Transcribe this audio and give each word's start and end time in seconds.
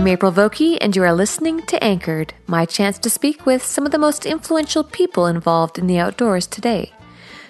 I'm 0.00 0.08
April 0.08 0.32
Vokey, 0.32 0.78
and 0.80 0.96
you 0.96 1.02
are 1.04 1.12
listening 1.12 1.60
to 1.66 1.84
Anchored, 1.84 2.32
my 2.46 2.64
chance 2.64 2.98
to 3.00 3.10
speak 3.10 3.44
with 3.44 3.62
some 3.62 3.84
of 3.84 3.92
the 3.92 3.98
most 3.98 4.24
influential 4.24 4.82
people 4.82 5.26
involved 5.26 5.78
in 5.78 5.86
the 5.88 5.98
outdoors 5.98 6.46
today. 6.46 6.94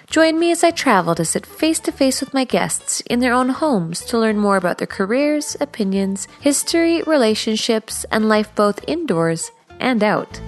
Join 0.07 0.37
me 0.37 0.51
as 0.51 0.61
I 0.61 0.71
travel 0.71 1.15
to 1.15 1.23
sit 1.23 1.45
face 1.45 1.79
to 1.79 1.93
face 1.93 2.19
with 2.19 2.33
my 2.33 2.43
guests 2.43 2.99
in 3.09 3.21
their 3.21 3.31
own 3.31 3.47
homes 3.47 4.01
to 4.01 4.19
learn 4.19 4.37
more 4.37 4.57
about 4.57 4.79
their 4.79 4.85
careers, 4.85 5.55
opinions, 5.61 6.27
history, 6.41 7.01
relationships, 7.03 8.05
and 8.11 8.27
life 8.27 8.53
both 8.53 8.83
indoors 8.85 9.49
and 9.79 10.03
out. 10.03 10.41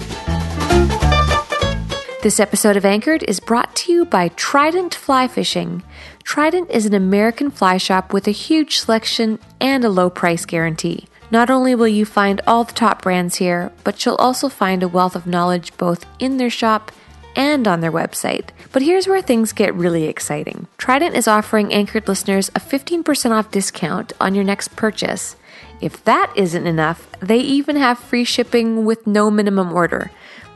This 2.22 2.38
episode 2.38 2.76
of 2.76 2.84
Anchored 2.84 3.24
is 3.24 3.40
brought 3.40 3.78
to 3.78 3.94
you 3.94 4.04
by 4.04 4.28
Trident 4.28 4.94
Fly 4.94 5.30
Fishing. 5.30 5.84
Trident 6.26 6.70
is 6.70 6.86
an 6.86 6.94
American 6.94 7.50
fly 7.50 7.78
shop 7.78 8.12
with 8.12 8.28
a 8.28 8.32
huge 8.32 8.80
selection 8.80 9.40
and 9.62 9.86
a 9.86 9.90
low 9.90 10.10
price 10.10 10.44
guarantee. 10.44 11.08
Not 11.34 11.50
only 11.50 11.74
will 11.74 11.88
you 11.88 12.06
find 12.06 12.42
all 12.46 12.64
the 12.64 12.74
top 12.74 13.02
brands 13.02 13.38
here, 13.38 13.72
but 13.84 14.06
you'll 14.06 14.18
also 14.18 14.50
find 14.50 14.84
a 14.84 14.88
wealth 14.88 15.16
of 15.16 15.26
knowledge 15.26 15.76
both 15.78 16.06
in 16.20 16.38
their 16.38 16.52
shop 16.52 16.92
and 17.36 17.68
on 17.68 17.82
their 17.82 17.92
website. 17.92 18.50
But 18.72 18.84
here's 18.84 19.08
where 19.08 19.20
things 19.20 19.52
get 19.52 19.74
really 19.74 20.04
exciting. 20.04 20.68
Trident 20.78 21.16
is 21.16 21.28
offering 21.28 21.74
Anchored 21.74 22.08
listeners 22.08 22.50
a 22.50 22.60
15% 22.60 23.32
off 23.32 23.50
discount 23.50 24.14
on 24.22 24.36
your 24.36 24.44
next 24.44 24.76
purchase. 24.76 25.36
If 25.82 26.04
that 26.04 26.32
isn't 26.36 26.68
enough, 26.68 27.08
they 27.20 27.40
even 27.40 27.78
have 27.78 27.98
free 27.98 28.26
shipping 28.26 28.86
with 28.86 29.08
no 29.08 29.32
minimum 29.32 29.74
order. 29.74 30.12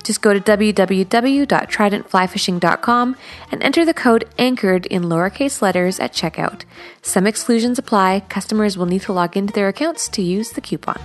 Just 0.08 0.22
go 0.22 0.34
to 0.34 0.40
www.tridentflyfishing.com 0.40 3.18
and 3.52 3.62
enter 3.62 3.84
the 3.84 3.94
code 3.94 4.24
ANCHORED 4.38 4.86
in 4.86 5.04
lowercase 5.04 5.62
letters 5.62 6.00
at 6.00 6.14
checkout. 6.14 6.64
Some 7.02 7.28
exclusions 7.28 7.78
apply. 7.78 8.22
Customers 8.30 8.78
will 8.78 8.86
need 8.86 9.02
to 9.02 9.12
log 9.12 9.36
into 9.36 9.52
their 9.52 9.68
accounts 9.68 10.08
to 10.08 10.22
use 10.22 10.52
the 10.52 10.62
coupon. 10.62 10.96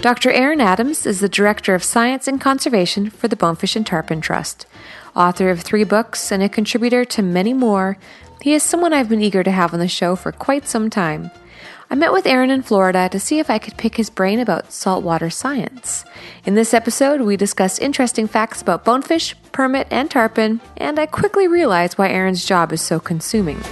Dr. 0.00 0.30
Aaron 0.30 0.62
Adams 0.62 1.04
is 1.04 1.20
the 1.20 1.28
Director 1.28 1.74
of 1.74 1.84
Science 1.84 2.26
and 2.26 2.40
Conservation 2.40 3.10
for 3.10 3.28
the 3.28 3.36
Bonefish 3.36 3.76
and 3.76 3.86
Tarpon 3.86 4.22
Trust. 4.22 4.64
Author 5.14 5.50
of 5.50 5.60
three 5.60 5.84
books 5.84 6.32
and 6.32 6.42
a 6.42 6.48
contributor 6.48 7.04
to 7.04 7.20
many 7.20 7.52
more, 7.52 7.98
he 8.40 8.54
is 8.54 8.62
someone 8.62 8.94
I've 8.94 9.10
been 9.10 9.20
eager 9.20 9.42
to 9.42 9.50
have 9.50 9.74
on 9.74 9.80
the 9.80 9.88
show 9.88 10.16
for 10.16 10.32
quite 10.32 10.66
some 10.66 10.88
time. 10.88 11.30
I 11.88 11.94
met 11.94 12.12
with 12.12 12.26
Aaron 12.26 12.50
in 12.50 12.62
Florida 12.62 13.08
to 13.10 13.20
see 13.20 13.38
if 13.38 13.48
I 13.48 13.58
could 13.58 13.76
pick 13.76 13.96
his 13.96 14.10
brain 14.10 14.40
about 14.40 14.72
saltwater 14.72 15.30
science. 15.30 16.04
In 16.44 16.54
this 16.54 16.74
episode, 16.74 17.20
we 17.20 17.36
discussed 17.36 17.80
interesting 17.80 18.26
facts 18.26 18.60
about 18.60 18.84
bonefish, 18.84 19.36
permit, 19.52 19.86
and 19.90 20.10
tarpon, 20.10 20.60
and 20.76 20.98
I 20.98 21.06
quickly 21.06 21.46
realized 21.46 21.96
why 21.96 22.08
Aaron's 22.08 22.44
job 22.44 22.72
is 22.72 22.80
so 22.80 22.98
consuming. 22.98 23.62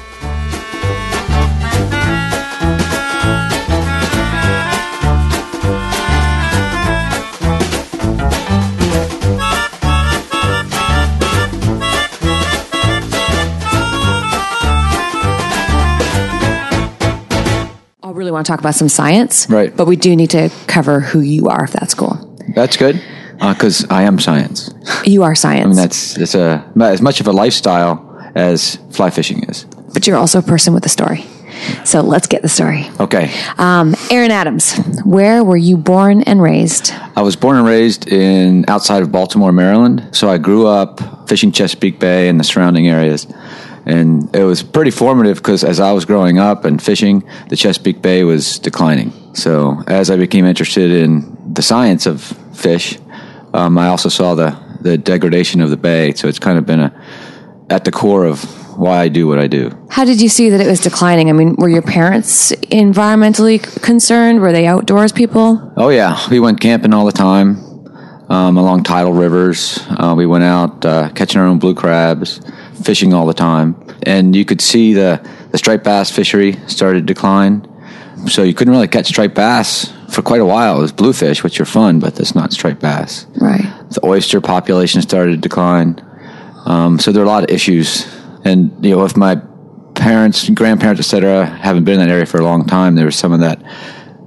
Want 18.45 18.47
to 18.47 18.53
talk 18.53 18.61
about 18.61 18.75
some 18.75 18.89
science, 18.89 19.47
Right. 19.49 19.75
But 19.77 19.87
we 19.87 19.97
do 19.97 20.15
need 20.17 20.31
to 20.31 20.51
cover 20.67 21.01
who 21.01 21.21
you 21.21 21.49
are, 21.49 21.65
if 21.65 21.73
that's 21.73 21.95
cool. 21.95 22.17
That's 22.55 22.77
good 22.77 23.01
because 23.41 23.85
I 23.91 24.03
am 24.03 24.19
science. 24.21 24.71
You 25.05 25.23
are 25.23 25.35
science, 25.35 25.65
I 25.65 25.69
mean, 25.69 25.77
that's 25.77 26.17
it's 26.19 26.35
a 26.35 26.65
as 26.81 27.01
much 27.01 27.21
of 27.21 27.27
a 27.27 27.33
lifestyle 27.33 27.99
as 28.35 28.77
fly 28.91 29.11
fishing 29.11 29.43
is. 29.45 29.65
but 29.93 30.07
you're 30.07 30.17
also 30.17 30.39
a 30.39 30.43
person 30.43 30.75
with 30.75 30.85
a 30.87 30.89
story. 30.89 31.25
So 31.85 32.01
let's 32.03 32.27
get 32.27 32.43
the 32.43 32.49
story. 32.49 32.85
Okay, 33.01 33.31
Um, 33.59 33.95
Aaron 34.11 34.31
Adams, 34.33 34.77
where 35.05 35.43
were 35.45 35.57
you 35.57 35.77
born 35.77 36.23
and 36.23 36.43
raised? 36.43 36.93
I 37.17 37.23
was 37.23 37.37
born 37.37 37.57
and 37.57 37.67
raised 37.67 38.09
in 38.09 38.65
outside 38.69 39.03
of 39.03 39.11
Baltimore, 39.13 39.53
Maryland. 39.53 40.03
So 40.13 40.29
I 40.29 40.39
grew 40.39 40.67
up 40.67 41.01
fishing 41.29 41.53
Chesapeake 41.53 41.99
Bay 42.01 42.29
and 42.29 42.39
the 42.41 42.45
surrounding 42.45 42.89
areas, 42.89 43.27
and 43.87 44.35
it 44.35 44.45
was 44.45 44.63
pretty 44.63 44.91
formative 44.91 45.37
because 45.37 45.65
as 45.65 45.81
I 45.81 45.93
was 45.93 46.05
growing 46.05 46.39
up 46.39 46.65
and 46.65 46.83
fishing, 46.83 47.23
the 47.49 47.57
Chesapeake 47.57 48.01
Bay 48.01 48.25
was 48.25 48.59
declining. 48.59 49.13
So 49.35 49.83
as 49.87 50.11
I 50.11 50.17
became 50.17 50.45
interested 50.45 50.91
in 50.91 51.37
the 51.53 51.63
science 51.63 52.07
of 52.07 52.23
fish, 52.55 52.99
um, 53.53 53.79
I 53.79 53.89
also 53.89 54.09
saw 54.09 54.35
the 54.35 54.65
the 54.81 54.99
degradation 54.99 55.63
of 55.63 55.71
the 55.71 55.77
bay. 55.77 56.13
So 56.13 56.29
it's 56.29 56.39
kind 56.39 56.59
of 56.59 56.67
been 56.67 56.81
a 56.81 57.05
at 57.71 57.85
the 57.85 57.91
core 57.91 58.25
of 58.25 58.43
why 58.79 59.01
I 59.01 59.09
do 59.09 59.27
what 59.27 59.39
I 59.39 59.47
do. 59.47 59.71
How 59.89 60.05
did 60.05 60.21
you 60.21 60.29
see 60.29 60.51
that 60.51 60.61
it 60.61 60.67
was 60.67 60.81
declining? 60.81 61.31
I 61.31 61.33
mean, 61.33 61.55
were 61.57 61.69
your 61.69 61.83
parents 61.83 62.53
environmentally 62.53 63.61
concerned? 63.83 64.41
Were 64.41 64.53
they 64.53 64.67
outdoors 64.67 65.13
people? 65.13 65.73
Oh 65.77 65.89
yeah, 65.89 66.19
we 66.31 66.41
went 66.41 66.61
camping 66.61 66.93
all 66.93 67.07
the 67.07 67.13
time 67.13 67.57
um, 68.29 68.57
along 68.57 68.83
tidal 68.83 69.13
rivers. 69.13 69.79
Uh, 69.89 70.15
we 70.17 70.27
went 70.27 70.45
out 70.45 70.85
uh, 70.85 71.11
catching 71.11 71.41
our 71.41 71.47
own 71.47 71.59
blue 71.59 71.75
crabs, 71.75 72.41
fishing 72.85 73.13
all 73.13 73.27
the 73.27 73.35
time, 73.35 73.75
and 74.03 74.35
you 74.37 74.45
could 74.45 74.61
see 74.61 74.93
the 74.93 75.27
the 75.51 75.59
striped 75.59 75.85
bass 75.85 76.11
fishery 76.11 76.59
started 76.67 77.07
to 77.07 77.15
decline. 77.15 77.69
So 78.29 78.43
you 78.43 78.55
couldn't 78.55 78.73
really 78.73 78.89
catch 78.89 79.07
striped 79.07 79.35
bass 79.35 79.93
for 80.11 80.23
quite 80.23 80.41
a 80.41 80.47
while. 80.47 80.79
It 80.79 80.83
was 80.83 80.93
bluefish, 80.93 81.43
which 81.43 81.61
are 81.61 81.65
fun, 81.65 82.01
but 82.01 82.15
that's 82.15 82.35
not 82.35 82.53
striped 82.53 82.81
bass. 82.81 83.27
Right. 83.37 83.63
The 83.91 84.05
oyster 84.05 84.41
population 84.41 85.03
started 85.03 85.33
to 85.33 85.37
decline. 85.37 86.01
Um, 86.65 86.99
so 86.99 87.13
there 87.13 87.23
are 87.23 87.27
a 87.27 87.29
lot 87.29 87.45
of 87.45 87.51
issues, 87.51 88.07
and 88.45 88.73
you 88.85 88.97
know, 88.97 89.05
if 89.05 89.17
my 89.17 89.37
parents, 89.95 90.49
grandparents, 90.51 91.01
etc., 91.01 91.47
haven't 91.47 91.85
been 91.85 92.01
in 92.01 92.07
that 92.07 92.13
area 92.13 92.27
for 92.27 92.39
a 92.39 92.45
long 92.45 92.67
time, 92.67 92.95
there 92.95 93.07
was 93.07 93.17
some 93.17 93.33
of 93.33 93.41
that 93.41 93.63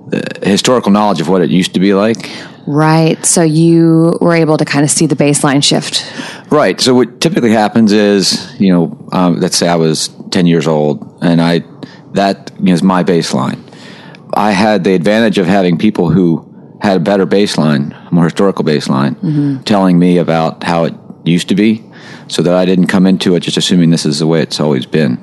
the 0.07 0.23
historical 0.43 0.91
knowledge 0.91 1.19
of 1.19 1.27
what 1.27 1.41
it 1.41 1.49
used 1.49 1.73
to 1.73 1.79
be 1.79 1.93
like. 1.93 2.29
Right. 2.67 3.25
So 3.25 3.43
you 3.43 4.17
were 4.19 4.35
able 4.35 4.57
to 4.57 4.65
kind 4.65 4.83
of 4.83 4.91
see 4.91 5.05
the 5.05 5.15
baseline 5.15 5.63
shift. 5.63 6.05
Right. 6.51 6.79
So 6.81 6.93
what 6.93 7.21
typically 7.21 7.51
happens 7.51 7.93
is, 7.93 8.53
you 8.59 8.73
know, 8.73 9.07
um, 9.13 9.39
let's 9.39 9.55
say 9.55 9.69
I 9.69 9.75
was 9.75 10.09
ten 10.31 10.45
years 10.45 10.67
old, 10.67 11.17
and 11.21 11.41
I 11.41 11.63
that 12.11 12.51
is 12.63 12.83
my 12.83 13.03
baseline. 13.03 13.63
I 14.33 14.51
had 14.51 14.83
the 14.83 14.93
advantage 14.93 15.37
of 15.37 15.47
having 15.47 15.77
people 15.77 16.09
who 16.09 16.45
had 16.81 16.97
a 16.97 16.99
better 16.99 17.25
baseline, 17.25 17.95
a 18.09 18.13
more 18.13 18.25
historical 18.25 18.65
baseline, 18.65 19.15
telling 19.65 19.97
me 19.97 20.17
about 20.17 20.63
how 20.63 20.83
it 20.83 20.93
used 21.23 21.47
to 21.49 21.55
be, 21.55 21.83
so 22.27 22.41
that 22.41 22.53
I 22.53 22.65
didn't 22.65 22.87
come 22.87 23.07
into 23.07 23.35
it 23.35 23.39
just 23.39 23.57
assuming 23.57 23.89
this 23.91 24.05
is 24.05 24.19
the 24.19 24.27
way 24.27 24.41
it's 24.41 24.59
always 24.59 24.85
been. 24.85 25.17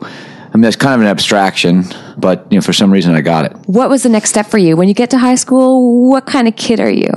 I 0.55 0.57
mean, 0.57 0.63
that's 0.63 0.77
kind 0.77 0.95
of 0.95 1.01
an 1.01 1.09
abstraction, 1.09 1.85
but 2.17 2.47
you 2.49 2.57
know, 2.57 2.63
for 2.63 2.73
some 2.73 2.93
reason, 2.93 3.13
I 3.13 3.23
got 3.23 3.45
it. 3.45 3.57
What 3.67 3.91
was 3.91 4.05
the 4.05 4.09
next 4.09 4.31
step 4.31 4.47
for 4.47 4.59
you? 4.59 4.77
When 4.77 4.87
you 4.87 4.95
get 4.95 5.11
to 5.11 5.19
high 5.19 5.35
school, 5.35 6.09
what 6.09 6.27
kind 6.27 6.47
of 6.47 6.55
kid 6.55 6.79
are 6.79 6.91
you? 6.91 7.11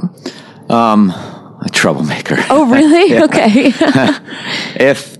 Um, 0.69 1.11
a 1.11 1.69
troublemaker. 1.71 2.37
Oh, 2.49 2.65
really? 2.71 3.21
Okay. 3.23 3.73
If 4.79 5.17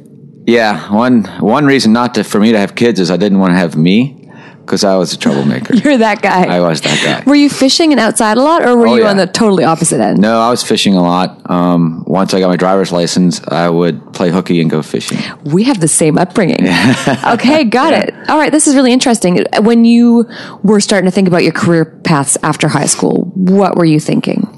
yeah, 0.47 0.91
one 0.91 1.25
one 1.39 1.65
reason 1.65 1.93
not 1.93 2.15
to 2.15 2.23
for 2.23 2.39
me 2.39 2.51
to 2.53 2.57
have 2.57 2.73
kids 2.73 2.99
is 2.99 3.11
I 3.11 3.17
didn't 3.17 3.39
want 3.39 3.51
to 3.51 3.55
have 3.57 3.75
me 3.75 4.16
because 4.67 4.83
I 4.83 4.95
was 4.97 5.13
a 5.13 5.17
troublemaker. 5.17 5.73
You're 5.83 5.97
that 5.97 6.21
guy. 6.21 6.43
I 6.43 6.59
was 6.59 6.81
that 6.81 7.01
guy. 7.03 7.23
Were 7.29 7.35
you 7.35 7.49
fishing 7.49 7.91
and 7.93 7.99
outside 7.99 8.37
a 8.37 8.41
lot, 8.41 8.63
or 8.63 8.75
were 8.77 8.87
Oh, 8.89 8.95
you 8.95 9.03
yeah. 9.03 9.09
on 9.09 9.17
the 9.17 9.25
totally 9.25 9.63
opposite 9.63 10.01
end? 10.01 10.19
No, 10.19 10.39
I 10.41 10.49
was 10.49 10.61
fishing 10.61 10.93
a 10.95 11.01
lot. 11.01 11.49
Um, 11.49 12.03
once 12.05 12.33
I 12.33 12.39
got 12.41 12.49
my 12.49 12.57
driver's 12.57 12.91
license, 12.91 13.41
I 13.47 13.69
would 13.69 14.13
play 14.13 14.29
hooky 14.29 14.59
and 14.61 14.69
go 14.69 14.81
fishing. 14.81 15.17
We 15.45 15.63
have 15.63 15.79
the 15.79 15.87
same 15.87 16.17
upbringing. 16.17 16.67
okay, 17.25 17.63
got 17.63 17.93
it. 17.93 18.13
All 18.29 18.37
right, 18.37 18.51
this 18.51 18.67
is 18.67 18.75
really 18.75 18.91
interesting. 18.91 19.45
When 19.61 19.85
you 19.85 20.29
were 20.63 20.79
starting 20.81 21.09
to 21.09 21.11
think 21.15 21.27
about 21.29 21.43
your 21.43 21.53
career 21.53 21.85
paths 22.03 22.37
after 22.43 22.67
high 22.67 22.85
school, 22.87 23.31
what 23.35 23.77
were 23.77 23.85
you 23.85 23.99
thinking? 24.01 24.53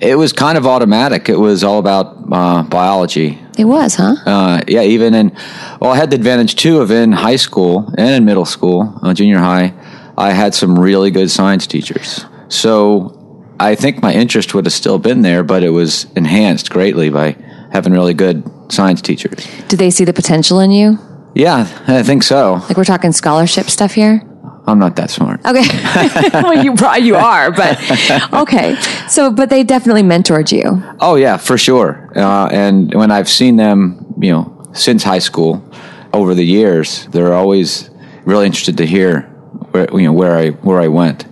It 0.00 0.16
was 0.16 0.32
kind 0.32 0.56
of 0.56 0.66
automatic. 0.66 1.28
It 1.28 1.38
was 1.38 1.62
all 1.62 1.78
about 1.78 2.16
uh, 2.32 2.62
biology. 2.62 3.38
It 3.58 3.64
was, 3.64 3.96
huh? 3.96 4.16
Uh, 4.24 4.62
yeah, 4.66 4.82
even 4.82 5.14
in 5.14 5.36
well, 5.80 5.92
I 5.92 5.96
had 5.96 6.10
the 6.10 6.16
advantage 6.16 6.56
too 6.56 6.80
of 6.80 6.90
in 6.90 7.12
high 7.12 7.36
school 7.36 7.92
and 7.98 8.08
in 8.08 8.24
middle 8.24 8.46
school, 8.46 8.98
uh, 9.02 9.12
junior 9.12 9.38
high, 9.38 9.74
I 10.16 10.32
had 10.32 10.54
some 10.54 10.78
really 10.78 11.10
good 11.10 11.30
science 11.30 11.66
teachers. 11.66 12.24
So 12.48 13.44
I 13.60 13.74
think 13.74 14.00
my 14.02 14.12
interest 14.14 14.54
would 14.54 14.64
have 14.64 14.72
still 14.72 14.98
been 14.98 15.20
there, 15.20 15.42
but 15.42 15.62
it 15.62 15.70
was 15.70 16.06
enhanced 16.16 16.70
greatly 16.70 17.10
by 17.10 17.36
having 17.72 17.92
really 17.92 18.14
good 18.14 18.42
science 18.72 19.02
teachers. 19.02 19.46
Did 19.68 19.78
they 19.78 19.90
see 19.90 20.04
the 20.04 20.14
potential 20.14 20.60
in 20.60 20.70
you? 20.70 20.98
Yeah, 21.34 21.68
I 21.86 22.02
think 22.02 22.22
so. 22.22 22.54
Like 22.68 22.76
we're 22.76 22.84
talking 22.84 23.12
scholarship 23.12 23.66
stuff 23.66 23.92
here? 23.92 24.22
I'm 24.66 24.78
not 24.78 24.96
that 24.96 25.10
smart. 25.10 25.44
Okay. 25.44 25.62
well, 26.34 26.62
you 26.64 26.74
you 27.04 27.16
are, 27.16 27.50
but 27.50 28.32
okay. 28.32 28.80
So, 29.08 29.30
but 29.30 29.50
they 29.50 29.62
definitely 29.62 30.02
mentored 30.02 30.52
you. 30.52 30.82
Oh 31.00 31.16
yeah, 31.16 31.36
for 31.36 31.58
sure. 31.58 32.12
Uh, 32.14 32.48
and 32.52 32.94
when 32.94 33.10
I've 33.10 33.28
seen 33.28 33.56
them, 33.56 34.14
you 34.20 34.32
know, 34.32 34.70
since 34.72 35.02
high 35.02 35.18
school, 35.18 35.64
over 36.12 36.34
the 36.34 36.44
years, 36.44 37.06
they're 37.06 37.32
always 37.32 37.90
really 38.24 38.46
interested 38.46 38.78
to 38.78 38.86
hear 38.86 39.22
where 39.70 39.88
you 39.92 40.02
know 40.02 40.12
where 40.12 40.36
I 40.36 40.50
where 40.50 40.80
I 40.80 40.88
went 40.88 41.26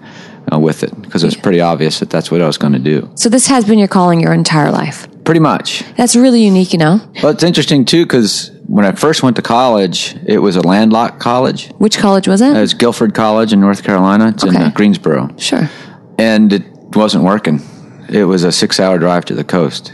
uh, 0.52 0.58
with 0.58 0.82
it 0.82 1.00
because 1.02 1.22
it 1.22 1.26
was 1.26 1.36
pretty 1.36 1.60
obvious 1.60 2.00
that 2.00 2.10
that's 2.10 2.30
what 2.30 2.40
I 2.40 2.46
was 2.46 2.58
going 2.58 2.72
to 2.72 2.78
do. 2.78 3.10
So 3.14 3.28
this 3.28 3.46
has 3.48 3.64
been 3.64 3.78
your 3.78 3.88
calling 3.88 4.20
your 4.20 4.32
entire 4.32 4.70
life. 4.70 5.06
Pretty 5.24 5.40
much. 5.40 5.84
That's 5.96 6.16
really 6.16 6.42
unique, 6.42 6.72
you 6.72 6.78
know. 6.78 7.00
Well, 7.22 7.32
it's 7.32 7.42
interesting 7.42 7.84
too 7.84 8.04
because 8.04 8.50
when 8.68 8.84
I 8.84 8.92
first 8.92 9.22
went 9.22 9.34
to 9.36 9.42
college, 9.42 10.14
it 10.26 10.38
was 10.38 10.54
a 10.56 10.60
landlocked 10.60 11.18
college. 11.20 11.70
Which 11.78 11.98
college 11.98 12.28
was 12.28 12.40
it? 12.42 12.54
It 12.56 12.60
was 12.60 12.74
Guilford 12.74 13.14
College 13.14 13.52
in 13.52 13.60
North 13.60 13.82
Carolina. 13.82 14.28
It's 14.28 14.44
in 14.44 14.54
uh, 14.56 14.70
Greensboro. 14.74 15.34
sure. 15.38 15.68
And 16.18 16.52
it 16.52 16.64
wasn't 16.94 17.24
working. 17.24 17.60
It 18.10 18.24
was 18.24 18.44
a 18.44 18.52
six 18.52 18.78
hour 18.78 18.98
drive 18.98 19.24
to 19.26 19.34
the 19.34 19.44
coast. 19.44 19.92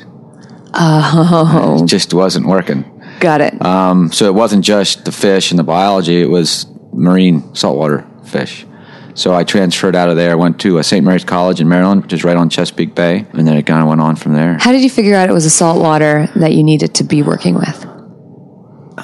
Oh, 0.74 1.80
It 1.84 1.86
just 1.86 2.12
wasn't 2.12 2.46
working. 2.46 2.84
got 3.20 3.40
it. 3.40 3.64
Um, 3.64 4.10
so 4.12 4.26
it 4.26 4.34
wasn't 4.34 4.64
just 4.64 5.04
the 5.04 5.12
fish 5.12 5.50
and 5.52 5.58
the 5.58 5.62
biology, 5.64 6.20
it 6.20 6.28
was 6.28 6.66
marine 6.92 7.54
saltwater 7.54 8.04
fish. 8.24 8.66
So 9.14 9.32
I 9.32 9.44
transferred 9.44 9.94
out 9.94 10.08
of 10.08 10.16
there, 10.16 10.36
went 10.36 10.60
to 10.62 10.80
uh, 10.80 10.82
St. 10.82 11.04
Mary's 11.04 11.22
College 11.22 11.60
in 11.60 11.68
Maryland, 11.68 12.02
which 12.02 12.12
is 12.12 12.24
right 12.24 12.36
on 12.36 12.50
Chesapeake 12.50 12.96
Bay, 12.96 13.24
and 13.34 13.46
then 13.46 13.56
it 13.56 13.64
kind 13.66 13.80
of 13.80 13.86
went 13.88 14.00
on 14.00 14.16
from 14.16 14.32
there. 14.34 14.58
How 14.58 14.72
did 14.72 14.82
you 14.82 14.90
figure 14.90 15.14
out 15.14 15.30
it 15.30 15.32
was 15.32 15.44
a 15.44 15.50
saltwater 15.50 16.28
that 16.34 16.52
you 16.54 16.64
needed 16.64 16.94
to 16.96 17.04
be 17.04 17.22
working 17.22 17.54
with? 17.54 17.86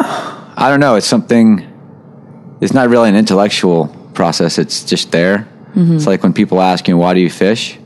I 0.00 0.68
don't 0.68 0.80
know. 0.80 0.96
It's 0.96 1.06
something. 1.06 1.66
It's 2.60 2.72
not 2.74 2.88
really 2.88 3.08
an 3.08 3.16
intellectual 3.16 3.88
process. 4.14 4.58
It's 4.58 4.84
just 4.84 5.12
there. 5.12 5.48
It's 5.74 6.06
like 6.06 6.22
when 6.22 6.32
people 6.32 6.60
ask 6.60 6.88
you, 6.88 6.96
"Why 6.96 7.14
do 7.14 7.20
you 7.20 7.30
fish? 7.30 7.78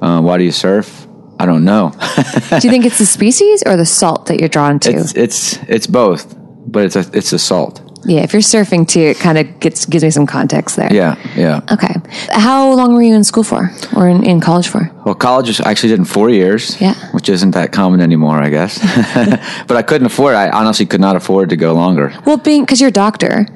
Uh, 0.00 0.20
why 0.20 0.38
do 0.38 0.44
you 0.44 0.52
surf?" 0.52 1.06
I 1.40 1.46
don't 1.46 1.64
know. 1.64 1.92
Do 1.96 2.60
you 2.62 2.70
think 2.70 2.84
it's 2.84 2.98
the 2.98 3.06
species 3.06 3.62
or 3.66 3.76
the 3.76 3.86
salt 3.86 4.26
that 4.26 4.38
you're 4.38 4.48
drawn 4.48 4.78
to? 4.80 4.90
it's 4.96 5.14
it's 5.14 5.58
it's 5.68 5.86
both, 5.86 6.36
but 6.66 6.84
it's 6.84 6.94
a 6.96 7.04
it's 7.12 7.32
a 7.32 7.38
salt. 7.38 7.80
Yeah, 8.04 8.22
if 8.22 8.32
you're 8.32 8.42
surfing 8.42 8.86
too, 8.86 9.00
it 9.00 9.18
kind 9.18 9.38
of 9.38 9.60
gets 9.60 9.86
gives 9.86 10.02
me 10.04 10.10
some 10.10 10.26
context 10.26 10.76
there. 10.76 10.92
Yeah, 10.92 11.16
yeah. 11.36 11.60
Okay. 11.70 11.94
How 12.32 12.72
long 12.74 12.94
were 12.94 13.02
you 13.02 13.14
in 13.14 13.24
school 13.24 13.44
for, 13.44 13.70
or 13.96 14.08
in, 14.08 14.24
in 14.24 14.40
college 14.40 14.68
for? 14.68 14.90
Well, 15.04 15.14
college 15.14 15.48
was, 15.48 15.60
I 15.60 15.70
actually 15.70 15.90
did 15.90 15.98
in 16.00 16.04
four 16.04 16.28
years. 16.30 16.80
Yeah. 16.80 16.94
which 17.12 17.28
isn't 17.28 17.52
that 17.52 17.72
common 17.72 18.00
anymore, 18.00 18.42
I 18.42 18.50
guess. 18.50 18.78
but 19.66 19.76
I 19.76 19.82
couldn't 19.82 20.06
afford. 20.06 20.34
I 20.34 20.50
honestly 20.50 20.86
could 20.86 21.00
not 21.00 21.16
afford 21.16 21.50
to 21.50 21.56
go 21.56 21.74
longer. 21.74 22.12
Well, 22.26 22.38
being 22.38 22.62
because 22.62 22.80
you're 22.80 22.88
a 22.88 22.92
doctor, 22.92 23.46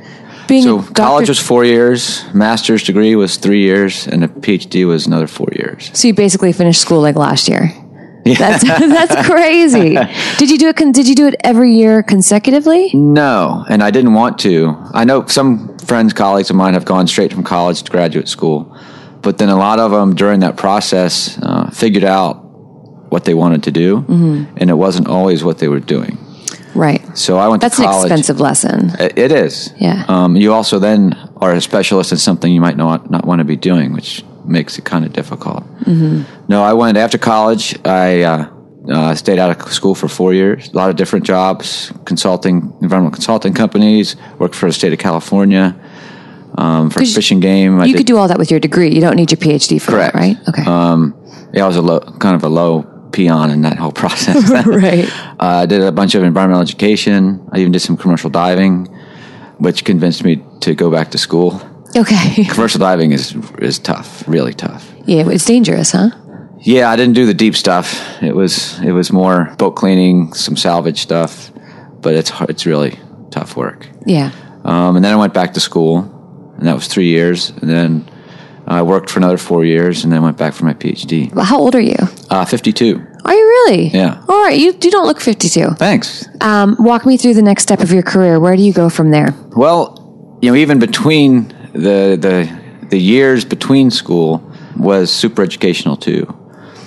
being 0.49 0.63
So 0.63 0.79
doctor, 0.79 0.95
college 0.95 1.29
was 1.29 1.41
four 1.41 1.65
years, 1.65 2.25
master's 2.33 2.83
degree 2.85 3.17
was 3.17 3.37
three 3.37 3.63
years, 3.63 4.07
and 4.07 4.23
a 4.25 4.29
PhD 4.29 4.87
was 4.87 5.07
another 5.07 5.27
four 5.27 5.49
years. 5.57 5.91
so 5.93 6.09
you 6.09 6.15
basically 6.15 6.53
finished 6.53 6.81
school 6.81 7.01
like 7.01 7.17
last 7.17 7.49
year. 7.49 7.73
That's 8.39 8.63
that's 8.65 9.27
crazy. 9.27 9.97
Did 10.39 10.51
you 10.51 10.59
do 10.59 10.69
it? 10.69 10.77
Did 10.93 11.07
you 11.09 11.15
do 11.15 11.27
it 11.27 11.37
every 11.45 11.73
year 11.75 12.03
consecutively? 12.03 12.91
No, 12.95 13.65
and 13.69 13.83
I 13.83 13.91
didn't 13.91 14.15
want 14.15 14.39
to. 14.41 14.75
I 14.93 15.05
know 15.05 15.27
some 15.27 15.79
friends, 15.79 16.13
colleagues 16.13 16.51
of 16.51 16.57
mine 16.57 16.75
have 16.75 16.85
gone 16.85 17.07
straight 17.07 17.33
from 17.33 17.45
college 17.45 17.83
to 17.85 17.91
graduate 17.91 18.29
school, 18.29 18.77
but 19.23 19.39
then 19.39 19.49
a 19.49 19.57
lot 19.57 19.79
of 19.79 19.91
them 19.93 20.15
during 20.15 20.41
that 20.41 20.57
process 20.57 21.39
uh, 21.43 21.71
figured 21.71 22.05
out 22.05 22.35
what 23.11 23.25
they 23.25 23.35
wanted 23.35 23.63
to 23.65 23.71
do, 23.71 23.99
Mm-hmm. 24.03 24.57
and 24.59 24.71
it 24.71 24.75
wasn't 24.75 25.07
always 25.09 25.45
what 25.45 25.59
they 25.59 25.69
were 25.69 25.81
doing. 25.81 26.19
Right. 26.75 27.01
So 27.17 27.39
I 27.39 27.49
went 27.49 27.63
That's 27.63 27.79
an 27.79 27.85
expensive 27.87 28.39
lesson. 28.41 28.91
It 28.99 29.17
it 29.17 29.33
is. 29.33 29.73
Yeah. 29.79 30.05
Um, 30.09 30.37
you 30.37 30.53
also 30.53 30.79
then 30.79 31.15
are 31.37 31.53
a 31.55 31.61
specialist 31.61 32.13
in 32.13 32.19
something 32.19 32.53
you 32.53 32.61
might 32.61 32.77
not 32.77 33.11
not 33.11 33.25
want 33.25 33.39
to 33.39 33.45
be 33.45 33.57
doing, 33.57 33.93
which 33.95 34.25
makes 34.49 34.79
it 34.79 34.85
kind 34.85 35.05
of 35.05 35.13
difficult. 35.13 35.65
Mm-hmm. 35.85 36.23
No, 36.49 36.63
I 36.63 36.73
went 36.73 36.97
after 36.97 37.19
college. 37.19 37.77
I 37.85 38.23
uh, 38.23 38.49
uh, 38.91 39.15
stayed 39.15 39.39
out 39.39 39.51
of 39.61 39.73
school 39.73 39.95
for 39.95 40.09
four 40.09 40.33
years. 40.35 40.69
A 40.73 40.77
lot 40.77 40.91
of 40.91 40.97
different 40.97 41.25
jobs, 41.25 41.93
consulting, 42.05 42.73
environmental 42.83 43.11
consulting 43.13 43.55
companies. 43.55 44.17
Worked 44.39 44.55
for 44.55 44.67
the 44.67 44.73
state 44.73 44.93
of 44.93 44.99
California 44.99 45.75
um, 46.59 46.91
for 46.91 47.01
'Cause 47.01 47.15
Fish 47.15 47.31
and 47.33 47.43
Game. 47.43 47.81
I 47.81 47.85
You 47.87 47.93
did- 47.93 47.99
could 47.99 48.07
do 48.07 48.17
all 48.17 48.29
that 48.29 48.39
with 48.39 48.51
your 48.51 48.61
degree. 48.61 48.95
You 48.95 49.01
don't 49.01 49.17
need 49.17 49.31
your 49.31 49.39
PhD 49.39 49.79
for 49.81 49.93
Correct. 49.93 50.15
that, 50.15 50.19
right? 50.21 50.37
Okay. 50.49 50.63
yeah, 51.53 51.65
I 51.65 51.67
was 51.67 51.77
a 51.77 51.83
low, 51.83 52.01
kind 52.01 52.35
of 52.37 52.43
a 52.45 52.49
low 52.49 52.83
peon 53.13 53.51
in 53.51 53.63
that 53.63 53.77
whole 53.79 53.93
process. 54.03 54.49
right. 54.67 55.09
Uh, 55.41 55.63
I 55.63 55.67
did 55.67 55.81
a 55.83 55.93
bunch 55.93 56.15
of 56.15 56.23
environmental 56.23 56.63
education. 56.63 57.41
I 57.53 57.59
even 57.59 57.73
did 57.73 57.81
some 57.81 57.97
commercial 57.97 58.31
diving, 58.31 58.87
which 59.59 59.85
convinced 59.85 60.23
me 60.25 60.43
to 60.61 60.75
go 60.75 60.91
back 60.91 61.11
to 61.13 61.19
school. 61.19 61.61
Okay. 61.97 62.45
Commercial 62.51 62.81
diving 62.81 63.13
is 63.13 63.35
is 63.59 63.79
tough, 63.79 64.27
really 64.29 64.53
tough. 64.55 64.93
yeah, 65.07 65.29
it's 65.29 65.45
dangerous, 65.45 65.93
huh? 65.93 66.11
Yeah, 66.61 66.91
I 66.91 66.97
didn't 66.97 67.15
do 67.15 67.27
the 67.27 67.35
deep 67.35 67.55
stuff. 67.55 68.01
It 68.23 68.35
was 68.35 68.79
it 68.81 68.93
was 68.93 69.13
more 69.13 69.55
boat 69.59 69.77
cleaning, 69.77 70.33
some 70.35 70.57
salvage 70.57 70.99
stuff, 71.01 71.51
but 72.01 72.15
it's 72.15 72.33
it's 72.49 72.67
really 72.67 72.99
tough 73.31 73.57
work. 73.57 73.87
Yeah. 74.05 74.31
Um, 74.65 74.97
and 74.97 75.05
then 75.05 75.13
I 75.13 75.17
went 75.17 75.33
back 75.33 75.55
to 75.55 75.61
school, 75.61 75.99
and 76.59 76.67
that 76.67 76.75
was 76.75 76.89
three 76.89 77.07
years. 77.09 77.51
And 77.51 77.71
then 77.71 78.11
I 78.67 78.83
worked 78.83 79.11
for 79.11 79.21
another 79.21 79.39
four 79.39 79.65
years, 79.65 80.03
and 80.05 80.13
then 80.13 80.23
went 80.23 80.37
back 80.37 80.55
for 80.55 80.65
my 80.65 80.75
PhD. 80.75 81.33
Well, 81.33 81.45
how 81.45 81.59
old 81.59 81.75
are 81.75 81.81
you? 81.81 81.97
Uh, 82.31 82.45
Fifty-two. 82.45 83.01
Are 83.25 83.35
you 83.35 83.47
really? 83.47 83.89
Yeah. 83.89 84.23
All 84.29 84.43
right. 84.43 84.59
You 84.59 84.73
you 84.83 84.91
don't 84.91 85.07
look 85.07 85.21
52. 85.21 85.71
Thanks. 85.79 86.27
Um, 86.41 86.77
walk 86.79 87.07
me 87.07 87.17
through 87.17 87.35
the 87.35 87.43
next 87.43 87.63
step 87.63 87.81
of 87.81 87.93
your 87.93 88.03
career. 88.03 88.39
Where 88.41 88.57
do 88.57 88.63
you 88.63 88.73
go 88.73 88.89
from 88.89 89.11
there? 89.11 89.35
Well, 89.57 90.39
you 90.43 90.51
know, 90.51 90.57
even 90.57 90.79
between 90.79 91.53
the 91.77 92.17
the 92.21 92.87
the 92.89 92.99
years 92.99 93.45
between 93.45 93.91
school 93.91 94.43
was 94.77 95.13
super 95.13 95.43
educational 95.43 95.97
too, 95.97 96.27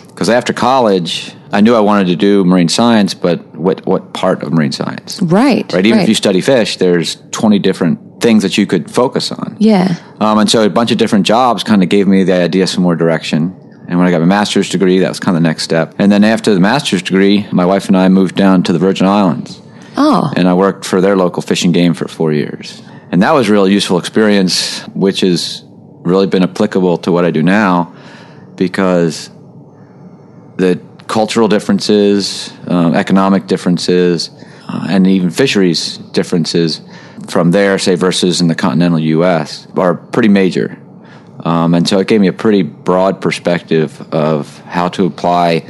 because 0.07 0.29
after 0.29 0.53
college, 0.53 1.33
I 1.51 1.61
knew 1.61 1.75
I 1.75 1.79
wanted 1.79 2.07
to 2.07 2.15
do 2.15 2.43
marine 2.45 2.69
science, 2.69 3.13
but 3.13 3.39
what 3.55 3.85
what 3.85 4.13
part 4.13 4.43
of 4.43 4.53
marine 4.53 4.71
science? 4.71 5.21
Right. 5.21 5.71
Right. 5.73 5.85
Even 5.85 5.99
if 5.99 6.09
you 6.09 6.15
study 6.15 6.41
fish, 6.41 6.77
there's 6.77 7.17
20 7.31 7.59
different 7.59 8.21
things 8.21 8.43
that 8.43 8.57
you 8.57 8.65
could 8.67 8.91
focus 8.91 9.31
on. 9.31 9.55
Yeah. 9.59 9.95
Um, 10.19 10.37
and 10.39 10.49
so 10.49 10.63
a 10.63 10.69
bunch 10.69 10.91
of 10.91 10.97
different 10.97 11.25
jobs 11.25 11.63
kind 11.63 11.81
of 11.83 11.89
gave 11.89 12.07
me 12.07 12.23
the 12.23 12.33
idea 12.33 12.67
some 12.67 12.83
more 12.83 12.95
direction. 12.95 13.55
And 13.87 13.97
when 13.97 14.07
I 14.07 14.11
got 14.11 14.19
my 14.19 14.27
master's 14.27 14.69
degree, 14.69 14.99
that 14.99 15.09
was 15.09 15.19
kind 15.19 15.35
of 15.35 15.41
the 15.41 15.47
next 15.49 15.63
step. 15.63 15.95
And 15.97 16.11
then 16.11 16.23
after 16.23 16.53
the 16.53 16.59
master's 16.59 17.01
degree, 17.01 17.47
my 17.51 17.65
wife 17.65 17.87
and 17.87 17.97
I 17.97 18.07
moved 18.09 18.35
down 18.35 18.61
to 18.63 18.73
the 18.73 18.77
Virgin 18.79 19.07
Islands 19.07 19.59
Oh. 19.97 20.31
and 20.35 20.47
I 20.47 20.53
worked 20.53 20.85
for 20.85 21.01
their 21.01 21.15
local 21.15 21.41
fishing 21.41 21.71
game 21.71 21.93
for 21.95 22.07
four 22.07 22.31
years. 22.31 22.81
And 23.11 23.21
that 23.23 23.31
was 23.31 23.49
a 23.49 23.51
really 23.51 23.73
useful 23.73 23.97
experience, 23.97 24.81
which 24.89 25.21
has 25.21 25.63
really 25.65 26.27
been 26.27 26.43
applicable 26.43 26.97
to 26.99 27.11
what 27.11 27.25
I 27.25 27.31
do 27.31 27.43
now 27.43 27.95
because 28.55 29.29
the 30.57 30.79
cultural 31.07 31.47
differences, 31.47 32.53
um, 32.67 32.93
economic 32.93 33.47
differences, 33.47 34.29
uh, 34.67 34.87
and 34.89 35.07
even 35.07 35.29
fisheries 35.31 35.97
differences 35.97 36.81
from 37.27 37.51
there, 37.51 37.79
say, 37.79 37.95
versus 37.95 38.41
in 38.41 38.47
the 38.47 38.55
continental 38.55 38.99
U.S., 38.99 39.67
are 39.75 39.95
pretty 39.95 40.29
major. 40.29 40.79
Um, 41.39 41.73
and 41.73 41.87
so 41.87 41.99
it 41.99 42.07
gave 42.07 42.21
me 42.21 42.27
a 42.27 42.33
pretty 42.33 42.61
broad 42.61 43.21
perspective 43.21 44.01
of 44.13 44.59
how 44.61 44.89
to 44.89 45.05
apply 45.05 45.67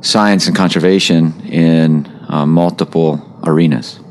science 0.00 0.48
and 0.48 0.56
conservation 0.56 1.40
in 1.46 2.06
uh, 2.28 2.44
multiple 2.44 3.40
arenas. 3.44 4.01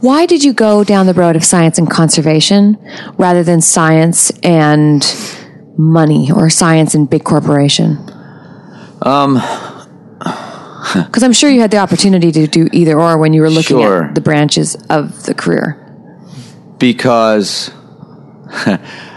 Why 0.00 0.26
did 0.26 0.42
you 0.44 0.52
go 0.52 0.84
down 0.84 1.06
the 1.06 1.14
road 1.14 1.36
of 1.36 1.44
science 1.44 1.78
and 1.78 1.88
conservation 1.90 2.78
rather 3.18 3.42
than 3.42 3.60
science 3.60 4.30
and 4.42 5.04
money 5.76 6.30
or 6.32 6.50
science 6.50 6.94
and 6.94 7.08
big 7.08 7.24
corporation? 7.24 7.98
Um, 9.02 9.34
because 10.94 11.22
I'm 11.22 11.32
sure 11.32 11.50
you 11.50 11.60
had 11.60 11.70
the 11.70 11.78
opportunity 11.78 12.32
to 12.32 12.46
do 12.46 12.68
either 12.72 12.98
or 13.00 13.18
when 13.18 13.32
you 13.32 13.42
were 13.42 13.50
looking 13.50 13.78
Sure. 13.78 14.04
at 14.04 14.14
the 14.14 14.20
branches 14.20 14.74
of 14.88 15.24
the 15.24 15.34
career. 15.34 15.76
because 16.78 17.70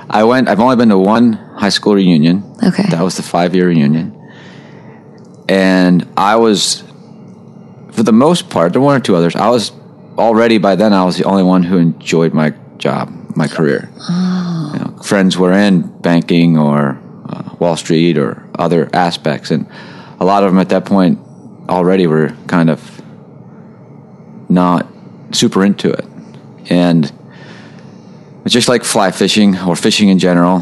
I 0.10 0.24
went. 0.26 0.48
I've 0.50 0.60
only 0.60 0.76
been 0.76 0.90
to 0.90 0.98
one 0.98 1.34
high 1.34 1.70
school 1.70 1.96
reunion. 1.96 2.44
Okay. 2.64 2.84
that 2.90 3.02
was 3.02 3.16
the 3.18 3.24
five 3.24 3.56
year 3.56 3.68
reunion, 3.68 4.14
and 5.50 6.08
I 6.18 6.36
was, 6.36 6.84
for 7.92 8.04
the 8.04 8.12
most 8.12 8.50
part, 8.50 8.74
there 8.74 8.82
were 8.82 8.86
one 8.88 8.98
or 8.98 9.00
two 9.04 9.16
others. 9.16 9.36
I 9.36 9.50
was 9.50 9.72
already 10.18 10.58
by 10.58 10.76
then. 10.76 10.94
I 10.94 11.04
was 11.04 11.18
the 11.18 11.26
only 11.26 11.44
one 11.44 11.64
who 11.64 11.78
enjoyed 11.78 12.34
my 12.34 12.54
job, 12.78 13.12
my 13.36 13.48
career. 13.48 13.90
You 14.74 14.80
know, 14.80 15.00
friends 15.04 15.38
were 15.38 15.54
in 15.54 15.82
banking 16.02 16.58
or 16.58 17.00
uh, 17.30 17.56
Wall 17.60 17.76
Street 17.76 18.18
or 18.18 18.48
other 18.58 18.90
aspects, 18.94 19.52
and 19.52 19.68
a 20.20 20.26
lot 20.26 20.44
of 20.44 20.52
them 20.52 20.60
at 20.60 20.70
that 20.70 20.86
point 20.86 21.20
already 21.70 22.08
were 22.08 22.36
kind 22.48 22.70
of 22.70 23.02
not 24.50 24.88
super 25.32 25.64
into 25.64 25.92
it, 25.92 26.06
and 26.70 27.12
it's 28.46 28.54
just 28.54 28.68
like 28.68 28.84
fly 28.84 29.12
fishing 29.12 29.58
or 29.60 29.76
fishing 29.76 30.10
in 30.10 30.20
general. 30.20 30.62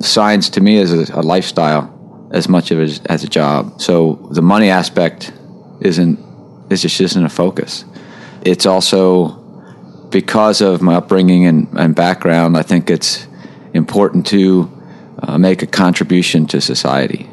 Science 0.00 0.50
to 0.50 0.60
me 0.60 0.76
is 0.76 0.92
a, 0.92 1.20
a 1.20 1.22
lifestyle 1.22 2.28
as 2.32 2.48
much 2.48 2.70
of 2.70 2.78
as, 2.80 3.00
as 3.06 3.24
a 3.24 3.28
job. 3.28 3.80
So 3.80 4.28
the 4.30 4.42
money 4.42 4.70
aspect 4.70 5.32
isn't 5.80 6.18
is 6.70 6.82
just 6.82 7.00
isn't 7.00 7.24
a 7.24 7.28
focus. 7.28 7.84
It's 8.42 8.66
also 8.66 9.36
because 10.10 10.60
of 10.60 10.82
my 10.82 10.96
upbringing 10.96 11.46
and, 11.46 11.68
and 11.78 11.94
background. 11.94 12.56
I 12.56 12.62
think 12.62 12.90
it's 12.90 13.26
important 13.74 14.26
to 14.28 14.70
uh, 15.22 15.38
make 15.38 15.62
a 15.62 15.66
contribution 15.66 16.46
to 16.48 16.60
society, 16.60 17.28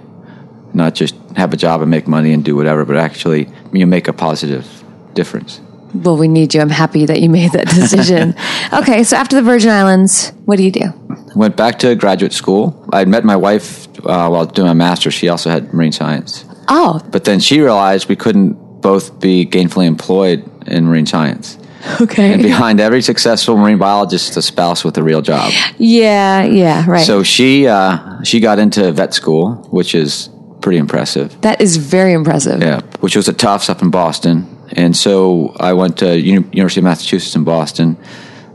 not 0.73 0.95
just 0.95 1.15
have 1.35 1.53
a 1.53 1.57
job 1.57 1.81
and 1.81 1.89
make 1.89 2.07
money 2.07 2.33
and 2.33 2.43
do 2.43 2.55
whatever, 2.55 2.85
but 2.85 2.97
actually 2.97 3.49
you 3.71 3.87
make 3.87 4.07
a 4.07 4.13
positive 4.13 4.83
difference. 5.13 5.61
Well, 5.93 6.17
we 6.17 6.27
need 6.27 6.53
you. 6.53 6.61
I'm 6.61 6.69
happy 6.69 7.05
that 7.05 7.21
you 7.21 7.29
made 7.29 7.53
that 7.53 7.67
decision. 7.67 8.35
okay, 8.73 9.03
so 9.03 9.15
after 9.15 9.35
the 9.35 9.41
Virgin 9.41 9.71
Islands, 9.71 10.31
what 10.45 10.57
do 10.57 10.63
you 10.63 10.71
do? 10.71 10.93
Went 11.35 11.55
back 11.55 11.79
to 11.79 11.95
graduate 11.95 12.33
school. 12.33 12.85
I 12.91 13.05
met 13.05 13.23
my 13.23 13.35
wife 13.35 13.87
uh, 14.05 14.27
while 14.27 14.45
doing 14.45 14.67
my 14.67 14.73
master's. 14.73 15.13
She 15.13 15.29
also 15.29 15.49
had 15.49 15.73
marine 15.73 15.91
science. 15.91 16.45
Oh, 16.67 17.01
But 17.11 17.23
then 17.23 17.39
she 17.39 17.61
realized 17.61 18.09
we 18.09 18.17
couldn't 18.17 18.53
both 18.81 19.19
be 19.19 19.45
gainfully 19.45 19.85
employed 19.85 20.43
in 20.67 20.86
marine 20.86 21.05
science. 21.05 21.57
Okay. 22.01 22.33
And 22.33 22.41
behind 22.43 22.79
every 22.79 23.01
successful 23.01 23.55
marine 23.55 23.77
biologist 23.77 24.31
is 24.31 24.38
a 24.38 24.41
spouse 24.41 24.83
with 24.83 24.97
a 24.97 25.03
real 25.03 25.21
job. 25.21 25.51
Yeah, 25.77 26.43
yeah, 26.43 26.83
right. 26.89 27.05
So 27.05 27.24
she 27.24 27.67
uh, 27.67 28.21
she 28.24 28.39
got 28.39 28.59
into 28.59 28.91
vet 28.91 29.13
school, 29.13 29.55
which 29.71 29.95
is 29.95 30.29
pretty 30.62 30.79
impressive. 30.79 31.39
that 31.41 31.62
is 31.62 31.77
very 31.77 32.13
impressive. 32.13 32.62
Yeah, 32.62 32.81
which 33.00 33.15
was 33.15 33.29
at 33.29 33.38
Tufts 33.38 33.69
up 33.69 33.81
in 33.81 33.89
Boston. 33.89 34.47
And 34.74 34.95
so 34.97 35.55
I 35.59 35.74
went 35.74 36.00
to 36.00 36.19
Uni- 36.19 36.47
University 36.51 36.81
of 36.81 36.83
Massachusetts 36.86 37.36
in 37.36 37.43
Boston. 37.45 37.95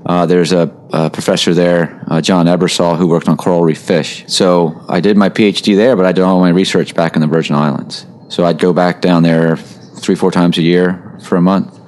Uh, 0.04 0.26
there's 0.26 0.52
a, 0.52 0.71
a 0.90 1.09
professor 1.09 1.54
there, 1.54 2.04
uh, 2.09 2.21
John 2.21 2.47
Ebersole, 2.47 2.99
who 2.99 3.07
worked 3.07 3.28
on 3.28 3.37
coral 3.37 3.62
reef 3.62 3.78
fish. 3.81 4.25
So 4.26 4.85
I 4.88 5.00
did 5.00 5.16
my 5.16 5.28
PhD 5.31 5.76
there, 5.76 5.97
but 5.97 6.04
I 6.04 6.12
did 6.12 6.23
all 6.23 6.40
my 6.40 6.50
research 6.50 6.95
back 6.95 7.14
in 7.14 7.21
the 7.23 7.28
Virgin 7.28 7.54
Islands. 7.54 8.04
So 8.28 8.45
I'd 8.45 8.59
go 8.59 8.73
back 8.73 9.00
down 9.00 9.23
there 9.23 9.57
three, 9.57 10.16
four 10.16 10.31
times 10.33 10.59
a 10.59 10.62
year 10.62 11.19
for 11.23 11.37
a 11.37 11.40
month, 11.40 11.78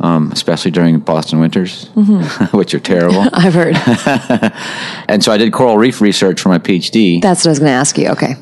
um, 0.00 0.32
especially 0.32 0.70
during 0.70 0.98
Boston 0.98 1.40
winters, 1.40 1.88
which 2.52 2.74
are 2.74 2.80
terrible. 2.80 3.24
I've 3.32 3.54
heard. 3.54 3.76
and 5.08 5.22
so 5.22 5.30
I 5.30 5.36
did 5.36 5.52
coral 5.52 5.78
reef 5.78 6.00
research 6.00 6.40
for 6.40 6.48
my 6.48 6.58
PhD. 6.58 7.22
That's 7.22 7.44
what 7.44 7.48
I 7.48 7.50
was 7.50 7.58
going 7.58 7.70
to 7.70 7.74
ask 7.74 7.98
you. 7.98 8.08
Okay. 8.08 8.34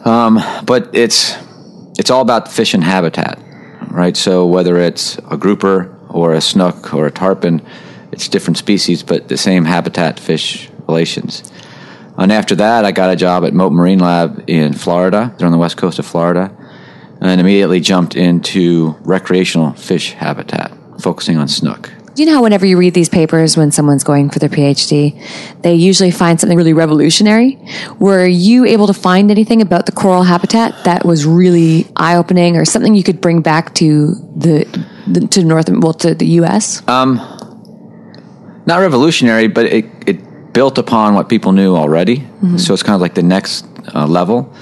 but 0.64 0.90
it's 0.94 1.36
it's 1.98 2.10
all 2.10 2.22
about 2.22 2.50
fish 2.50 2.74
and 2.74 2.84
habitat, 2.84 3.38
right? 3.90 4.16
So 4.16 4.46
whether 4.46 4.78
it's 4.78 5.18
a 5.30 5.36
grouper 5.36 5.94
or 6.08 6.32
a 6.32 6.40
snook 6.40 6.94
or 6.94 7.06
a 7.06 7.10
tarpon, 7.10 7.60
it's 8.12 8.28
different 8.28 8.56
species, 8.56 9.02
but 9.02 9.28
the 9.28 9.36
same 9.36 9.64
habitat 9.64 10.20
fish 10.20 10.70
relations. 10.86 11.50
And 12.16 12.32
after 12.32 12.54
that, 12.56 12.84
I 12.84 12.92
got 12.92 13.10
a 13.10 13.16
job 13.16 13.44
at 13.44 13.52
Mote 13.52 13.72
Marine 13.72 14.00
Lab 14.00 14.44
in 14.48 14.72
Florida. 14.72 15.34
They're 15.36 15.46
on 15.46 15.52
the 15.52 15.58
west 15.58 15.76
coast 15.76 15.98
of 15.98 16.06
Florida, 16.06 16.50
and 17.20 17.40
immediately 17.40 17.80
jumped 17.80 18.16
into 18.16 18.96
recreational 19.02 19.72
fish 19.74 20.12
habitat, 20.12 20.72
focusing 21.00 21.36
on 21.38 21.48
snook. 21.48 21.90
Do 22.18 22.24
you 22.24 22.30
know 22.30 22.34
how 22.34 22.42
whenever 22.42 22.66
you 22.66 22.76
read 22.76 22.94
these 22.94 23.08
papers 23.08 23.56
when 23.56 23.70
someone's 23.70 24.02
going 24.02 24.28
for 24.30 24.40
their 24.40 24.48
PhD, 24.48 25.22
they 25.62 25.74
usually 25.74 26.10
find 26.10 26.40
something 26.40 26.58
really 26.58 26.72
revolutionary? 26.72 27.56
Were 28.00 28.26
you 28.26 28.64
able 28.64 28.88
to 28.88 28.92
find 28.92 29.30
anything 29.30 29.62
about 29.62 29.86
the 29.86 29.92
coral 29.92 30.24
habitat 30.24 30.74
that 30.82 31.04
was 31.04 31.24
really 31.24 31.86
eye 31.94 32.16
opening 32.16 32.56
or 32.56 32.64
something 32.64 32.96
you 32.96 33.04
could 33.04 33.20
bring 33.20 33.40
back 33.40 33.72
to 33.74 34.14
the, 34.36 34.66
the 35.06 35.28
to 35.28 35.44
North 35.44 35.68
well 35.70 35.92
to 35.94 36.12
the 36.12 36.26
US? 36.40 36.82
not 38.66 38.80
revolutionary, 38.80 39.46
but 39.46 39.66
it, 39.66 39.86
it 40.04 40.52
built 40.52 40.76
upon 40.76 41.14
what 41.14 41.28
people 41.28 41.52
knew 41.52 41.76
already. 41.76 42.26
So 42.58 42.74
it's 42.74 42.82
kind 42.82 42.96
of 42.96 43.00
like 43.00 43.14
the 43.14 43.22
next 43.22 43.64
uh, 43.94 44.06
level, 44.08 44.52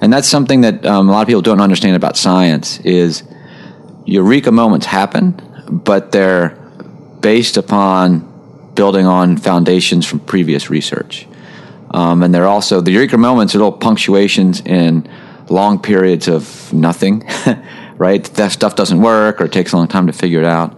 and 0.00 0.10
that's 0.10 0.28
something 0.28 0.62
that 0.62 0.86
um, 0.86 1.10
a 1.10 1.12
lot 1.12 1.20
of 1.20 1.26
people 1.26 1.42
don't 1.42 1.60
understand 1.60 1.94
about 1.94 2.16
science. 2.16 2.80
Is 2.80 3.22
eureka 4.06 4.50
moments 4.50 4.86
happen, 4.86 5.38
but 5.68 6.12
they're 6.12 6.50
based 7.20 7.56
upon 7.56 8.28
building 8.74 9.06
on 9.06 9.36
foundations 9.36 10.06
from 10.06 10.20
previous 10.20 10.70
research, 10.70 11.26
um, 11.90 12.22
and 12.22 12.34
they're 12.34 12.46
also 12.46 12.80
the 12.80 12.90
eureka 12.90 13.18
moments 13.18 13.54
are 13.54 13.58
little 13.58 13.72
punctuations 13.72 14.60
in 14.60 15.08
long 15.48 15.78
periods 15.78 16.28
of 16.28 16.72
nothing. 16.72 17.28
right, 17.98 18.24
that 18.24 18.50
stuff 18.50 18.74
doesn't 18.74 19.00
work 19.00 19.40
or 19.40 19.44
it 19.44 19.52
takes 19.52 19.72
a 19.72 19.76
long 19.76 19.86
time 19.86 20.06
to 20.06 20.12
figure 20.12 20.40
it 20.40 20.46
out. 20.46 20.76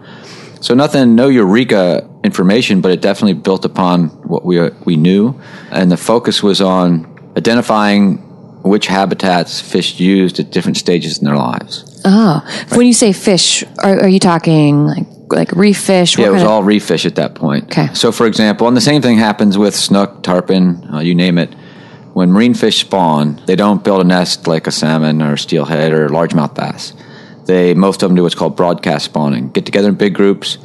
So 0.60 0.74
nothing, 0.74 1.14
no 1.14 1.28
eureka 1.28 2.08
information, 2.24 2.80
but 2.80 2.90
it 2.90 3.00
definitely 3.00 3.34
built 3.34 3.64
upon 3.64 4.08
what 4.22 4.44
we 4.44 4.70
we 4.84 4.96
knew, 4.96 5.38
and 5.70 5.90
the 5.90 5.96
focus 5.96 6.42
was 6.42 6.60
on 6.60 7.06
identifying 7.36 8.22
which 8.64 8.86
habitats 8.86 9.60
fish 9.60 10.00
used 10.00 10.40
at 10.40 10.50
different 10.50 10.78
stages 10.78 11.18
in 11.18 11.26
their 11.26 11.36
lives. 11.36 12.00
Oh, 12.06 12.40
when 12.74 12.86
you 12.86 12.94
say 12.94 13.12
fish, 13.12 13.62
are, 13.78 14.00
are 14.00 14.08
you 14.08 14.18
talking 14.18 14.86
like 14.86 15.06
like 15.28 15.52
reef 15.52 15.78
fish? 15.78 16.18
Yeah, 16.18 16.26
it 16.28 16.32
was 16.32 16.42
of- 16.42 16.48
all 16.48 16.62
reef 16.62 16.84
fish 16.84 17.04
at 17.04 17.16
that 17.16 17.34
point. 17.34 17.64
Okay. 17.64 17.92
So, 17.94 18.10
for 18.10 18.26
example, 18.26 18.66
and 18.66 18.76
the 18.76 18.80
same 18.80 19.02
thing 19.02 19.18
happens 19.18 19.58
with 19.58 19.74
snook, 19.74 20.22
tarpon, 20.22 20.94
uh, 20.94 21.00
you 21.00 21.14
name 21.14 21.38
it. 21.38 21.52
When 22.14 22.30
marine 22.30 22.54
fish 22.54 22.80
spawn, 22.80 23.42
they 23.46 23.56
don't 23.56 23.82
build 23.84 24.00
a 24.00 24.04
nest 24.04 24.46
like 24.46 24.66
a 24.66 24.70
salmon 24.70 25.20
or 25.20 25.36
steelhead 25.36 25.92
or 25.92 26.08
largemouth 26.08 26.54
bass. 26.54 26.94
They 27.46 27.74
most 27.74 28.02
of 28.02 28.08
them 28.08 28.16
do 28.16 28.22
what's 28.22 28.34
called 28.34 28.56
broadcast 28.56 29.04
spawning. 29.06 29.50
Get 29.50 29.66
together 29.66 29.88
in 29.88 29.96
big 29.96 30.14
groups, 30.14 30.56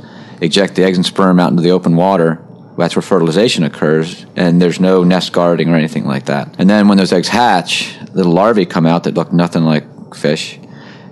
eject 0.42 0.76
the 0.76 0.84
eggs 0.84 0.98
and 0.98 1.06
sperm 1.06 1.40
out 1.40 1.52
into 1.52 1.64
the 1.64 1.72
open 1.72 1.96
water. 1.98 2.46
That's 2.80 2.96
where 2.96 3.04
fertilization 3.04 3.64
occurs, 3.64 4.26
and 4.36 4.62
there's 4.62 4.80
no 4.80 5.04
nest 5.04 5.34
guarding 5.34 5.70
or 5.70 5.76
anything 5.76 6.06
like 6.06 6.26
that. 6.26 6.56
And 6.58 6.70
then 6.70 6.88
when 6.88 6.98
those 6.98 7.12
eggs 7.12 7.28
hatch, 7.28 7.96
little 8.14 8.32
larvae 8.32 8.66
come 8.66 8.86
out 8.86 9.04
that 9.04 9.16
look 9.16 9.34
nothing 9.34 9.64
like 9.64 9.84
fish, 10.16 10.60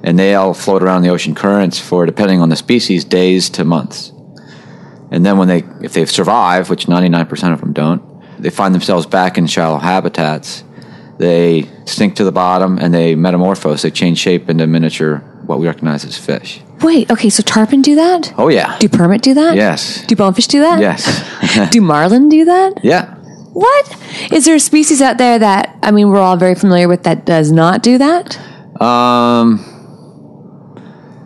and 0.04 0.18
they 0.18 0.36
all 0.36 0.54
float 0.54 0.82
around 0.82 1.02
the 1.02 1.10
ocean 1.10 1.36
currents 1.36 1.80
for, 1.80 2.06
depending 2.06 2.42
on 2.42 2.50
the 2.50 2.56
species, 2.56 3.04
days 3.04 3.50
to 3.52 3.66
months. 3.66 4.14
And 5.12 5.26
then 5.26 5.38
when 5.38 5.48
they, 5.48 5.64
if 5.82 5.94
they 5.94 6.06
survive, 6.06 6.70
which 6.70 6.86
99% 6.86 7.54
of 7.54 7.60
them 7.60 7.74
don't, 7.74 8.02
they 8.42 8.50
find 8.50 8.74
themselves 8.74 9.06
back 9.06 9.38
in 9.38 9.48
shallow 9.48 9.78
habitats. 9.78 10.64
They 11.18 11.68
sink 11.86 12.16
to 12.18 12.24
the 12.24 12.32
bottom 12.32 12.78
and 12.78 12.94
they 12.94 13.16
metamorphose. 13.16 13.82
They 13.82 13.92
change 13.92 14.20
shape 14.20 14.50
into 14.50 14.68
miniature, 14.68 15.18
what 15.46 15.60
we 15.60 15.68
recognize 15.68 16.06
as 16.06 16.18
fish. 16.18 16.62
Wait, 16.82 17.10
okay, 17.12 17.30
so 17.30 17.42
tarpon 17.44 17.82
do 17.82 17.96
that? 17.96 18.34
Oh 18.38 18.50
yeah. 18.50 18.78
Do 18.80 18.88
permit 18.88 19.22
do 19.22 19.34
that? 19.34 19.56
Yes. 19.56 20.06
Do 20.06 20.16
bonefish 20.16 20.48
do 20.48 20.60
that? 20.62 20.80
Yes. 20.80 21.70
do 21.72 21.82
marlin 21.82 22.30
do 22.30 22.46
that? 22.46 22.84
yeah. 22.84 23.16
What? 23.54 23.98
Is 24.32 24.46
there 24.46 24.54
a 24.54 24.60
species 24.60 25.02
out 25.02 25.18
there 25.18 25.40
that, 25.40 25.76
I 25.82 25.90
mean, 25.90 26.10
we're 26.10 26.20
all 26.20 26.38
very 26.38 26.54
familiar 26.54 26.88
with 26.88 27.02
that 27.04 27.26
does 27.26 27.52
not 27.52 27.82
do 27.82 27.98
that? 27.98 28.38
Um, 28.80 29.58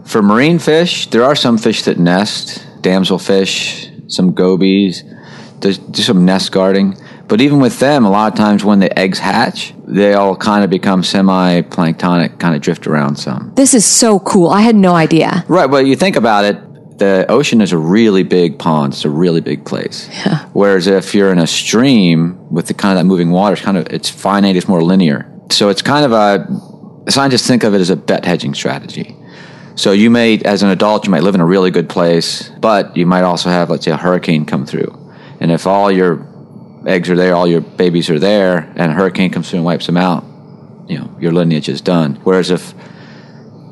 for 0.06 0.22
marine 0.22 0.58
fish, 0.58 1.10
there 1.10 1.24
are 1.24 1.36
some 1.36 1.58
fish 1.58 1.84
that 1.84 2.00
nest, 2.00 2.66
damselfish, 2.82 4.10
some 4.10 4.34
gobies. 4.34 5.04
There's 5.60 5.78
do 5.78 6.02
some 6.02 6.24
nest 6.24 6.54
guarding. 6.54 6.96
But 7.32 7.40
even 7.40 7.62
with 7.62 7.80
them, 7.80 8.04
a 8.04 8.10
lot 8.10 8.30
of 8.30 8.38
times 8.38 8.66
when 8.66 8.80
the 8.80 9.00
eggs 9.00 9.18
hatch, 9.18 9.74
they 9.86 10.16
all 10.16 10.36
kind 10.36 10.66
of 10.66 10.70
become 10.70 11.02
semi-planktonic, 11.02 12.40
kind 12.40 12.56
of 12.56 12.62
drift 12.62 12.88
around 12.88 13.16
some. 13.16 13.54
This 13.56 13.74
is 13.74 13.86
so 13.86 14.20
cool. 14.20 14.50
I 14.50 14.60
had 14.60 14.76
no 14.76 14.96
idea. 14.96 15.46
Right, 15.48 15.70
Well, 15.70 15.82
you 15.82 15.96
think 15.96 16.18
about 16.18 16.44
it, 16.44 16.98
the 17.00 17.26
ocean 17.30 17.62
is 17.62 17.72
a 17.72 17.78
really 17.78 18.24
big 18.24 18.60
pond. 18.60 18.92
It's 18.92 19.06
a 19.06 19.10
really 19.10 19.40
big 19.40 19.64
place. 19.64 20.10
Yeah. 20.10 20.46
Whereas 20.52 20.88
if 20.88 21.16
you're 21.16 21.32
in 21.32 21.40
a 21.40 21.48
stream 21.48 22.50
with 22.50 22.68
the 22.68 22.74
kind 22.74 22.98
of 22.98 23.02
that 23.02 23.08
moving 23.08 23.32
water, 23.32 23.54
it's 23.54 23.62
kind 23.62 23.78
of 23.78 23.88
it's 23.88 24.10
finite, 24.10 24.58
it's 24.58 24.68
more 24.68 24.84
linear. 24.84 25.32
So 25.52 25.70
it's 25.70 25.82
kind 25.82 26.04
of 26.04 26.12
a 26.12 27.10
scientists 27.10 27.48
think 27.48 27.64
of 27.64 27.74
it 27.74 27.80
as 27.80 27.90
a 27.90 27.96
bet 27.96 28.26
hedging 28.26 28.54
strategy. 28.54 29.16
So 29.76 29.94
you 29.94 30.10
may, 30.10 30.40
as 30.40 30.64
an 30.64 30.70
adult, 30.70 31.06
you 31.06 31.12
might 31.12 31.24
live 31.24 31.36
in 31.36 31.40
a 31.40 31.46
really 31.46 31.72
good 31.72 31.88
place, 31.88 32.50
but 32.60 32.98
you 32.98 33.06
might 33.06 33.24
also 33.24 33.50
have, 33.50 33.70
let's 33.70 33.86
say, 33.86 33.92
a 33.92 33.98
hurricane 33.98 34.46
come 34.46 34.66
through, 34.66 34.92
and 35.40 35.50
if 35.50 35.66
all 35.66 35.90
your 35.90 36.28
eggs 36.86 37.10
are 37.10 37.16
there, 37.16 37.36
all 37.36 37.48
your 37.48 37.62
babies 37.62 38.10
are 38.10 38.20
there, 38.20 38.72
and 38.76 38.92
a 38.92 38.96
hurricane 38.96 39.32
comes 39.32 39.50
through 39.50 39.58
and 39.58 39.66
wipes 39.66 39.86
them 39.86 39.98
out, 39.98 40.24
you 40.88 40.98
know, 40.98 41.16
your 41.20 41.32
lineage 41.32 41.70
is 41.70 41.82
done. 41.82 42.16
Whereas 42.24 42.52
if 42.52 42.74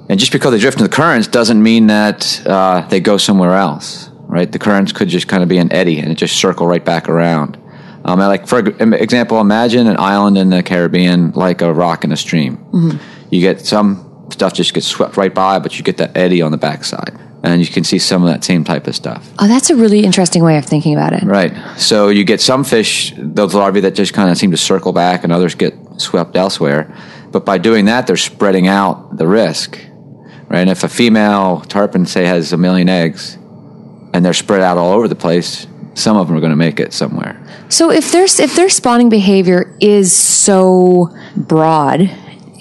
and 0.09 0.19
just 0.19 0.31
because 0.31 0.51
they 0.51 0.59
drift 0.59 0.79
in 0.79 0.83
the 0.83 0.89
currents 0.89 1.27
doesn't 1.27 1.61
mean 1.61 1.87
that 1.87 2.41
uh, 2.47 2.81
they 2.87 2.99
go 2.99 3.17
somewhere 3.17 3.53
else, 3.53 4.09
right? 4.23 4.51
The 4.51 4.57
currents 4.57 4.91
could 4.91 5.07
just 5.07 5.27
kind 5.27 5.43
of 5.43 5.49
be 5.49 5.59
an 5.59 5.71
eddy 5.71 5.99
and 5.99 6.11
it 6.11 6.15
just 6.15 6.35
circle 6.37 6.65
right 6.65 6.83
back 6.83 7.07
around. 7.07 7.57
Um, 8.05 8.17
like 8.19 8.47
for 8.47 8.59
example, 8.59 9.39
imagine 9.39 9.85
an 9.85 9.97
island 9.99 10.37
in 10.37 10.49
the 10.49 10.63
Caribbean 10.63 11.31
like 11.31 11.61
a 11.61 11.71
rock 11.71 12.03
in 12.03 12.11
a 12.11 12.17
stream. 12.17 12.57
You 13.29 13.41
get 13.41 13.61
some 13.65 14.25
stuff 14.31 14.53
just 14.53 14.73
gets 14.73 14.87
swept 14.87 15.15
right 15.17 15.33
by, 15.33 15.59
but 15.59 15.77
you 15.77 15.83
get 15.83 15.97
that 15.97 16.17
eddy 16.17 16.41
on 16.41 16.51
the 16.51 16.57
backside, 16.57 17.19
and 17.43 17.61
you 17.61 17.67
can 17.67 17.83
see 17.83 17.99
some 17.99 18.23
of 18.23 18.29
that 18.29 18.43
same 18.43 18.63
type 18.63 18.87
of 18.87 18.95
stuff. 18.95 19.31
Oh, 19.39 19.47
that's 19.47 19.69
a 19.69 19.75
really 19.75 20.03
interesting 20.03 20.43
way 20.43 20.57
of 20.57 20.65
thinking 20.65 20.93
about 20.93 21.13
it. 21.13 21.23
Right. 21.23 21.53
So 21.77 22.09
you 22.09 22.23
get 22.23 22.41
some 22.41 22.63
fish, 22.63 23.13
those 23.17 23.53
larvae 23.53 23.81
that 23.81 23.95
just 23.95 24.13
kind 24.13 24.29
of 24.29 24.37
seem 24.37 24.51
to 24.51 24.57
circle 24.57 24.91
back, 24.91 25.23
and 25.23 25.31
others 25.31 25.55
get 25.55 25.73
swept 25.97 26.35
elsewhere. 26.35 26.93
But 27.31 27.45
by 27.45 27.57
doing 27.57 27.85
that, 27.85 28.07
they're 28.07 28.17
spreading 28.17 28.67
out 28.67 29.17
the 29.17 29.27
risk. 29.27 29.79
Right. 30.49 30.59
And 30.59 30.69
if 30.69 30.83
a 30.83 30.89
female 30.89 31.61
tarpon, 31.61 32.05
say, 32.05 32.25
has 32.25 32.51
a 32.51 32.57
million 32.57 32.89
eggs, 32.89 33.35
and 34.13 34.25
they're 34.25 34.33
spread 34.33 34.61
out 34.61 34.77
all 34.77 34.91
over 34.91 35.07
the 35.07 35.15
place, 35.15 35.67
some 35.93 36.17
of 36.17 36.27
them 36.27 36.35
are 36.35 36.39
going 36.39 36.51
to 36.51 36.55
make 36.55 36.79
it 36.79 36.93
somewhere. 36.93 37.39
So 37.69 37.91
if 37.91 38.11
there's 38.11 38.39
if 38.39 38.55
their 38.55 38.69
spawning 38.69 39.09
behavior 39.09 39.77
is 39.79 40.11
so 40.11 41.15
broad, 41.35 42.09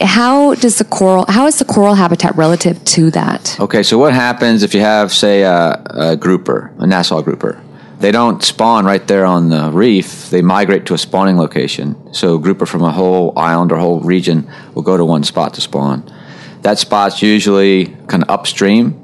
how 0.01 0.55
does 0.55 0.79
the 0.79 0.85
coral 0.85 1.25
how 1.29 1.47
is 1.47 1.59
the 1.59 1.65
coral 1.65 1.95
habitat 1.95 2.37
relative 2.37 2.83
to 2.85 3.11
that? 3.13 3.59
Okay, 3.61 3.83
so 3.83 3.99
what 3.99 4.15
happens 4.15 4.63
if 4.63 4.75
you 4.75 4.81
have, 4.81 5.13
say, 5.13 5.43
a, 5.43 5.83
a 5.91 6.17
grouper, 6.17 6.73
a 6.79 6.87
Nassau 6.87 7.23
grouper? 7.23 7.63
They 7.99 8.13
don't 8.13 8.43
spawn 8.45 8.85
right 8.85 9.05
there 9.09 9.27
on 9.27 9.51
the 9.51 9.71
reef. 9.73 10.31
They 10.31 10.41
migrate 10.41 10.87
to 10.87 10.95
a 10.95 10.99
spawning 10.99 11.37
location. 11.37 12.15
So 12.15 12.37
a 12.37 12.39
grouper 12.39 12.65
from 12.65 12.83
a 12.83 12.93
whole 12.93 13.37
island 13.37 13.73
or 13.73 13.79
whole 13.79 14.01
region 14.01 14.49
will 14.75 14.83
go 14.83 14.97
to 14.97 15.05
one 15.05 15.25
spot 15.25 15.55
to 15.55 15.61
spawn. 15.61 16.09
That 16.63 16.79
spot's 16.79 17.23
usually 17.23 17.87
kind 18.07 18.23
of 18.23 18.31
upstream 18.31 18.95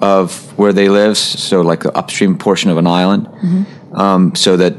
of 0.00 0.56
where 0.56 0.72
they 0.72 0.88
live, 0.88 1.18
so 1.18 1.62
like 1.62 1.82
the 1.82 1.96
upstream 1.96 2.38
portion 2.38 2.70
of 2.70 2.76
an 2.76 2.86
island. 2.86 3.28
Um, 3.92 4.36
so 4.36 4.56
that 4.56 4.74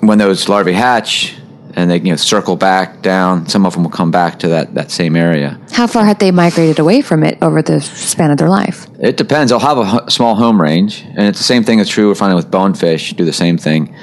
when 0.00 0.18
those 0.18 0.48
larvae 0.48 0.72
hatch, 0.72 1.36
and 1.76 1.90
they 1.90 1.98
you 1.98 2.10
know 2.10 2.16
circle 2.16 2.56
back 2.56 3.02
down. 3.02 3.46
Some 3.48 3.64
of 3.66 3.74
them 3.74 3.84
will 3.84 3.90
come 3.90 4.10
back 4.10 4.38
to 4.40 4.48
that 4.48 4.74
that 4.74 4.90
same 4.90 5.14
area. 5.14 5.60
How 5.72 5.86
far 5.86 6.04
had 6.04 6.18
they 6.18 6.30
migrated 6.30 6.78
away 6.78 7.02
from 7.02 7.22
it 7.22 7.38
over 7.42 7.62
the 7.62 7.80
span 7.80 8.30
of 8.30 8.38
their 8.38 8.48
life? 8.48 8.86
It 8.98 9.16
depends. 9.16 9.50
They'll 9.50 9.60
have 9.60 9.78
a 9.78 10.02
h- 10.04 10.10
small 10.12 10.34
home 10.34 10.60
range, 10.60 11.02
and 11.02 11.28
it's 11.28 11.38
the 11.38 11.44
same 11.44 11.62
thing 11.62 11.78
that's 11.78 11.90
true. 11.90 12.08
We're 12.08 12.14
finding 12.14 12.36
with 12.36 12.50
bonefish. 12.50 13.12
Do 13.14 13.24
the 13.24 13.32
same 13.32 13.58
thing. 13.58 13.94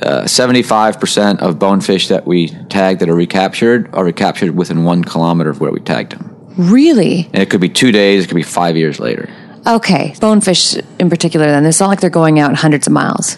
Uh, 0.00 0.26
Seventy-five 0.26 0.98
percent 0.98 1.40
of 1.40 1.58
bonefish 1.60 2.08
that 2.08 2.26
we 2.26 2.48
tag 2.68 2.98
that 3.00 3.08
are 3.08 3.14
recaptured 3.14 3.88
are 3.94 4.04
recaptured 4.04 4.56
within 4.56 4.82
one 4.84 5.04
kilometer 5.04 5.50
of 5.50 5.60
where 5.60 5.70
we 5.70 5.78
tagged 5.80 6.12
them, 6.12 6.34
Really? 6.56 7.28
and 7.32 7.40
it 7.42 7.50
could 7.50 7.60
be 7.60 7.68
two 7.68 7.92
days. 7.92 8.24
It 8.24 8.28
could 8.28 8.34
be 8.34 8.42
five 8.42 8.76
years 8.76 8.98
later. 8.98 9.28
Okay. 9.64 10.12
Bonefish 10.20 10.74
in 10.98 11.08
particular, 11.08 11.46
then. 11.46 11.64
It's 11.66 11.78
not 11.78 11.86
like 11.88 12.00
they're 12.00 12.10
going 12.10 12.40
out 12.40 12.56
hundreds 12.56 12.88
of 12.88 12.92
miles. 12.92 13.36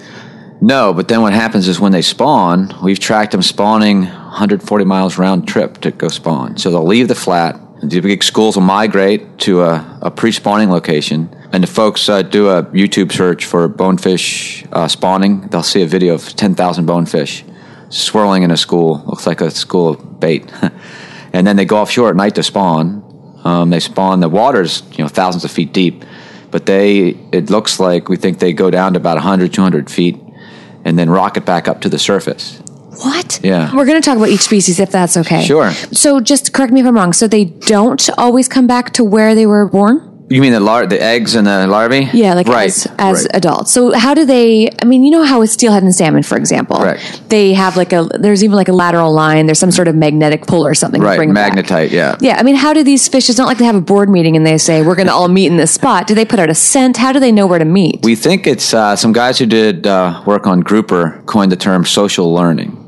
No, 0.65 0.95
but 0.95 1.09
then 1.09 1.21
what 1.21 1.35
happens 1.35 1.69
is 1.69 1.79
when 1.79 1.93
they 1.93 2.01
spawn, 2.01 2.75
we've 2.83 2.99
tracked 2.99 3.33
them 3.33 3.43
spawning 3.43 4.05
140 4.05 4.85
miles 4.87 5.19
round 5.19 5.47
trip 5.47 5.77
to 5.83 5.91
go 5.91 6.09
spawn. 6.09 6.57
So 6.57 6.71
they'll 6.71 6.87
leave 6.87 7.09
the 7.09 7.15
flat. 7.15 7.61
The 7.83 8.01
big 8.01 8.25
schools 8.25 8.57
will 8.57 8.63
migrate 8.63 9.41
to 9.41 9.61
a, 9.61 9.99
a 10.01 10.11
pre-spawning 10.11 10.71
location, 10.71 11.29
and 11.53 11.63
the 11.63 11.67
folks 11.67 12.09
uh, 12.09 12.23
do 12.23 12.49
a 12.49 12.63
YouTube 12.63 13.13
search 13.13 13.45
for 13.45 13.69
bonefish 13.69 14.65
uh, 14.73 14.89
spawning. 14.89 15.49
They'll 15.49 15.63
see 15.63 15.83
a 15.83 15.87
video 15.87 16.15
of 16.15 16.35
10,000 16.35 16.87
bonefish 16.87 17.45
swirling 17.91 18.43
in 18.43 18.51
a 18.51 18.57
school. 18.57 19.05
Looks 19.05 19.27
like 19.27 19.43
a 19.43 19.51
school 19.51 19.91
of 19.91 20.19
bait, 20.19 20.51
and 21.35 21.47
then 21.47 21.57
they 21.57 21.67
go 21.67 21.77
offshore 21.77 22.09
at 22.09 22.17
night 22.17 22.37
to 22.37 22.43
spawn. 22.43 23.03
Um, 23.45 23.69
they 23.69 23.81
spawn. 23.81 24.21
The 24.21 24.31
water's 24.31 24.83
you 24.93 25.05
know 25.05 25.09
thousands 25.09 25.45
of 25.45 25.51
feet 25.51 25.75
deep, 25.75 26.07
but 26.51 26.65
they 26.65 27.09
it 27.33 27.51
looks 27.51 27.79
like 27.79 28.09
we 28.09 28.17
think 28.17 28.39
they 28.39 28.55
go 28.55 28.71
down 28.71 28.95
to 28.95 28.99
about 28.99 29.17
100, 29.17 29.53
200 29.53 29.91
feet 29.91 30.24
and 30.85 30.99
then 30.99 31.11
rocket 31.11 31.45
back 31.45 31.69
up 31.69 31.81
to 31.83 31.89
the 31.89 31.99
surface. 31.99 32.61
What? 33.03 33.41
Yeah. 33.43 33.75
We're 33.75 33.87
going 33.87 34.01
to 34.01 34.05
talk 34.05 34.17
about 34.17 34.29
each 34.29 34.43
species 34.43 34.79
if 34.79 34.91
that's 34.91 35.17
okay. 35.17 35.43
Sure. 35.45 35.73
So 35.73 36.21
just 36.21 36.53
correct 36.53 36.73
me 36.73 36.81
if 36.81 36.87
I'm 36.87 36.95
wrong. 36.95 37.13
So 37.13 37.27
they 37.27 37.45
don't 37.45 38.09
always 38.17 38.49
come 38.49 38.67
back 38.67 38.93
to 38.95 39.05
where 39.05 39.35
they 39.35 39.47
were 39.47 39.69
born? 39.69 40.14
You 40.31 40.41
mean 40.41 40.53
the 40.53 40.61
lar- 40.61 40.87
the 40.87 41.01
eggs 41.03 41.35
and 41.35 41.47
the 41.47 41.67
larvae? 41.67 42.09
Yeah, 42.15 42.33
like 42.33 42.49
right, 42.49 42.67
as, 42.67 42.87
as 42.99 43.25
right. 43.25 43.37
adults. 43.37 43.73
So 43.73 43.93
how 43.93 44.15
do 44.15 44.25
they? 44.25 44.71
I 44.81 44.87
mean, 44.87 45.05
you 45.05 45.11
know 45.11 45.23
how 45.23 45.41
with 45.41 45.51
steelhead 45.51 45.83
and 45.83 45.95
salmon, 45.95 46.23
for 46.23 46.39
example, 46.39 46.77
Correct. 46.79 47.29
they 47.29 47.53
have 47.53 47.77
like 47.77 47.93
a. 47.93 48.09
There's 48.19 48.43
even 48.43 48.57
like 48.57 48.69
a 48.69 48.73
lateral 48.73 49.13
line. 49.13 49.45
There's 49.45 49.59
some 49.59 49.71
sort 49.71 49.87
of 49.87 49.95
magnetic 49.95 50.47
pull 50.47 50.67
or 50.67 50.75
something. 50.75 51.03
to 51.03 51.07
right, 51.07 51.17
bring 51.17 51.29
them 51.29 51.35
back. 51.35 51.53
magnetite. 51.53 51.91
Yeah. 51.91 52.17
Yeah, 52.21 52.37
I 52.39 52.43
mean, 52.43 52.55
how 52.57 52.73
do 52.73 52.83
these 52.83 53.07
fish? 53.07 53.29
It's 53.29 53.39
not 53.39 53.47
like 53.47 53.59
they 53.59 53.67
have 53.67 53.75
a 53.75 53.83
board 53.83 54.09
meeting 54.09 54.35
and 54.35 54.47
they 54.47 54.57
say 54.57 54.81
we're 54.81 54.95
going 54.95 55.09
to 55.09 55.13
all 55.13 55.29
meet 55.29 55.49
in 55.49 55.59
this 55.59 55.73
spot. 55.73 56.07
Do 56.07 56.15
they 56.15 56.25
put 56.25 56.39
out 56.39 56.49
a 56.49 56.55
scent? 56.55 56.97
How 56.97 57.13
do 57.13 57.21
they 57.21 57.33
know 57.33 57.47
where 57.47 57.59
to 57.59 57.65
meet? 57.67 58.01
We 58.03 58.17
think 58.17 58.47
it's 58.47 58.73
uh, 58.73 58.97
some 58.97 59.13
guys 59.13 59.39
who 59.39 59.47
did 59.47 59.87
uh, 59.87 60.23
work 60.27 60.47
on 60.47 60.61
grouper 60.61 61.23
coined 61.27 61.53
the 61.53 61.57
term 61.57 61.85
social 61.85 62.33
learning. 62.33 62.81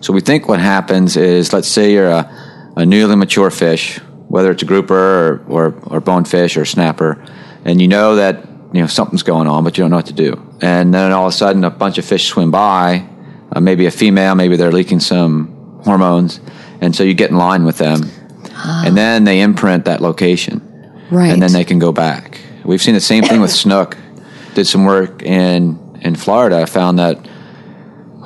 So 0.00 0.12
we 0.12 0.20
think 0.20 0.48
what 0.48 0.58
happens 0.60 1.16
is, 1.16 1.52
let's 1.52 1.68
say 1.68 1.92
you're 1.92 2.08
a, 2.10 2.72
a 2.76 2.84
newly 2.84 3.14
mature 3.14 3.50
fish, 3.50 4.00
whether 4.30 4.50
it's 4.50 4.62
a 4.62 4.66
grouper 4.66 4.94
or, 4.94 5.44
or, 5.48 5.74
or 5.88 6.00
bonefish 6.00 6.56
or 6.56 6.64
snapper, 6.64 7.22
and 7.64 7.80
you 7.80 7.88
know 7.88 8.16
that 8.16 8.46
you 8.72 8.80
know 8.80 8.86
something's 8.86 9.22
going 9.22 9.46
on, 9.46 9.64
but 9.64 9.76
you 9.76 9.82
don't 9.82 9.90
know 9.90 9.96
what 9.96 10.06
to 10.06 10.12
do. 10.12 10.40
And 10.62 10.94
then 10.94 11.12
all 11.12 11.26
of 11.26 11.34
a 11.34 11.36
sudden, 11.36 11.64
a 11.64 11.70
bunch 11.70 11.98
of 11.98 12.04
fish 12.04 12.28
swim 12.28 12.50
by, 12.50 13.06
uh, 13.52 13.60
maybe 13.60 13.86
a 13.86 13.90
female, 13.90 14.34
maybe 14.34 14.56
they're 14.56 14.72
leaking 14.72 15.00
some 15.00 15.80
hormones, 15.84 16.40
and 16.80 16.96
so 16.96 17.02
you 17.02 17.14
get 17.14 17.30
in 17.30 17.36
line 17.36 17.64
with 17.64 17.78
them, 17.78 18.08
and 18.54 18.96
then 18.96 19.24
they 19.24 19.40
imprint 19.40 19.84
that 19.84 20.00
location 20.00 20.66
right. 21.10 21.32
and 21.32 21.42
then 21.42 21.52
they 21.52 21.64
can 21.64 21.78
go 21.78 21.92
back. 21.92 22.40
We've 22.64 22.80
seen 22.80 22.94
the 22.94 23.00
same 23.00 23.24
thing 23.24 23.40
with 23.40 23.50
snook. 23.50 23.96
Did 24.54 24.66
some 24.66 24.84
work 24.84 25.22
in 25.22 25.78
in 26.02 26.14
Florida. 26.16 26.66
Found 26.66 26.98
that 26.98 27.18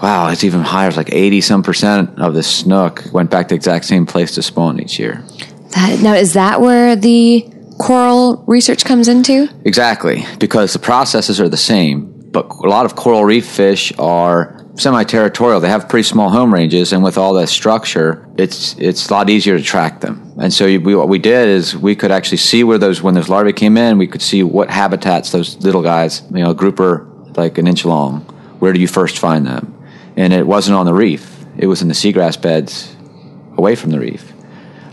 wow, 0.02 0.28
it's 0.28 0.44
even 0.44 0.60
higher. 0.60 0.88
It's 0.88 0.96
like 0.96 1.12
eighty 1.12 1.40
some 1.40 1.62
percent 1.62 2.18
of 2.18 2.34
the 2.34 2.42
snook 2.42 3.04
went 3.12 3.30
back 3.30 3.48
to 3.48 3.54
the 3.54 3.56
exact 3.56 3.84
same 3.84 4.06
place 4.06 4.34
to 4.34 4.42
spawn 4.42 4.80
each 4.80 4.98
year. 4.98 5.24
That, 5.74 6.00
now, 6.00 6.14
is 6.14 6.34
that 6.34 6.60
where 6.60 6.94
the 6.94 7.46
coral 7.78 8.44
research 8.46 8.84
comes 8.84 9.08
into? 9.08 9.48
Exactly, 9.64 10.24
because 10.38 10.72
the 10.72 10.78
processes 10.78 11.40
are 11.40 11.48
the 11.48 11.56
same. 11.56 12.12
But 12.30 12.46
a 12.48 12.68
lot 12.68 12.86
of 12.86 12.94
coral 12.94 13.24
reef 13.24 13.46
fish 13.46 13.92
are 13.98 14.64
semi-territorial. 14.76 15.60
They 15.60 15.68
have 15.68 15.88
pretty 15.88 16.04
small 16.04 16.30
home 16.30 16.54
ranges, 16.54 16.92
and 16.92 17.02
with 17.02 17.18
all 17.18 17.34
that 17.34 17.48
structure, 17.48 18.28
it's 18.36 18.76
it's 18.78 19.08
a 19.08 19.12
lot 19.12 19.30
easier 19.30 19.58
to 19.58 19.64
track 19.64 20.00
them. 20.00 20.32
And 20.40 20.52
so 20.52 20.66
we, 20.66 20.94
what 20.94 21.08
we 21.08 21.18
did 21.18 21.48
is 21.48 21.76
we 21.76 21.96
could 21.96 22.10
actually 22.10 22.38
see 22.38 22.64
where 22.64 22.78
those 22.78 23.02
when 23.02 23.14
those 23.14 23.28
larvae 23.28 23.52
came 23.52 23.76
in, 23.76 23.98
we 23.98 24.06
could 24.06 24.22
see 24.22 24.42
what 24.42 24.70
habitats 24.70 25.32
those 25.32 25.56
little 25.58 25.82
guys, 25.82 26.22
you 26.32 26.42
know, 26.42 26.50
a 26.50 26.54
grouper 26.54 27.08
like 27.36 27.58
an 27.58 27.66
inch 27.66 27.84
long. 27.84 28.20
Where 28.60 28.72
do 28.72 28.80
you 28.80 28.88
first 28.88 29.18
find 29.18 29.46
them? 29.46 29.74
And 30.16 30.32
it 30.32 30.46
wasn't 30.46 30.76
on 30.76 30.86
the 30.86 30.94
reef; 30.94 31.44
it 31.56 31.66
was 31.66 31.82
in 31.82 31.88
the 31.88 31.94
seagrass 31.94 32.40
beds 32.40 32.94
away 33.56 33.74
from 33.74 33.90
the 33.90 34.00
reef 34.00 34.33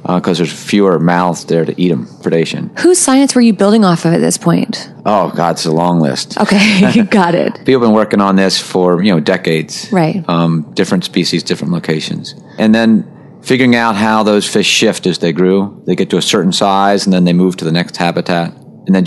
because 0.03 0.37
there's 0.37 0.51
fewer 0.51 0.99
mouths 0.99 1.45
there 1.45 1.65
to 1.65 1.79
eat 1.81 1.89
them. 1.89 2.05
Predation. 2.05 2.77
Whose 2.79 2.97
science 2.97 3.35
were 3.35 3.41
you 3.41 3.53
building 3.53 3.85
off 3.85 4.05
of 4.05 4.13
at 4.13 4.19
this 4.19 4.37
point? 4.37 4.91
Oh 5.05 5.31
God, 5.35 5.51
it's 5.51 5.65
a 5.65 5.71
long 5.71 5.99
list. 5.99 6.37
Okay, 6.39 7.03
got 7.09 7.35
it. 7.35 7.53
People 7.65 7.73
have 7.73 7.81
been 7.81 7.93
working 7.93 8.21
on 8.21 8.35
this 8.35 8.59
for 8.59 9.01
you 9.01 9.11
know 9.11 9.19
decades. 9.19 9.91
Right. 9.91 10.23
Um, 10.27 10.71
different 10.73 11.03
species, 11.03 11.43
different 11.43 11.73
locations, 11.73 12.35
and 12.57 12.73
then 12.73 13.39
figuring 13.43 13.75
out 13.75 13.95
how 13.95 14.23
those 14.23 14.47
fish 14.47 14.67
shift 14.67 15.07
as 15.07 15.19
they 15.19 15.33
grew. 15.33 15.83
They 15.85 15.95
get 15.95 16.09
to 16.11 16.17
a 16.17 16.21
certain 16.21 16.51
size, 16.51 17.05
and 17.05 17.13
then 17.13 17.23
they 17.23 17.33
move 17.33 17.57
to 17.57 17.65
the 17.65 17.71
next 17.71 17.97
habitat. 17.97 18.53
And 18.87 18.95
then 18.95 19.05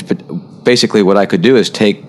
basically, 0.62 1.02
what 1.02 1.16
I 1.16 1.26
could 1.26 1.42
do 1.42 1.56
is 1.56 1.70
take 1.70 2.04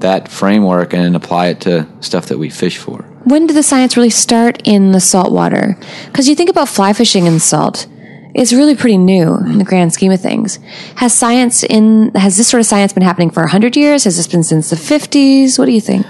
that 0.00 0.28
framework 0.28 0.92
and 0.92 1.14
apply 1.16 1.48
it 1.48 1.60
to 1.62 1.86
stuff 2.00 2.26
that 2.26 2.38
we 2.38 2.50
fish 2.50 2.76
for. 2.78 3.02
When 3.24 3.46
did 3.46 3.56
the 3.56 3.62
science 3.62 3.96
really 3.96 4.10
start 4.10 4.60
in 4.64 4.90
the 4.90 5.00
salt 5.00 5.32
water? 5.32 5.78
Because 6.06 6.28
you 6.28 6.34
think 6.34 6.50
about 6.50 6.68
fly 6.68 6.92
fishing 6.92 7.26
in 7.26 7.38
salt, 7.38 7.86
it's 8.34 8.52
really 8.52 8.74
pretty 8.74 8.98
new 8.98 9.36
in 9.36 9.58
the 9.58 9.64
grand 9.64 9.92
scheme 9.92 10.12
of 10.12 10.20
things. 10.20 10.58
Has 10.96 11.12
science 11.12 11.62
in 11.62 12.12
has 12.14 12.36
this 12.36 12.48
sort 12.48 12.60
of 12.60 12.66
science 12.66 12.92
been 12.92 13.02
happening 13.02 13.30
for 13.30 13.46
hundred 13.46 13.76
years? 13.76 14.04
Has 14.04 14.16
this 14.16 14.26
been 14.26 14.42
since 14.42 14.70
the 14.70 14.76
fifties? 14.76 15.58
What 15.58 15.66
do 15.66 15.72
you 15.72 15.80
think? 15.80 16.06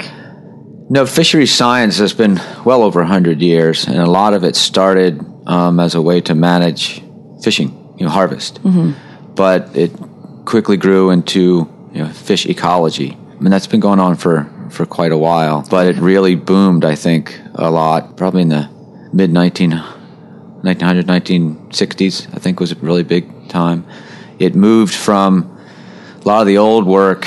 No, 0.91 1.07
fisheries 1.07 1.55
science 1.55 1.97
has 1.99 2.13
been 2.13 2.39
well 2.67 2.83
over 2.83 3.01
100 3.01 3.41
years, 3.41 3.87
and 3.87 3.97
a 3.97 4.11
lot 4.11 4.35
of 4.35 4.45
it 4.45 4.55
started 4.55 5.25
um, 5.47 5.81
as 5.81 5.95
a 5.95 6.03
way 6.03 6.21
to 6.21 6.35
manage 6.35 7.03
fishing, 7.43 7.71
you 7.99 8.05
know, 8.05 8.13
harvest. 8.13 8.61
But 9.35 9.75
it 9.75 9.91
quickly 10.45 10.77
grew 10.77 11.09
into 11.09 11.67
you 11.93 12.03
know, 12.03 12.09
fish 12.09 12.45
ecology. 12.45 13.13
I 13.13 13.35
mean, 13.41 13.51
that's 13.51 13.67
been 13.67 13.81
going 13.81 14.01
on 14.01 14.17
for, 14.17 14.47
for 14.71 14.85
quite 14.85 15.13
a 15.13 15.17
while, 15.17 15.67
but 15.71 15.87
it 15.87 15.97
really 15.97 16.35
boomed, 16.35 16.85
I 16.85 16.95
think, 16.95 17.41
a 17.55 17.71
lot, 17.71 18.19
probably 18.19 18.43
in 18.43 18.51
the 18.51 18.69
mid 19.15 19.31
19, 19.33 19.71
1900, 20.63 21.07
1960s, 21.07 22.35
I 22.35 22.39
think 22.39 22.61
was 22.61 22.73
a 22.73 22.77
really 22.77 23.03
big 23.03 23.49
time. 23.49 23.85
It 24.39 24.55
moved 24.55 24.95
from 24.95 25.59
a 26.25 26.29
lot 26.29 26.41
of 26.41 26.47
the 26.47 26.59
old 26.59 26.87
work, 26.87 27.27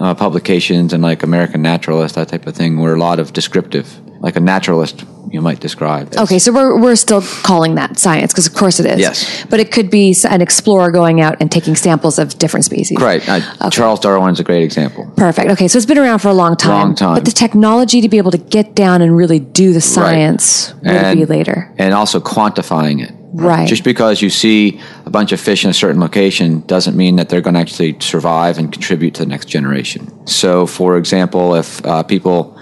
uh, 0.00 0.14
publications 0.14 0.92
and 0.92 1.02
like 1.02 1.22
American 1.22 1.62
Naturalist, 1.62 2.14
that 2.16 2.28
type 2.28 2.46
of 2.46 2.54
thing, 2.54 2.78
were 2.78 2.94
a 2.94 2.98
lot 2.98 3.18
of 3.18 3.32
descriptive, 3.32 4.00
like 4.24 4.36
a 4.36 4.40
naturalist 4.40 5.04
you 5.30 5.40
might 5.42 5.60
describe. 5.60 6.08
as- 6.14 6.18
Okay, 6.24 6.38
so 6.38 6.50
we're 6.52 6.80
we're 6.80 6.96
still 6.96 7.20
calling 7.42 7.74
that 7.74 7.98
science 7.98 8.32
because 8.32 8.46
of 8.46 8.54
course 8.54 8.80
it 8.80 8.86
is. 8.86 8.98
Yes. 8.98 9.44
but 9.50 9.60
it 9.60 9.70
could 9.70 9.90
be 9.90 10.16
an 10.30 10.40
explorer 10.40 10.90
going 10.90 11.20
out 11.20 11.34
and 11.40 11.50
taking 11.52 11.76
samples 11.76 12.18
of 12.18 12.26
different 12.38 12.64
species. 12.64 12.98
Right. 13.00 13.22
Uh, 13.28 13.68
Charles 13.70 14.00
Darwin's 14.00 14.40
a 14.40 14.44
great 14.44 14.64
example. 14.64 15.02
Perfect. 15.16 15.50
Okay, 15.54 15.68
so 15.68 15.76
it's 15.76 15.86
been 15.86 15.98
around 15.98 16.20
for 16.20 16.28
a 16.28 16.34
long 16.44 16.56
time. 16.56 16.70
Long 16.88 16.94
time. 16.94 17.14
But 17.16 17.24
the 17.26 17.32
technology 17.46 18.00
to 18.00 18.08
be 18.08 18.18
able 18.18 18.30
to 18.30 18.38
get 18.38 18.74
down 18.74 19.02
and 19.02 19.14
really 19.16 19.38
do 19.40 19.72
the 19.74 19.80
science 19.80 20.72
would 20.82 20.90
And- 20.90 21.18
be 21.20 21.26
later. 21.26 21.70
And 21.78 21.92
also 21.92 22.18
quantifying 22.20 23.02
it. 23.06 23.12
Right. 23.36 23.66
Just 23.68 23.82
because 23.84 24.22
you 24.22 24.30
see 24.30 24.80
a 25.04 25.10
bunch 25.10 25.32
of 25.32 25.40
fish 25.40 25.64
in 25.64 25.70
a 25.70 25.74
certain 25.74 26.00
location 26.00 26.62
doesn't 26.68 26.96
mean 26.96 27.16
that 27.16 27.28
they're 27.28 27.40
going 27.40 27.54
to 27.54 27.60
actually 27.60 27.96
survive 27.98 28.58
and 28.58 28.72
contribute 28.72 29.14
to 29.14 29.22
the 29.24 29.28
next 29.28 29.46
generation. 29.48 30.02
So, 30.26 30.66
for 30.66 30.96
example, 30.96 31.56
if 31.56 31.84
uh, 31.84 32.04
people 32.04 32.56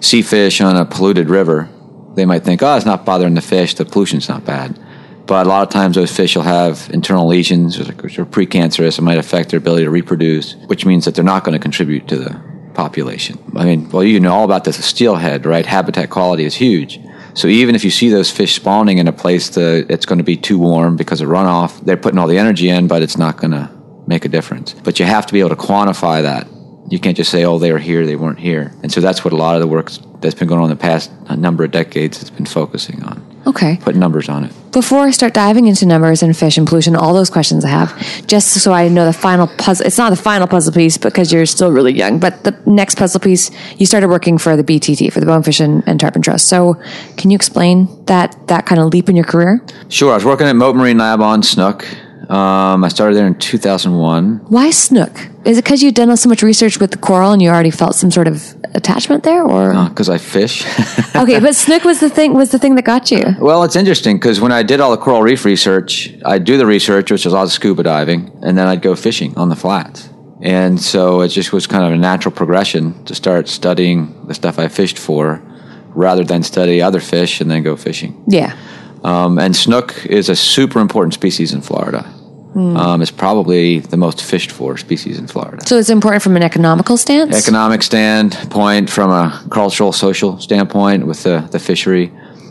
see 0.00 0.22
fish 0.22 0.60
on 0.60 0.76
a 0.76 0.84
polluted 0.84 1.28
river, 1.28 1.68
they 2.14 2.24
might 2.24 2.42
think, 2.44 2.62
oh, 2.62 2.76
it's 2.76 2.86
not 2.86 3.04
bothering 3.04 3.34
the 3.34 3.40
fish, 3.40 3.74
the 3.74 3.84
pollution's 3.84 4.28
not 4.28 4.44
bad. 4.44 4.78
But 5.26 5.46
a 5.46 5.48
lot 5.48 5.62
of 5.62 5.68
times 5.68 5.96
those 5.96 6.14
fish 6.14 6.34
will 6.36 6.42
have 6.42 6.88
internal 6.92 7.26
lesions 7.26 7.78
which 7.78 8.18
are 8.18 8.24
precancerous. 8.24 8.98
It 8.98 9.02
might 9.02 9.18
affect 9.18 9.50
their 9.50 9.58
ability 9.58 9.84
to 9.84 9.90
reproduce, 9.90 10.54
which 10.66 10.86
means 10.86 11.04
that 11.04 11.14
they're 11.14 11.24
not 11.24 11.44
going 11.44 11.52
to 11.52 11.62
contribute 11.62 12.08
to 12.08 12.16
the 12.16 12.40
population. 12.72 13.38
I 13.54 13.64
mean, 13.64 13.90
well, 13.90 14.04
you 14.04 14.20
know 14.20 14.32
all 14.32 14.44
about 14.44 14.64
this 14.64 14.82
steelhead, 14.82 15.44
right? 15.44 15.66
Habitat 15.66 16.08
quality 16.08 16.44
is 16.44 16.54
huge. 16.54 16.98
So 17.34 17.46
even 17.46 17.74
if 17.74 17.84
you 17.84 17.90
see 17.90 18.08
those 18.08 18.30
fish 18.30 18.54
spawning 18.54 18.98
in 18.98 19.06
a 19.06 19.12
place 19.12 19.50
that 19.50 19.86
it's 19.90 20.06
going 20.06 20.18
to 20.18 20.24
be 20.24 20.36
too 20.36 20.58
warm 20.58 20.96
because 20.96 21.20
of 21.20 21.28
runoff, 21.28 21.84
they're 21.84 21.96
putting 21.96 22.18
all 22.18 22.26
the 22.26 22.38
energy 22.38 22.68
in, 22.70 22.88
but 22.88 23.02
it's 23.02 23.18
not 23.18 23.36
going 23.36 23.50
to 23.50 23.70
make 24.06 24.24
a 24.24 24.28
difference. 24.28 24.72
But 24.72 24.98
you 24.98 25.04
have 25.04 25.26
to 25.26 25.32
be 25.32 25.40
able 25.40 25.50
to 25.50 25.56
quantify 25.56 26.22
that. 26.22 26.48
You 26.90 26.98
can't 26.98 27.16
just 27.16 27.30
say, 27.30 27.44
"Oh, 27.44 27.58
they 27.58 27.72
were 27.72 27.78
here, 27.78 28.06
they 28.06 28.16
weren't 28.16 28.38
here." 28.38 28.72
And 28.82 28.90
so 28.92 29.00
that's 29.00 29.24
what 29.24 29.32
a 29.32 29.36
lot 29.36 29.54
of 29.54 29.60
the 29.60 29.68
work 29.68 29.92
that's 30.20 30.34
been 30.34 30.48
going 30.48 30.60
on 30.60 30.70
in 30.70 30.76
the 30.76 30.82
past 30.82 31.10
a 31.28 31.36
number 31.36 31.64
of 31.64 31.70
decades 31.70 32.18
has 32.18 32.30
been 32.30 32.46
focusing 32.46 33.02
on. 33.04 33.24
Okay. 33.46 33.78
put 33.80 33.96
numbers 33.96 34.28
on 34.28 34.44
it. 34.44 34.52
Before 34.72 35.00
I 35.00 35.10
start 35.10 35.32
diving 35.32 35.66
into 35.68 35.86
numbers 35.86 36.22
and 36.22 36.36
fish 36.36 36.58
and 36.58 36.66
pollution, 36.66 36.94
all 36.94 37.14
those 37.14 37.30
questions 37.30 37.64
I 37.64 37.68
have, 37.68 38.26
just 38.26 38.48
so 38.48 38.72
I 38.74 38.88
know 38.88 39.06
the 39.06 39.12
final 39.14 39.46
puzzle. 39.46 39.86
It's 39.86 39.96
not 39.96 40.10
the 40.10 40.16
final 40.16 40.46
puzzle 40.46 40.74
piece 40.74 40.98
because 40.98 41.32
you're 41.32 41.46
still 41.46 41.72
really 41.72 41.92
young, 41.94 42.18
but 42.18 42.44
the 42.44 42.54
next 42.66 42.98
puzzle 42.98 43.20
piece, 43.20 43.50
you 43.78 43.86
started 43.86 44.08
working 44.08 44.36
for 44.36 44.54
the 44.54 44.64
BTT, 44.64 45.10
for 45.10 45.20
the 45.20 45.26
Bonefish 45.26 45.60
and, 45.60 45.82
and 45.86 45.98
Tarpon 45.98 46.20
Trust. 46.20 46.46
So, 46.46 46.74
can 47.16 47.30
you 47.30 47.36
explain 47.36 47.88
that 48.04 48.36
that 48.48 48.66
kind 48.66 48.80
of 48.82 48.92
leap 48.92 49.08
in 49.08 49.16
your 49.16 49.24
career? 49.24 49.64
Sure, 49.88 50.12
I 50.12 50.16
was 50.16 50.26
working 50.26 50.46
at 50.46 50.54
Mote 50.54 50.76
Marine 50.76 50.98
Lab 50.98 51.22
on 51.22 51.42
Snook. 51.42 51.86
Um, 52.28 52.84
I 52.84 52.88
started 52.88 53.14
there 53.16 53.26
in 53.26 53.38
2001. 53.38 54.46
Why 54.48 54.70
snook? 54.70 55.28
Is 55.44 55.56
it 55.56 55.64
because 55.64 55.82
you've 55.82 55.94
done 55.94 56.14
so 56.16 56.28
much 56.28 56.42
research 56.42 56.78
with 56.78 56.90
the 56.90 56.98
coral 56.98 57.32
and 57.32 57.40
you 57.40 57.48
already 57.48 57.70
felt 57.70 57.94
some 57.94 58.10
sort 58.10 58.28
of 58.28 58.54
attachment 58.74 59.22
there, 59.24 59.42
or 59.42 59.88
because 59.88 60.08
I 60.08 60.18
fish. 60.18 60.64
okay? 61.16 61.40
But 61.40 61.54
snook 61.54 61.84
was 61.84 62.00
the 62.00 62.10
thing 62.10 62.34
was 62.34 62.50
the 62.50 62.58
thing 62.58 62.74
that 62.74 62.84
got 62.84 63.10
you. 63.10 63.22
well, 63.40 63.62
it's 63.64 63.76
interesting 63.76 64.16
because 64.16 64.40
when 64.40 64.52
I 64.52 64.62
did 64.62 64.80
all 64.80 64.90
the 64.90 64.98
coral 64.98 65.22
reef 65.22 65.44
research, 65.44 66.14
I'd 66.24 66.44
do 66.44 66.58
the 66.58 66.66
research, 66.66 67.10
which 67.10 67.24
was 67.24 67.32
a 67.32 67.36
lot 67.36 67.44
of 67.44 67.52
scuba 67.52 67.82
diving, 67.82 68.30
and 68.42 68.58
then 68.58 68.66
I'd 68.66 68.82
go 68.82 68.94
fishing 68.94 69.36
on 69.38 69.48
the 69.48 69.56
flats. 69.56 70.10
And 70.40 70.80
so 70.80 71.22
it 71.22 71.28
just 71.28 71.52
was 71.52 71.66
kind 71.66 71.84
of 71.84 71.92
a 71.92 71.96
natural 71.96 72.32
progression 72.32 73.04
to 73.06 73.14
start 73.14 73.48
studying 73.48 74.26
the 74.26 74.34
stuff 74.34 74.58
I 74.58 74.68
fished 74.68 74.98
for 74.98 75.42
rather 75.88 76.22
than 76.22 76.42
study 76.42 76.80
other 76.80 77.00
fish 77.00 77.40
and 77.40 77.50
then 77.50 77.62
go 77.62 77.76
fishing. 77.76 78.22
Yeah. 78.28 78.56
Um, 79.04 79.38
and 79.38 79.54
snook 79.54 80.06
is 80.06 80.28
a 80.28 80.36
super 80.36 80.80
important 80.80 81.14
species 81.14 81.52
in 81.52 81.60
Florida. 81.60 82.12
Um, 82.58 83.02
it's 83.02 83.12
probably 83.12 83.78
the 83.78 83.96
most 83.96 84.20
fished 84.20 84.50
for 84.50 84.76
species 84.76 85.18
in 85.18 85.28
Florida. 85.28 85.64
So 85.64 85.78
it's 85.78 85.90
important 85.90 86.22
from 86.24 86.34
an 86.34 86.42
economical 86.42 86.96
stance. 86.96 87.36
economic 87.36 87.84
standpoint, 87.84 88.90
from 88.90 89.10
a 89.10 89.44
cultural, 89.50 89.92
social 89.92 90.40
standpoint 90.40 91.06
with 91.06 91.22
the, 91.22 91.46
the 91.52 91.60
fishery, 91.60 92.10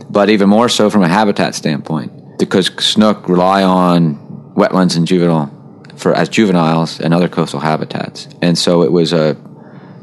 but 0.10 0.30
even 0.30 0.48
more 0.48 0.70
so 0.70 0.90
from 0.90 1.04
a 1.04 1.10
habitat 1.10 1.56
standpoint, 1.56 2.40
because 2.40 2.68
snook 2.80 3.28
rely 3.28 3.64
on 3.64 4.16
wetlands 4.56 4.96
and 4.96 5.06
juvenile 5.08 5.52
for 5.98 6.14
as 6.14 6.30
juveniles 6.30 7.02
and 7.02 7.14
other 7.14 7.28
coastal 7.28 7.60
habitats, 7.60 8.30
and 8.42 8.58
so 8.58 8.84
it 8.84 8.92
was 8.92 9.12
a 9.12 9.36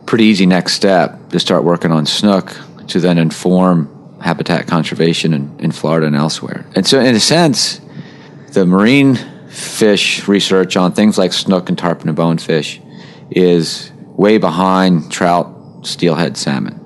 pretty 0.05 0.25
easy 0.25 0.45
next 0.45 0.75
step 0.75 1.31
to 1.31 1.41
start 1.41 1.65
working 1.65 1.93
on 1.93 2.05
snook 2.05 2.55
to 2.89 3.01
then 3.01 3.17
inform 3.17 3.89
habitat 4.25 4.67
conservation 4.67 5.35
in, 5.35 5.55
in 5.61 5.71
Florida 5.71 6.07
and 6.07 6.17
elsewhere. 6.17 6.65
And 6.75 6.87
so, 6.87 6.99
in 6.99 7.15
a 7.15 7.21
sense, 7.21 7.79
the 8.53 8.65
marine 8.65 9.17
fish 9.49 10.27
research 10.27 10.79
on 10.79 10.93
things 10.93 11.19
like 11.19 11.35
snook 11.35 11.69
and 11.69 11.77
tarpon 11.77 12.09
and 12.09 12.17
bonefish 12.17 12.81
is 13.31 13.93
way 14.17 14.39
behind 14.39 15.13
trout, 15.13 15.87
steelhead, 15.87 16.39
salmon. 16.39 16.81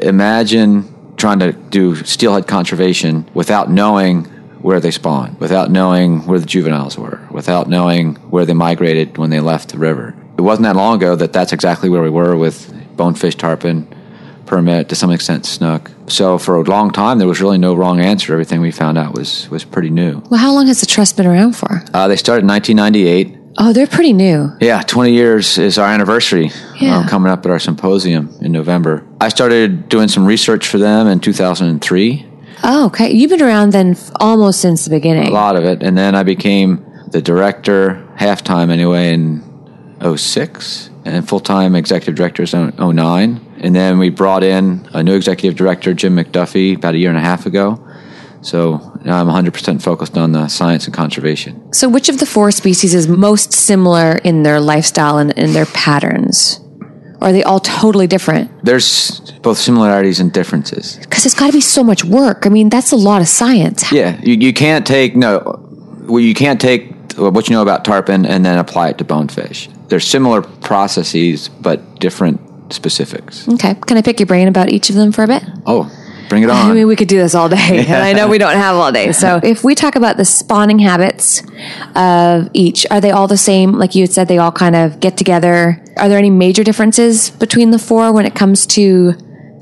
Imagine 0.00 1.14
trying 1.18 1.40
to 1.40 1.52
do 1.52 1.96
steelhead 1.96 2.46
conservation 2.46 3.28
without 3.34 3.70
knowing 3.70 4.24
where 4.62 4.80
they 4.80 4.90
spawn, 4.90 5.36
without 5.38 5.70
knowing 5.70 6.26
where 6.26 6.38
the 6.38 6.46
juveniles 6.46 6.96
were, 6.96 7.20
without 7.30 7.68
knowing 7.68 8.14
where 8.30 8.46
they 8.46 8.54
migrated 8.54 9.18
when 9.18 9.28
they 9.28 9.40
left 9.40 9.68
the 9.68 9.78
river. 9.78 10.14
It 10.38 10.42
wasn't 10.42 10.64
that 10.64 10.76
long 10.76 10.96
ago 10.96 11.14
that 11.14 11.34
that's 11.34 11.52
exactly 11.52 11.90
where 11.90 12.02
we 12.02 12.10
were 12.10 12.36
with 12.36 12.72
bonefish, 12.96 13.34
tarpon, 13.34 13.86
permit, 14.50 14.88
to 14.90 14.94
some 14.96 15.10
extent 15.10 15.46
snook. 15.46 15.90
So 16.08 16.36
for 16.38 16.56
a 16.56 16.62
long 16.64 16.90
time, 16.90 17.18
there 17.18 17.28
was 17.28 17.40
really 17.40 17.56
no 17.58 17.72
wrong 17.74 18.00
answer. 18.00 18.32
Everything 18.32 18.60
we 18.60 18.72
found 18.72 18.98
out 18.98 19.14
was 19.14 19.48
was 19.50 19.64
pretty 19.64 19.90
new. 19.90 20.12
Well, 20.30 20.40
how 20.40 20.52
long 20.52 20.66
has 20.66 20.80
the 20.80 20.86
trust 20.86 21.16
been 21.16 21.26
around 21.26 21.52
for? 21.56 21.82
Uh, 21.94 22.08
they 22.08 22.16
started 22.16 22.42
in 22.42 22.48
1998. 22.48 23.36
Oh, 23.58 23.72
they're 23.72 23.86
pretty 23.86 24.12
new. 24.12 24.50
Yeah, 24.60 24.80
20 24.82 25.12
years 25.12 25.58
is 25.58 25.76
our 25.78 25.88
anniversary 25.88 26.50
Yeah. 26.80 26.98
uh, 26.98 27.08
coming 27.08 27.30
up 27.32 27.44
at 27.44 27.50
our 27.50 27.58
symposium 27.58 28.30
in 28.40 28.52
November. 28.52 29.02
I 29.20 29.28
started 29.28 29.88
doing 29.88 30.08
some 30.08 30.24
research 30.26 30.66
for 30.68 30.78
them 30.78 31.06
in 31.06 31.20
2003, 31.20 32.26
Oh, 32.62 32.86
okay. 32.86 33.10
You've 33.10 33.30
been 33.30 33.40
around 33.42 33.72
then 33.72 33.92
f- 33.92 34.10
almost 34.20 34.60
since 34.60 34.84
the 34.84 34.90
beginning. 34.90 35.28
a 35.28 35.30
lot 35.32 35.56
of 35.56 35.64
it, 35.64 35.82
and 35.82 35.96
then 35.96 36.14
I 36.14 36.22
became 36.24 36.84
the 37.10 37.22
director, 37.22 38.06
half 38.16 38.44
time 38.44 38.70
anyway, 38.70 39.14
in 39.14 39.42
06, 40.02 40.90
and 41.04 41.28
full 41.28 41.40
time 41.40 41.74
executive 41.74 42.14
director 42.14 42.42
is 42.42 42.54
09. 42.54 43.40
And 43.58 43.74
then 43.74 43.98
we 43.98 44.10
brought 44.10 44.42
in 44.42 44.88
a 44.92 45.02
new 45.02 45.14
executive 45.14 45.56
director, 45.56 45.92
Jim 45.94 46.16
McDuffie, 46.16 46.76
about 46.76 46.94
a 46.94 46.98
year 46.98 47.10
and 47.10 47.18
a 47.18 47.22
half 47.22 47.46
ago. 47.46 47.86
So 48.42 48.98
now 49.04 49.20
I'm 49.20 49.26
100% 49.26 49.82
focused 49.82 50.16
on 50.16 50.32
the 50.32 50.48
science 50.48 50.86
and 50.86 50.94
conservation. 50.94 51.72
So, 51.74 51.88
which 51.88 52.08
of 52.08 52.18
the 52.18 52.26
four 52.26 52.50
species 52.50 52.94
is 52.94 53.06
most 53.06 53.52
similar 53.52 54.16
in 54.24 54.42
their 54.42 54.60
lifestyle 54.60 55.18
and 55.18 55.32
in 55.32 55.52
their 55.52 55.66
patterns? 55.66 56.60
Or 57.20 57.28
are 57.28 57.32
they 57.32 57.42
all 57.42 57.60
totally 57.60 58.06
different? 58.06 58.64
There's 58.64 59.20
both 59.42 59.58
similarities 59.58 60.20
and 60.20 60.32
differences. 60.32 60.96
Because 61.02 61.26
it's 61.26 61.34
got 61.34 61.48
to 61.48 61.52
be 61.52 61.60
so 61.60 61.84
much 61.84 62.02
work. 62.02 62.46
I 62.46 62.48
mean, 62.48 62.70
that's 62.70 62.92
a 62.92 62.96
lot 62.96 63.20
of 63.20 63.28
science. 63.28 63.92
Yeah, 63.92 64.18
you, 64.22 64.34
you 64.34 64.54
can't 64.54 64.86
take 64.86 65.14
no, 65.14 65.40
well, 66.04 66.20
you 66.20 66.32
can't 66.32 66.60
take 66.60 66.94
what 67.18 67.48
you 67.48 67.54
know 67.54 67.62
about 67.62 67.84
tarpon 67.84 68.24
and 68.24 68.44
then 68.44 68.56
apply 68.58 68.88
it 68.88 68.98
to 68.98 69.04
bonefish. 69.04 69.68
They're 69.90 70.00
similar 70.00 70.40
processes, 70.40 71.48
but 71.48 71.98
different 72.00 72.40
specifics. 72.72 73.48
Okay. 73.48 73.74
Can 73.74 73.96
I 73.96 74.02
pick 74.02 74.20
your 74.20 74.26
brain 74.26 74.48
about 74.48 74.70
each 74.70 74.88
of 74.88 74.96
them 74.96 75.12
for 75.12 75.24
a 75.24 75.26
bit? 75.26 75.42
Oh, 75.66 75.90
bring 76.28 76.44
it 76.44 76.50
on. 76.50 76.70
I 76.70 76.74
mean, 76.74 76.86
we 76.86 76.96
could 76.96 77.08
do 77.08 77.18
this 77.18 77.34
all 77.34 77.48
day, 77.48 77.56
and 77.88 78.02
I 78.02 78.12
know 78.12 78.28
we 78.28 78.38
don't 78.38 78.56
have 78.56 78.76
all 78.76 78.92
day. 78.92 79.12
So, 79.12 79.40
if 79.42 79.64
we 79.64 79.74
talk 79.74 79.96
about 79.96 80.16
the 80.16 80.24
spawning 80.24 80.78
habits 80.78 81.42
of 81.94 82.48
each, 82.54 82.86
are 82.90 83.00
they 83.00 83.10
all 83.10 83.26
the 83.26 83.36
same? 83.36 83.72
Like 83.72 83.94
you 83.94 84.04
had 84.04 84.12
said, 84.12 84.28
they 84.28 84.38
all 84.38 84.52
kind 84.52 84.76
of 84.76 85.00
get 85.00 85.16
together. 85.16 85.84
Are 85.96 86.08
there 86.08 86.18
any 86.18 86.30
major 86.30 86.64
differences 86.64 87.30
between 87.30 87.70
the 87.70 87.78
four 87.78 88.12
when 88.12 88.24
it 88.24 88.34
comes 88.34 88.66
to 88.68 89.14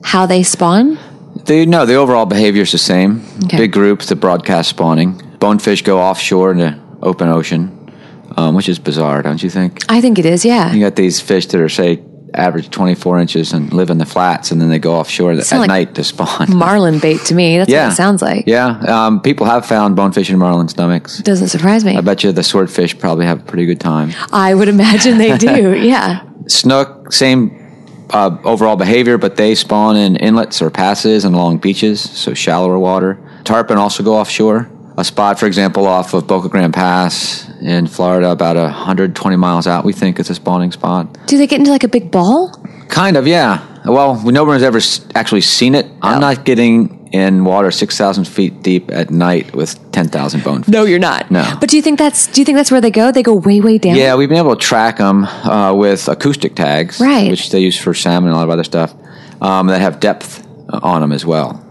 how 0.05 0.27
they 0.27 0.43
spawn? 0.43 0.99
They 1.47 1.65
no, 1.65 1.87
the 1.87 1.95
overall 1.95 2.27
behavior 2.27 2.63
is 2.63 2.73
the 2.73 2.79
same. 2.79 3.25
Okay. 3.45 3.57
Big 3.57 3.73
groups 3.73 4.07
that 4.11 4.17
broadcast 4.17 4.69
spawning. 4.71 5.23
Bonefish 5.39 5.83
go 5.83 5.99
offshore 5.99 6.53
in 6.53 6.59
the 6.59 6.79
open 7.01 7.29
ocean, 7.29 7.78
um, 8.39 8.55
which 8.55 8.69
is 8.69 8.79
bizarre, 8.79 9.21
don't 9.23 9.43
you 9.43 9.51
think? 9.51 9.85
I 9.89 10.01
think 10.01 10.19
it 10.19 10.25
is, 10.25 10.45
yeah. 10.45 10.73
You 10.73 10.81
got 10.81 10.95
these 10.95 11.21
fish 11.21 11.47
that 11.47 11.61
are 11.61 11.69
say 11.69 12.01
average 12.35 12.71
24 12.71 13.19
inches 13.19 13.53
and 13.53 13.73
live 13.73 13.91
in 13.91 13.99
the 13.99 14.07
flats, 14.07 14.53
and 14.53 14.61
then 14.61 14.69
they 14.69 14.79
go 14.79 14.95
offshore 14.95 15.33
at 15.33 15.51
like 15.51 15.69
night 15.69 15.95
to 15.97 16.05
spawn. 16.05 16.47
Marlin 16.57 17.01
bait 17.01 17.21
to 17.23 17.35
me. 17.35 17.59
That's 17.59 17.69
yeah, 17.69 17.87
what 17.87 17.95
it 17.95 17.97
sounds 17.97 18.23
like. 18.23 18.45
Yeah, 18.47 18.79
um, 18.81 19.21
people 19.21 19.47
have 19.47 19.67
found 19.67 19.97
bonefish 19.97 20.31
in 20.31 20.39
marlin 20.39 20.69
stomachs. 20.69 21.19
Doesn't 21.19 21.49
surprise 21.49 21.85
me. 21.85 21.97
I 21.97 22.01
bet 22.01 22.23
you 22.23 22.31
the 22.31 22.45
swordfish 22.45 22.97
probably 22.97 23.27
have 23.27 23.41
a 23.41 23.45
pretty 23.45 23.67
good 23.67 23.81
time. 23.81 24.13
I 24.33 24.55
would 24.55 24.69
imagine 24.69 25.19
they 25.19 25.37
do. 25.37 25.75
Yeah. 25.89 26.23
Snook, 26.47 27.13
same 27.13 28.07
uh, 28.11 28.37
overall 28.45 28.77
behavior, 28.77 29.17
but 29.17 29.37
they 29.37 29.55
spawn 29.55 29.97
in 29.97 30.17
inlets 30.17 30.61
or 30.61 30.71
passes 30.71 31.25
and 31.25 31.35
along 31.35 31.59
beaches, 31.59 32.01
so 32.01 32.35
shallower 32.35 32.79
water. 32.79 33.19
Tarpon 33.45 33.79
also 33.79 34.03
go 34.03 34.17
offshore. 34.17 34.71
A 34.99 35.05
spot, 35.05 35.39
for 35.39 35.47
example, 35.47 35.87
off 35.87 36.13
of 36.13 36.27
Boca 36.27 36.49
Grande 36.49 36.75
Pass 36.75 37.49
in 37.61 37.87
Florida, 37.87 38.31
about 38.33 38.57
120 38.57 39.37
miles 39.37 39.67
out, 39.69 39.85
we 39.85 39.93
think 39.93 40.19
is 40.19 40.29
a 40.29 40.35
spawning 40.35 40.73
spot. 40.73 41.17
Do 41.29 41.39
they 41.39 41.47
get 41.47 41.61
into 41.61 41.71
like 41.71 41.85
a 41.85 41.89
big 41.89 42.11
ball? 42.11 42.51
Kind 42.89 43.17
of, 43.17 43.25
yeah. 43.27 43.65
Well, 43.85 44.21
no 44.25 44.43
one 44.45 44.55
has 44.55 44.63
ever 44.65 44.81
actually 45.15 45.43
seen 45.43 45.77
it. 45.77 45.87
I'm 46.03 46.17
Oh. 46.17 46.21
not 46.21 46.45
getting 46.45 47.09
in 47.13 47.45
water 47.45 47.71
6,000 47.71 48.25
feet 48.27 48.61
deep 48.63 48.91
at 48.93 49.11
night 49.11 49.55
with 49.55 49.79
10,000 49.93 50.43
bonefish. 50.43 50.69
No, 50.73 50.85
you're 50.85 50.99
not. 50.99 51.31
No. 51.31 51.45
But 51.61 51.71
do 51.71 51.77
you 51.77 51.83
think 51.83 51.99
that's 51.99 52.27
do 52.27 52.41
you 52.41 52.45
think 52.45 52.57
that's 52.57 52.71
where 52.73 52.81
they 52.81 52.91
go? 52.91 53.13
They 53.13 53.23
go 53.23 53.35
way, 53.35 53.61
way 53.61 53.79
down. 53.79 53.95
Yeah, 53.95 54.17
we've 54.17 54.29
been 54.29 54.37
able 54.39 54.57
to 54.57 54.61
track 54.67 54.99
them 54.99 55.25
uh, 55.25 55.73
with 55.75 56.09
acoustic 56.09 56.55
tags, 56.57 57.01
Right. 57.01 57.31
which 57.31 57.51
they 57.51 57.61
use 57.61 57.79
for 57.79 57.95
salmon 57.95 58.29
and 58.31 58.35
a 58.35 58.39
lot 58.39 58.45
of 58.45 58.51
other 58.51 58.65
stuff 58.65 58.93
um, 59.41 59.69
that 59.69 59.81
have 59.81 60.01
depth 60.01 60.45
uh, 60.73 60.81
on 60.83 61.01
them 61.03 61.13
as 61.13 61.25
well. 61.25 61.65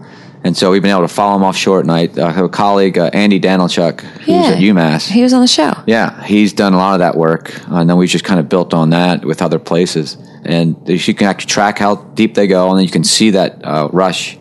And 0.44 0.56
so 0.56 0.70
we've 0.70 0.82
been 0.82 0.90
able 0.92 1.02
to 1.02 1.08
follow 1.08 1.34
them 1.38 1.42
offshore 1.42 1.80
at 1.80 1.86
night. 1.86 2.16
Uh, 2.18 2.26
I 2.26 2.30
have 2.30 2.44
a 2.44 2.48
colleague, 2.48 2.96
uh, 2.96 3.10
Andy 3.12 3.40
Danylchuk, 3.40 4.00
who's 4.00 4.28
Yeah. 4.28 4.50
at 4.50 4.58
UMass. 4.58 5.08
He 5.08 5.22
was 5.22 5.32
on 5.32 5.40
the 5.40 5.48
show. 5.48 5.72
Yeah, 5.86 6.22
he's 6.24 6.52
done 6.52 6.74
a 6.74 6.76
lot 6.76 6.92
of 6.94 7.00
that 7.00 7.16
work, 7.16 7.60
uh, 7.70 7.76
and 7.76 7.90
then 7.90 7.96
we've 7.96 8.08
just 8.08 8.24
kind 8.24 8.38
of 8.38 8.48
built 8.48 8.72
on 8.72 8.90
that 8.90 9.24
with 9.24 9.42
other 9.42 9.58
places. 9.58 10.16
And 10.44 10.76
you 10.86 11.14
can 11.14 11.26
actually 11.26 11.48
track 11.50 11.78
how 11.78 11.96
deep 12.14 12.34
they 12.34 12.46
go, 12.46 12.68
and 12.70 12.78
then 12.78 12.84
you 12.84 12.90
can 12.90 13.04
see 13.04 13.30
that 13.30 13.60
uh, 13.64 13.88
rush 13.92 14.38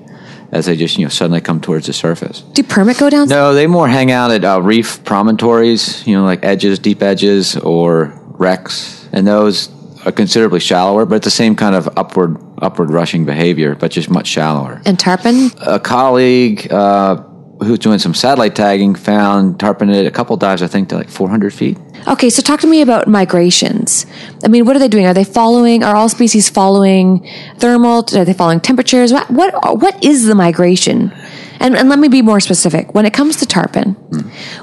as 0.52 0.68
they 0.68 0.78
just 0.78 0.98
you 0.98 1.04
know 1.04 1.10
suddenly 1.10 1.42
come 1.42 1.60
towards 1.60 1.88
the 1.88 1.94
surface. 1.94 2.42
Do 2.54 2.64
permit 2.64 2.98
go 3.00 3.10
down? 3.10 3.28
No, 3.28 3.54
they 3.54 3.68
more 3.68 3.88
hang 3.90 4.12
out 4.12 4.32
at 4.32 4.46
uh, 4.46 4.62
reef 4.62 5.04
promontories, 5.04 6.06
you 6.08 6.16
know, 6.16 6.24
like 6.24 6.46
edges, 6.46 6.80
deep 6.80 7.02
edges, 7.04 7.58
or 7.58 8.14
wrecks, 8.38 9.08
and 9.12 9.26
those 9.28 9.68
are 10.08 10.12
considerably 10.14 10.62
shallower, 10.62 11.06
but 11.06 11.16
it's 11.16 11.26
the 11.26 11.32
same 11.32 11.56
kind 11.56 11.76
of 11.76 11.90
upward 11.98 12.38
upward 12.62 12.90
rushing 12.90 13.26
behavior, 13.26 13.76
but 13.76 13.92
just 13.92 14.10
much 14.10 14.28
shallower. 14.28 14.82
And 14.86 14.98
tarpon? 14.98 15.52
A 15.60 15.80
colleague 15.80 16.72
uh, 16.72 17.18
who's 17.60 17.80
doing 17.80 18.00
some 18.00 18.14
satellite 18.14 18.56
tagging 18.56 18.96
found 18.96 19.60
tarpon 19.60 19.90
at 19.90 20.06
a 20.06 20.12
couple 20.12 20.38
dives, 20.38 20.62
I 20.62 20.68
think, 20.68 20.90
to 20.90 20.96
like 20.96 21.10
400 21.10 21.54
feet. 21.54 21.78
Okay, 22.08 22.30
so 22.30 22.42
talk 22.42 22.62
to 22.62 22.68
me 22.68 22.82
about 22.82 23.08
migrations. 23.08 24.06
I 24.46 24.48
mean, 24.48 24.66
what 24.66 24.78
are 24.78 24.80
they 24.80 24.88
doing? 24.88 25.06
Are 25.06 25.14
they 25.14 25.26
following? 25.26 25.84
Are 25.84 25.96
all 25.96 26.08
species 26.08 26.50
following 26.50 27.28
thermal? 27.58 28.06
Are 28.16 28.24
they 28.24 28.34
following 28.34 28.62
temperatures? 28.62 29.12
What 29.12 29.30
what 29.30 29.80
what 29.82 30.02
is 30.02 30.26
the 30.26 30.36
migration? 30.36 31.12
And, 31.60 31.76
and 31.76 31.90
let 31.90 31.98
me 31.98 32.08
be 32.08 32.22
more 32.22 32.40
specific. 32.40 32.94
When 32.94 33.08
it 33.08 33.14
comes 33.14 33.38
to 33.38 33.48
tarpon, 33.48 33.94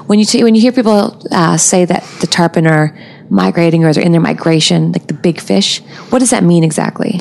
when 0.07 0.17
you 0.17 0.23
see, 0.23 0.45
when 0.45 0.55
you 0.55 0.61
hear 0.61 0.71
people 0.71 1.21
uh, 1.29 1.57
say 1.57 1.83
that 1.83 2.03
the 2.21 2.27
tarpon 2.27 2.65
are 2.67 2.97
migrating 3.29 3.83
or 3.83 3.89
in 3.89 4.11
their 4.11 4.21
migration, 4.21 4.91
like 4.91 5.07
the 5.07 5.13
big 5.13 5.39
fish, 5.39 5.79
what 6.09 6.19
does 6.19 6.29
that 6.29 6.43
mean 6.43 6.63
exactly? 6.63 7.19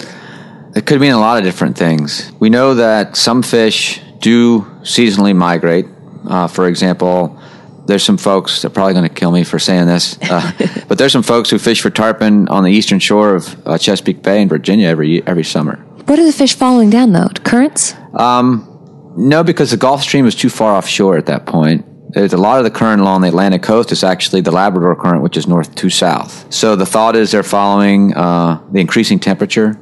It 0.75 0.87
could 0.87 1.01
mean 1.01 1.13
a 1.13 1.21
lot 1.21 1.39
of 1.39 1.45
different 1.45 1.79
things. 1.79 2.33
We 2.41 2.51
know 2.51 2.75
that 2.75 3.17
some 3.17 3.43
fish 3.43 4.01
do 4.19 4.63
seasonally 4.83 5.35
migrate. 5.35 5.87
Uh, 6.27 6.49
for 6.49 6.67
example, 6.67 7.39
there's 7.87 8.03
some 8.03 8.17
folks 8.17 8.63
that 8.63 8.69
are 8.69 8.75
probably 8.75 8.95
going 8.95 9.09
to 9.09 9.15
kill 9.15 9.31
me 9.31 9.45
for 9.45 9.59
saying 9.59 9.87
this, 9.87 10.19
uh, 10.23 10.53
but 10.89 10.99
there's 10.99 11.13
some 11.13 11.23
folks 11.23 11.51
who 11.51 11.59
fish 11.59 11.81
for 11.81 11.91
tarpon 11.91 12.49
on 12.49 12.65
the 12.65 12.71
eastern 12.71 12.99
shore 12.99 13.35
of 13.35 13.67
uh, 13.67 13.79
Chesapeake 13.79 14.23
Bay 14.23 14.43
in 14.43 14.49
Virginia 14.49 14.89
every 14.89 15.25
every 15.27 15.45
summer. 15.45 15.77
What 16.07 16.19
are 16.19 16.25
the 16.25 16.33
fish 16.33 16.55
following 16.55 16.91
down 16.91 17.13
though? 17.13 17.29
Currents? 17.45 17.95
No, 19.17 19.45
because 19.45 19.71
the 19.71 19.77
Gulf 19.77 20.03
Stream 20.03 20.27
is 20.27 20.35
too 20.35 20.51
far 20.51 20.75
offshore 20.75 21.17
at 21.17 21.27
that 21.27 21.47
point. 21.47 21.87
There's 22.15 22.33
a 22.33 22.37
lot 22.37 22.59
of 22.59 22.65
the 22.65 22.71
current 22.71 23.01
along 23.01 23.23
the 23.23 23.29
Atlantic 23.29 23.63
coast 23.63 23.91
is 23.91 24.05
actually 24.05 24.41
the 24.41 24.53
Labrador 24.53 24.95
current, 24.95 25.23
which 25.23 25.37
is 25.37 25.49
north 25.49 25.75
to 25.75 25.91
south. 25.91 26.47
So 26.53 26.77
the 26.77 26.87
thought 26.87 27.17
is 27.17 27.33
they're 27.33 27.43
following 27.43 28.15
uh, 28.15 28.63
the 28.71 28.81
increasing 28.81 29.19
temperature. 29.19 29.77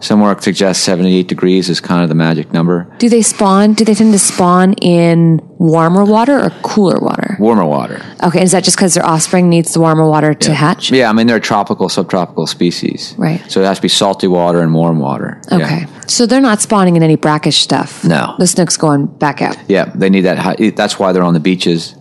Some 0.00 0.20
work 0.20 0.42
suggests 0.42 0.82
78 0.84 1.28
degrees 1.28 1.68
is 1.70 1.80
kind 1.80 2.02
of 2.02 2.08
the 2.08 2.14
magic 2.14 2.52
number. 2.52 2.92
Do 2.98 3.08
they 3.08 3.22
spawn? 3.22 3.72
Do 3.74 3.84
they 3.84 3.94
tend 3.94 4.12
to 4.12 4.18
spawn 4.18 4.74
in 4.74 5.38
warmer 5.58 6.04
water 6.04 6.38
or 6.38 6.50
cooler 6.62 6.98
water? 7.00 7.36
Warmer 7.40 7.64
water. 7.64 8.04
Okay, 8.22 8.42
is 8.42 8.52
that 8.52 8.64
just 8.64 8.76
because 8.76 8.94
their 8.94 9.06
offspring 9.06 9.48
needs 9.48 9.72
the 9.72 9.80
warmer 9.80 10.06
water 10.06 10.34
to 10.34 10.54
hatch? 10.54 10.90
Yeah, 10.90 11.08
I 11.08 11.12
mean 11.12 11.26
they're 11.26 11.40
tropical, 11.40 11.88
subtropical 11.88 12.46
species. 12.46 13.14
Right. 13.16 13.42
So 13.50 13.60
it 13.60 13.64
has 13.64 13.78
to 13.78 13.82
be 13.82 13.88
salty 13.88 14.26
water 14.26 14.60
and 14.60 14.74
warm 14.74 14.98
water. 14.98 15.40
Yeah. 15.50 15.56
Okay, 15.58 15.86
so 16.06 16.26
they're 16.26 16.40
not 16.40 16.60
spawning 16.60 16.96
in 16.96 17.02
any 17.02 17.16
brackish 17.16 17.58
stuff. 17.58 18.04
No. 18.04 18.34
the 18.38 18.46
snook's 18.46 18.76
going 18.76 19.06
back 19.06 19.40
out. 19.40 19.56
Yeah, 19.68 19.90
they 19.94 20.10
need 20.10 20.22
that. 20.22 20.38
High, 20.38 20.70
that's 20.70 20.98
why 20.98 21.12
they're 21.12 21.22
on 21.24 21.34
the 21.34 21.40
beaches. 21.40 21.94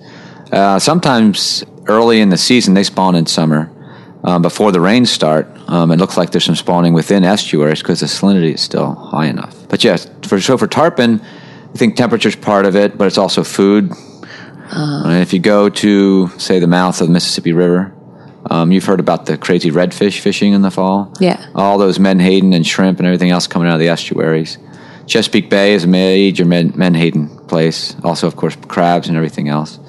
Uh, 0.52 0.78
sometimes 0.78 1.64
early 1.88 2.20
in 2.22 2.30
the 2.30 2.38
season, 2.38 2.74
they 2.74 2.84
spawn 2.84 3.16
in 3.16 3.26
summer 3.26 3.72
um, 4.24 4.42
before 4.42 4.72
the 4.72 4.80
rains 4.82 5.12
start. 5.12 5.48
Um, 5.68 5.92
it 5.92 5.98
looks 5.98 6.18
like 6.18 6.32
there's 6.32 6.46
some 6.46 6.56
spawning 6.56 6.94
within 6.94 7.24
estuaries 7.24 7.80
because 7.80 8.00
the 8.00 8.06
salinity 8.06 8.54
is 8.54 8.62
still 8.62 8.96
high 8.96 9.26
enough. 9.28 9.68
But 9.68 9.84
yes, 9.84 10.10
for 10.24 10.40
so 10.40 10.58
for 10.58 10.68
tarpon, 10.68 11.22
I 11.22 11.78
think 11.78 11.96
temperature's 11.96 12.36
part 12.36 12.66
of 12.66 12.76
it, 12.76 12.98
but 12.98 13.08
it's 13.08 13.18
also 13.18 13.44
food. 13.44 13.92
And 14.76 15.22
if 15.22 15.34
you 15.34 15.40
go 15.40 15.70
to 15.70 16.30
say 16.40 16.60
the 16.60 16.68
mouth 16.68 17.00
of 17.00 17.08
the 17.08 17.14
Mississippi 17.14 17.54
River, 17.54 17.94
um, 18.50 18.72
you've 18.72 18.86
heard 18.86 19.00
about 19.00 19.26
the 19.26 19.38
crazy 19.38 19.72
redfish 19.72 20.20
fishing 20.20 20.54
in 20.54 20.62
the 20.62 20.72
fall. 20.72 21.14
Yeah. 21.20 21.46
all 21.56 21.78
those 21.78 22.00
menhaden 22.00 22.54
and 22.54 22.66
shrimp 22.66 23.00
and 23.00 23.08
everything 23.08 23.30
else 23.30 23.48
coming 23.48 23.68
out 23.68 23.76
of 23.76 23.80
the 23.80 23.90
estuaries. 23.90 24.58
Chesapeake 25.06 25.50
Bay 25.50 25.74
is 25.74 25.84
a 25.84 25.88
major 25.88 26.46
menhaden 26.46 27.28
place. 27.48 27.96
Also, 28.04 28.26
of 28.26 28.36
course, 28.36 28.56
crabs 28.68 29.08
and 29.08 29.18
everything 29.18 29.48
else. 29.50 29.80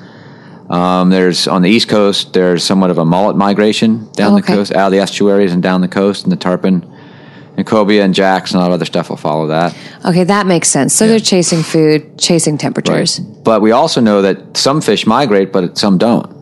Um, 0.75 1.11
there's 1.11 1.47
on 1.47 1.63
the 1.63 1.71
east 1.71 1.89
coast. 1.89 2.33
There's 2.33 2.65
somewhat 2.65 2.91
of 2.91 2.99
a 2.99 3.05
mullet 3.05 3.37
migration 3.37 4.11
down 4.13 4.33
Oh, 4.33 4.37
the 4.37 4.43
coast, 4.43 4.73
out 4.73 4.87
of 4.87 4.93
the 4.93 4.99
estuaries 4.99 5.53
and 5.53 5.63
down 5.63 5.81
the 5.83 5.89
coast, 5.89 6.25
and 6.25 6.33
the 6.33 6.37
tarpon, 6.37 6.85
and 7.57 7.65
cobia 7.65 8.03
and 8.03 8.13
jacks 8.13 8.51
and 8.51 8.59
a 8.59 8.61
lot 8.61 8.67
of 8.71 8.73
other 8.73 8.85
stuff 8.85 9.09
will 9.09 9.17
follow 9.17 9.47
that. 9.47 9.77
Okay, 10.05 10.25
that 10.25 10.47
makes 10.47 10.67
sense. 10.67 10.93
So 10.93 11.07
they're 11.07 11.21
chasing 11.21 11.63
food, 11.63 12.19
chasing 12.19 12.59
temperatures. 12.59 13.21
But 13.21 13.63
we 13.63 13.71
also 13.71 14.01
know 14.01 14.23
that 14.23 14.57
some 14.57 14.81
fish 14.81 15.07
migrate, 15.07 15.53
but 15.53 15.79
some 15.79 15.97
don't. 15.97 16.33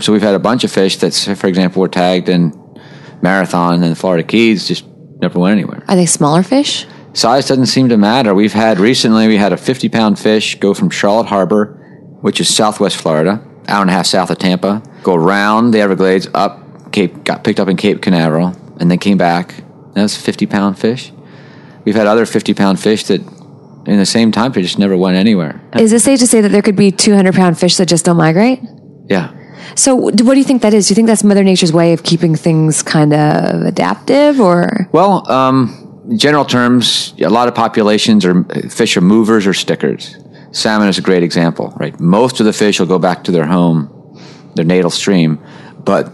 So 0.00 0.12
we've 0.12 0.22
had 0.22 0.36
a 0.36 0.38
bunch 0.38 0.62
of 0.62 0.70
fish 0.70 0.98
that, 0.98 1.12
for 1.12 1.48
example, 1.48 1.80
were 1.80 1.88
tagged 1.88 2.28
in 2.28 2.52
Marathon 3.22 3.82
and 3.82 3.90
the 3.90 3.96
Florida 3.96 4.22
Keys, 4.22 4.68
just 4.68 4.84
never 5.20 5.40
went 5.40 5.52
anywhere. 5.52 5.82
Are 5.88 5.96
they 5.96 6.06
smaller 6.06 6.44
fish? 6.44 6.86
Size 7.14 7.48
doesn't 7.48 7.66
seem 7.66 7.88
to 7.88 7.96
matter. 7.96 8.34
We've 8.34 8.52
had 8.52 8.78
recently, 8.78 9.26
we 9.26 9.36
had 9.36 9.52
a 9.52 9.56
50 9.56 9.88
pound 9.88 10.18
fish 10.18 10.60
go 10.60 10.74
from 10.74 10.90
Charlotte 10.90 11.26
Harbor, 11.26 11.80
which 12.20 12.40
is 12.40 12.54
southwest 12.54 12.96
Florida, 12.96 13.44
hour 13.68 13.82
and 13.82 13.90
a 13.90 13.92
half 13.92 14.06
south 14.06 14.30
of 14.30 14.38
Tampa, 14.38 14.82
go 15.02 15.14
around 15.14 15.72
the 15.72 15.80
Everglades, 15.80 16.28
up 16.34 16.92
Cape, 16.92 17.24
got 17.24 17.44
picked 17.44 17.58
up 17.60 17.68
in 17.68 17.76
Cape 17.76 18.02
Canaveral, 18.02 18.54
and 18.78 18.90
then 18.90 18.98
came 18.98 19.18
back. 19.18 19.54
That 19.94 20.02
was 20.02 20.16
a 20.16 20.20
50 20.20 20.46
pound 20.46 20.78
fish. 20.78 21.12
We've 21.84 21.94
had 21.94 22.06
other 22.06 22.26
50 22.26 22.54
pound 22.54 22.80
fish 22.80 23.04
that 23.04 23.20
in 23.86 23.98
the 23.98 24.06
same 24.06 24.32
time 24.32 24.52
period 24.52 24.66
just 24.66 24.78
never 24.78 24.96
went 24.96 25.16
anywhere. 25.16 25.60
Is 25.76 25.92
it 25.92 26.00
safe 26.00 26.20
to 26.20 26.26
say 26.26 26.40
that 26.40 26.50
there 26.50 26.62
could 26.62 26.76
be 26.76 26.90
200 26.90 27.34
pound 27.34 27.58
fish 27.58 27.76
that 27.76 27.86
just 27.86 28.04
don't 28.04 28.16
migrate? 28.16 28.60
Yeah. 29.08 29.32
So, 29.76 29.94
what 29.94 30.16
do 30.16 30.36
you 30.36 30.44
think 30.44 30.62
that 30.62 30.74
is? 30.74 30.88
Do 30.88 30.92
you 30.92 30.96
think 30.96 31.08
that's 31.08 31.24
Mother 31.24 31.42
Nature's 31.42 31.72
way 31.72 31.92
of 31.92 32.02
keeping 32.02 32.36
things 32.36 32.82
kind 32.82 33.12
of 33.12 33.62
adaptive, 33.62 34.40
or 34.40 34.88
Well, 34.92 35.30
um, 35.30 36.04
in 36.08 36.18
general 36.18 36.44
terms, 36.44 37.14
a 37.18 37.28
lot 37.30 37.48
of 37.48 37.54
populations 37.54 38.24
are 38.24 38.44
fish 38.68 38.96
are 38.96 39.00
movers 39.00 39.46
or 39.46 39.54
stickers. 39.54 40.16
Salmon 40.54 40.88
is 40.88 40.98
a 40.98 41.02
great 41.02 41.24
example, 41.24 41.74
right? 41.76 41.98
Most 41.98 42.38
of 42.38 42.46
the 42.46 42.52
fish 42.52 42.78
will 42.78 42.86
go 42.86 42.98
back 42.98 43.24
to 43.24 43.32
their 43.32 43.44
home, 43.44 43.90
their 44.54 44.64
natal 44.64 44.90
stream, 44.90 45.40
but 45.84 46.12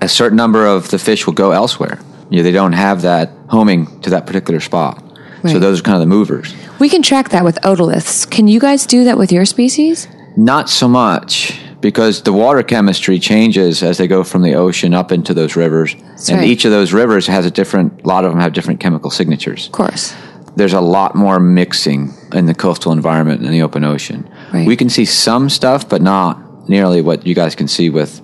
a 0.00 0.08
certain 0.08 0.36
number 0.36 0.64
of 0.64 0.88
the 0.90 0.98
fish 0.98 1.26
will 1.26 1.34
go 1.34 1.50
elsewhere. 1.50 1.98
You 2.30 2.38
know, 2.38 2.42
they 2.44 2.52
don't 2.52 2.72
have 2.72 3.02
that 3.02 3.30
homing 3.48 4.00
to 4.02 4.10
that 4.10 4.26
particular 4.26 4.60
spot. 4.60 5.02
So 5.46 5.60
those 5.60 5.78
are 5.78 5.82
kind 5.84 5.94
of 5.94 6.00
the 6.00 6.06
movers. 6.06 6.52
we 6.80 6.88
can 6.88 7.02
track 7.02 7.28
that 7.28 7.44
with 7.44 7.56
otoliths? 7.62 8.28
Can 8.28 8.48
you 8.48 8.58
guys 8.58 8.84
do 8.84 9.04
that 9.04 9.16
with 9.16 9.30
your 9.30 9.44
species? 9.44 10.08
Not 10.36 10.68
so 10.68 10.88
much 10.88 11.60
because 11.80 12.22
the 12.22 12.32
water 12.32 12.64
chemistry 12.64 13.20
changes 13.20 13.80
as 13.82 13.98
they 13.98 14.08
go 14.08 14.24
from 14.24 14.42
the 14.42 14.54
ocean 14.54 14.92
up 14.92 15.12
into 15.12 15.34
those 15.34 15.54
rivers, 15.54 15.94
and 15.94 16.38
right. 16.38 16.44
each 16.44 16.64
of 16.64 16.72
those 16.72 16.92
rivers 16.92 17.28
has 17.28 17.46
a 17.46 17.50
different. 17.50 18.02
A 18.02 18.08
lot 18.08 18.24
of 18.24 18.32
them 18.32 18.40
have 18.40 18.54
different 18.54 18.80
chemical 18.80 19.10
signatures. 19.10 19.66
Of 19.66 19.72
course. 19.72 20.14
there's 20.56 20.72
a 20.72 20.80
lot 20.80 21.14
more 21.14 21.38
mixing 21.38 22.12
in 22.36 22.46
the 22.46 22.54
coastal 22.54 22.92
environment 22.92 23.42
in 23.42 23.50
the 23.50 23.62
open 23.62 23.84
ocean. 23.84 24.28
Right. 24.52 24.66
We 24.66 24.76
can 24.76 24.88
see 24.88 25.04
some 25.04 25.48
stuff, 25.48 25.88
but 25.88 26.02
not 26.02 26.68
nearly 26.68 27.00
what 27.02 27.26
you 27.26 27.34
guys 27.34 27.54
can 27.54 27.68
see 27.68 27.90
with 27.90 28.20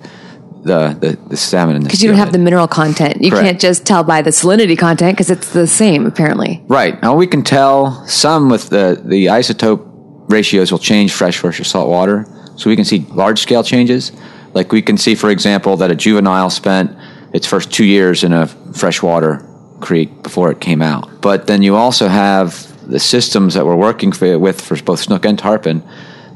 the 0.63 0.97
the, 0.99 1.19
the 1.29 1.37
salmon 1.37 1.83
Because 1.83 2.01
you 2.01 2.09
don't 2.09 2.17
have 2.17 2.31
the 2.31 2.37
mineral 2.37 2.67
content. 2.67 3.21
You 3.21 3.31
Correct. 3.31 3.45
can't 3.45 3.61
just 3.61 3.85
tell 3.85 4.03
by 4.03 4.21
the 4.21 4.29
salinity 4.29 4.77
content 4.77 5.17
because 5.17 5.29
it's 5.29 5.51
the 5.51 5.67
same, 5.67 6.05
apparently. 6.05 6.63
right 6.67 7.01
now 7.01 7.15
we 7.15 7.27
can 7.27 7.43
tell 7.43 8.05
some 8.07 8.49
with 8.49 8.69
the 8.69 9.01
the 9.03 9.27
isotope 9.27 9.89
ratios 10.29 10.71
will 10.71 10.79
change 10.79 11.11
fresh 11.13 11.39
versus 11.39 11.67
salt 11.67 11.89
water, 11.89 12.25
so 12.55 12.69
we 12.69 12.75
can 12.75 12.85
see 12.85 13.05
large 13.09 13.39
scale 13.39 13.63
changes. 13.63 14.11
Like 14.53 14.71
we 14.71 14.81
can 14.81 14.97
see, 14.97 15.15
for 15.15 15.29
example, 15.29 15.77
that 15.77 15.91
a 15.91 15.95
juvenile 15.95 16.49
spent 16.49 16.95
its 17.33 17.47
first 17.47 17.71
two 17.71 17.85
years 17.85 18.23
in 18.23 18.31
a 18.31 18.47
freshwater 18.47 19.45
creek 19.81 20.23
before 20.23 20.51
it 20.51 20.61
came 20.61 20.81
out. 20.81 21.21
But 21.21 21.47
then 21.47 21.63
you 21.63 21.75
also 21.75 22.07
have 22.07 22.72
the 22.87 22.99
systems 22.99 23.53
that 23.53 23.65
we're 23.65 23.75
working 23.75 24.11
for, 24.11 24.37
with 24.37 24.61
for 24.61 24.81
both 24.81 24.99
snook 24.99 25.25
and 25.25 25.37
tarpon. 25.37 25.83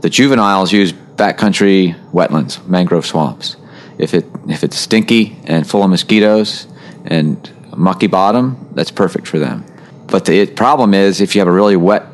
The 0.02 0.10
juveniles 0.10 0.72
use 0.72 0.94
backcountry 0.94 1.96
wetlands, 2.12 2.66
mangrove 2.68 3.06
swamps. 3.06 3.58
If 3.98 4.14
it 4.14 4.26
if 4.48 4.64
it's 4.64 4.78
stinky 4.78 5.38
and 5.46 5.68
full 5.68 5.84
of 5.84 5.90
mosquitoes 5.90 6.68
and 7.06 7.52
mucky 7.76 8.08
bottom, 8.08 8.70
that's 8.74 8.92
perfect 8.92 9.28
for 9.28 9.40
them. 9.40 9.66
But 10.08 10.26
the 10.26 10.46
problem 10.48 10.94
is 10.94 11.20
if 11.20 11.36
you 11.36 11.42
have 11.42 11.48
a 11.48 11.52
really 11.52 11.76
wet 11.76 12.06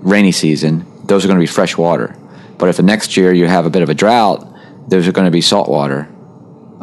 rainy 0.00 0.32
season, 0.32 0.86
those 1.04 1.24
are 1.24 1.28
going 1.28 1.38
to 1.38 1.42
be 1.42 1.46
fresh 1.46 1.76
water. 1.76 2.16
But 2.58 2.68
if 2.68 2.76
the 2.76 2.82
next 2.82 3.16
year 3.16 3.32
you 3.32 3.46
have 3.46 3.66
a 3.66 3.70
bit 3.70 3.82
of 3.82 3.88
a 3.88 3.94
drought, 3.94 4.46
those 4.88 5.06
are 5.08 5.12
going 5.12 5.26
to 5.26 5.30
be 5.30 5.40
salt 5.40 5.68
water. 5.68 6.08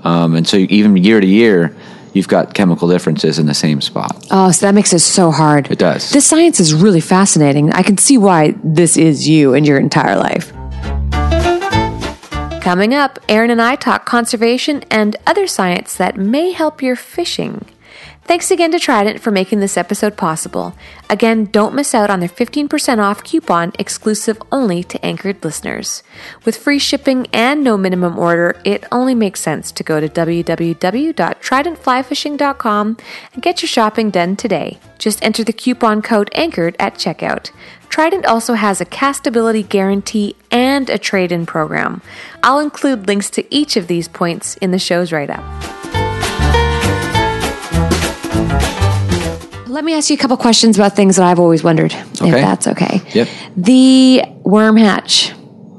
Um, 0.04 0.36
and 0.36 0.48
so 0.48 0.58
even 0.58 0.96
year 0.98 1.20
to 1.20 1.28
year, 1.28 1.76
you've 2.18 2.28
got 2.28 2.54
chemical 2.54 2.90
differences 2.90 3.40
in 3.40 3.46
the 3.46 3.54
same 3.54 3.80
spot. 3.80 4.28
Oh, 4.32 4.52
so 4.52 4.66
that 4.66 4.74
makes 4.74 4.92
it 4.92 5.00
so 5.00 5.32
hard. 5.32 5.72
It 5.72 5.80
does. 5.80 6.10
This 6.12 6.26
science 6.26 6.60
is 6.60 6.74
really 6.74 7.00
fascinating. 7.00 7.72
I 7.72 7.84
can 7.84 7.98
see 7.98 8.18
why 8.18 8.56
this 8.64 8.98
is 8.98 9.28
you 9.30 9.54
and 9.54 9.66
your 9.66 9.78
entire 9.78 10.18
life. 10.18 10.52
Coming 12.62 12.94
up, 12.94 13.20
Aaron 13.30 13.50
and 13.50 13.62
I 13.62 13.76
talk 13.76 14.06
conservation 14.06 14.84
and 14.92 15.16
other 15.26 15.48
science 15.48 15.96
that 15.96 16.18
may 16.18 16.52
help 16.52 16.82
your 16.82 16.98
fishing. 16.98 17.66
Thanks 18.28 18.52
again 18.52 18.72
to 18.72 18.80
Trident 18.80 19.22
for 19.22 19.32
making 19.32 19.62
this 19.62 19.78
episode 19.78 20.18
possible. 20.18 20.76
Again, 21.10 21.46
don't 21.46 21.74
miss 21.74 21.96
out 21.96 22.10
on 22.10 22.20
their 22.20 22.28
15% 22.28 23.00
off 23.00 23.24
coupon 23.24 23.72
exclusive 23.80 24.38
only 24.52 24.84
to 24.84 25.02
anchored 25.04 25.46
listeners. 25.46 26.04
With 26.44 26.58
free 26.58 26.78
shipping 26.78 27.28
and 27.32 27.64
no 27.64 27.78
minimum 27.78 28.20
order, 28.20 28.60
it 28.66 28.84
only 28.92 29.16
makes 29.16 29.40
sense 29.40 29.72
to 29.72 29.82
go 29.82 30.02
to 30.02 30.10
www.tridentflyfishing.com 30.10 32.98
and 33.34 33.42
get 33.42 33.62
your 33.62 33.70
shopping 33.70 34.10
done 34.10 34.36
today. 34.36 34.78
Just 35.00 35.24
enter 35.24 35.46
the 35.46 35.54
coupon 35.54 36.02
code 36.02 36.30
anchored 36.36 36.76
at 36.80 36.96
checkout. 36.96 37.52
Trident 37.88 38.26
also 38.26 38.56
has 38.56 38.82
a 38.82 38.86
castability 38.86 39.66
guarantee 39.68 40.36
and 40.52 40.90
a 40.90 40.98
trade 40.98 41.32
in 41.32 41.46
program. 41.46 42.02
I'll 42.44 42.60
include 42.60 43.08
links 43.08 43.30
to 43.30 43.56
each 43.56 43.78
of 43.78 43.88
these 43.88 44.10
points 44.10 44.58
in 44.58 44.72
the 44.72 44.80
show's 44.80 45.14
write 45.14 45.30
up. 45.30 45.77
Let 49.78 49.86
me 49.86 49.94
ask 49.94 50.10
you 50.10 50.16
a 50.16 50.18
couple 50.18 50.38
questions 50.38 50.76
about 50.76 50.96
things 50.96 51.18
that 51.18 51.26
I've 51.28 51.40
always 51.40 51.64
wondered, 51.64 51.94
if 51.94 52.20
that's 52.20 52.66
okay. 52.66 53.00
Yep. 53.14 53.28
The 53.56 54.24
worm 54.42 54.76
hatch. 54.76 55.30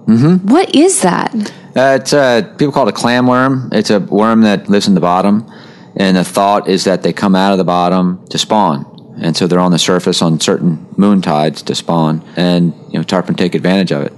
Mm-hmm. 0.06 0.46
What 0.46 0.72
is 0.72 1.02
that? 1.02 1.34
Uh, 1.74 1.98
it's 2.00 2.12
uh, 2.12 2.42
people 2.58 2.70
call 2.70 2.86
it 2.86 2.90
a 2.90 2.96
clam 2.96 3.26
worm. 3.26 3.70
It's 3.72 3.90
a 3.90 3.98
worm 3.98 4.42
that 4.42 4.68
lives 4.68 4.86
in 4.86 4.94
the 4.94 5.00
bottom, 5.00 5.50
and 5.96 6.16
the 6.16 6.22
thought 6.22 6.68
is 6.68 6.84
that 6.84 7.02
they 7.02 7.12
come 7.12 7.34
out 7.34 7.50
of 7.50 7.58
the 7.58 7.64
bottom 7.64 8.24
to 8.28 8.38
spawn, 8.38 9.16
and 9.20 9.36
so 9.36 9.48
they're 9.48 9.58
on 9.58 9.72
the 9.72 9.80
surface 9.80 10.22
on 10.22 10.38
certain 10.38 10.86
moon 10.96 11.20
tides 11.20 11.62
to 11.62 11.74
spawn, 11.74 12.22
and 12.36 12.74
you 12.92 13.00
know 13.00 13.02
tarpon 13.02 13.34
take 13.34 13.56
advantage 13.56 13.90
of 13.90 14.02
it. 14.02 14.12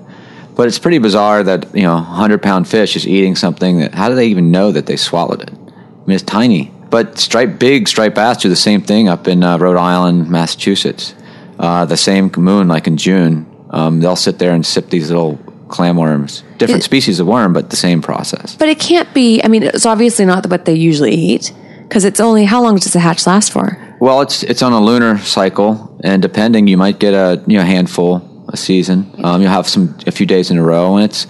But 0.57 0.69
it's 0.69 0.79
pretty 0.79 0.99
bizarre 0.99 1.43
that 1.43 1.75
you 1.75 1.85
know 1.85 1.97
a 1.97 2.01
hundred 2.01 2.43
pound 2.43 2.69
fish 2.69 2.97
is 2.97 3.09
eating 3.09 3.35
something 3.35 3.79
that. 3.79 3.95
How 3.95 4.11
do 4.11 4.15
they 4.15 4.27
even 4.27 4.51
know 4.51 4.73
that 4.73 4.85
they 4.85 4.97
swallowed 4.97 5.41
it? 5.41 5.51
I 5.51 6.07
mean, 6.07 6.17
it's 6.17 6.23
tiny. 6.23 6.71
But 6.91 7.19
striped 7.19 7.59
big 7.59 7.89
striped 7.89 8.17
bass 8.17 8.39
do 8.39 8.49
the 8.49 8.57
same 8.57 8.83
thing 8.83 9.09
up 9.09 9.29
in 9.29 9.43
uh, 9.45 9.59
Rhode 9.59 9.77
Island, 9.79 10.29
Massachusetts. 10.29 11.15
Uh, 11.59 11.85
the 11.85 11.97
same 11.97 12.31
moon, 12.37 12.69
like 12.69 12.87
in 12.87 12.97
June, 12.97 13.47
Um, 13.73 14.01
they'll 14.01 14.17
sit 14.17 14.39
there 14.39 14.53
and 14.53 14.67
sip 14.67 14.91
these 14.91 15.11
little 15.11 15.39
clam 15.69 15.97
worms, 15.97 16.43
different 16.59 16.81
It- 16.83 16.85
species 16.85 17.21
of 17.21 17.27
worm, 17.29 17.53
but 17.53 17.71
the 17.71 17.77
same 17.77 18.01
process. 18.03 18.57
But 18.59 18.69
it 18.69 18.81
can't 18.81 19.07
be. 19.15 19.41
I 19.45 19.49
mean, 19.49 19.63
it's 19.63 19.87
obviously 19.87 20.25
not 20.27 20.45
what 20.51 20.65
they 20.65 20.75
usually 20.75 21.15
eat 21.15 21.53
because 21.87 22.05
it's 22.05 22.19
only 22.21 22.45
how 22.47 22.61
long 22.63 22.75
does 22.77 22.93
the 22.93 22.99
hatch 22.99 23.27
last 23.27 23.53
for? 23.53 23.79
Well, 24.01 24.23
it's 24.23 24.43
it's 24.43 24.63
on 24.63 24.73
a 24.73 24.81
lunar 24.81 25.19
cycle, 25.19 25.73
and 26.03 26.21
depending, 26.23 26.67
you 26.69 26.77
might 26.77 26.99
get 26.99 27.15
a 27.15 27.39
you 27.47 27.59
know 27.59 27.65
handful 27.65 28.21
a 28.53 28.57
season. 28.57 29.07
Um, 29.23 29.41
you'll 29.43 29.53
have 29.55 29.69
some 29.69 29.95
a 30.07 30.11
few 30.11 30.27
days 30.27 30.51
in 30.51 30.59
a 30.59 30.63
row, 30.63 30.97
and 30.97 31.05
it's 31.05 31.27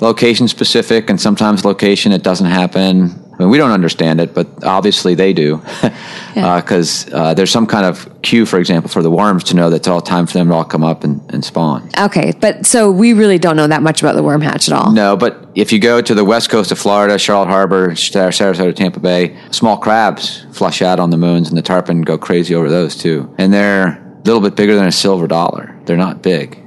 location 0.00 0.48
specific, 0.48 1.08
and 1.10 1.18
sometimes 1.20 1.64
location 1.64 2.12
it 2.12 2.22
doesn't 2.22 2.50
happen. 2.50 3.14
I 3.38 3.42
mean, 3.42 3.50
we 3.50 3.58
don't 3.58 3.70
understand 3.70 4.20
it, 4.20 4.34
but 4.34 4.48
obviously 4.64 5.14
they 5.14 5.32
do, 5.32 5.62
because 6.34 7.08
uh, 7.12 7.34
there's 7.34 7.52
some 7.52 7.68
kind 7.68 7.86
of 7.86 8.20
cue, 8.22 8.44
for 8.44 8.58
example, 8.58 8.90
for 8.90 9.00
the 9.00 9.12
worms 9.12 9.44
to 9.44 9.54
know 9.54 9.70
that 9.70 9.76
it's 9.76 9.88
all 9.88 10.00
time 10.00 10.26
for 10.26 10.32
them 10.32 10.48
to 10.48 10.54
all 10.54 10.64
come 10.64 10.82
up 10.82 11.04
and, 11.04 11.20
and 11.32 11.44
spawn. 11.44 11.88
Okay, 12.00 12.32
but 12.40 12.66
so 12.66 12.90
we 12.90 13.12
really 13.12 13.38
don't 13.38 13.54
know 13.54 13.68
that 13.68 13.80
much 13.80 14.02
about 14.02 14.16
the 14.16 14.24
worm 14.24 14.40
hatch 14.40 14.68
at 14.68 14.74
all. 14.74 14.90
No, 14.90 15.16
but 15.16 15.48
if 15.54 15.72
you 15.72 15.78
go 15.78 16.00
to 16.00 16.14
the 16.14 16.24
west 16.24 16.50
coast 16.50 16.72
of 16.72 16.80
Florida, 16.80 17.16
Charlotte 17.16 17.48
Harbor, 17.48 17.94
Sar- 17.94 18.30
Sarasota, 18.30 18.74
Tampa 18.74 18.98
Bay, 18.98 19.38
small 19.52 19.76
crabs 19.76 20.44
flush 20.52 20.82
out 20.82 20.98
on 20.98 21.10
the 21.10 21.16
moons, 21.16 21.48
and 21.48 21.56
the 21.56 21.62
tarpon 21.62 22.02
go 22.02 22.18
crazy 22.18 22.56
over 22.56 22.68
those 22.68 22.96
too. 22.96 23.32
And 23.38 23.52
they're 23.52 23.86
a 23.86 24.22
little 24.24 24.40
bit 24.40 24.56
bigger 24.56 24.74
than 24.74 24.86
a 24.86 24.92
silver 24.92 25.28
dollar. 25.28 25.78
They're 25.84 25.96
not 25.96 26.22
big, 26.22 26.58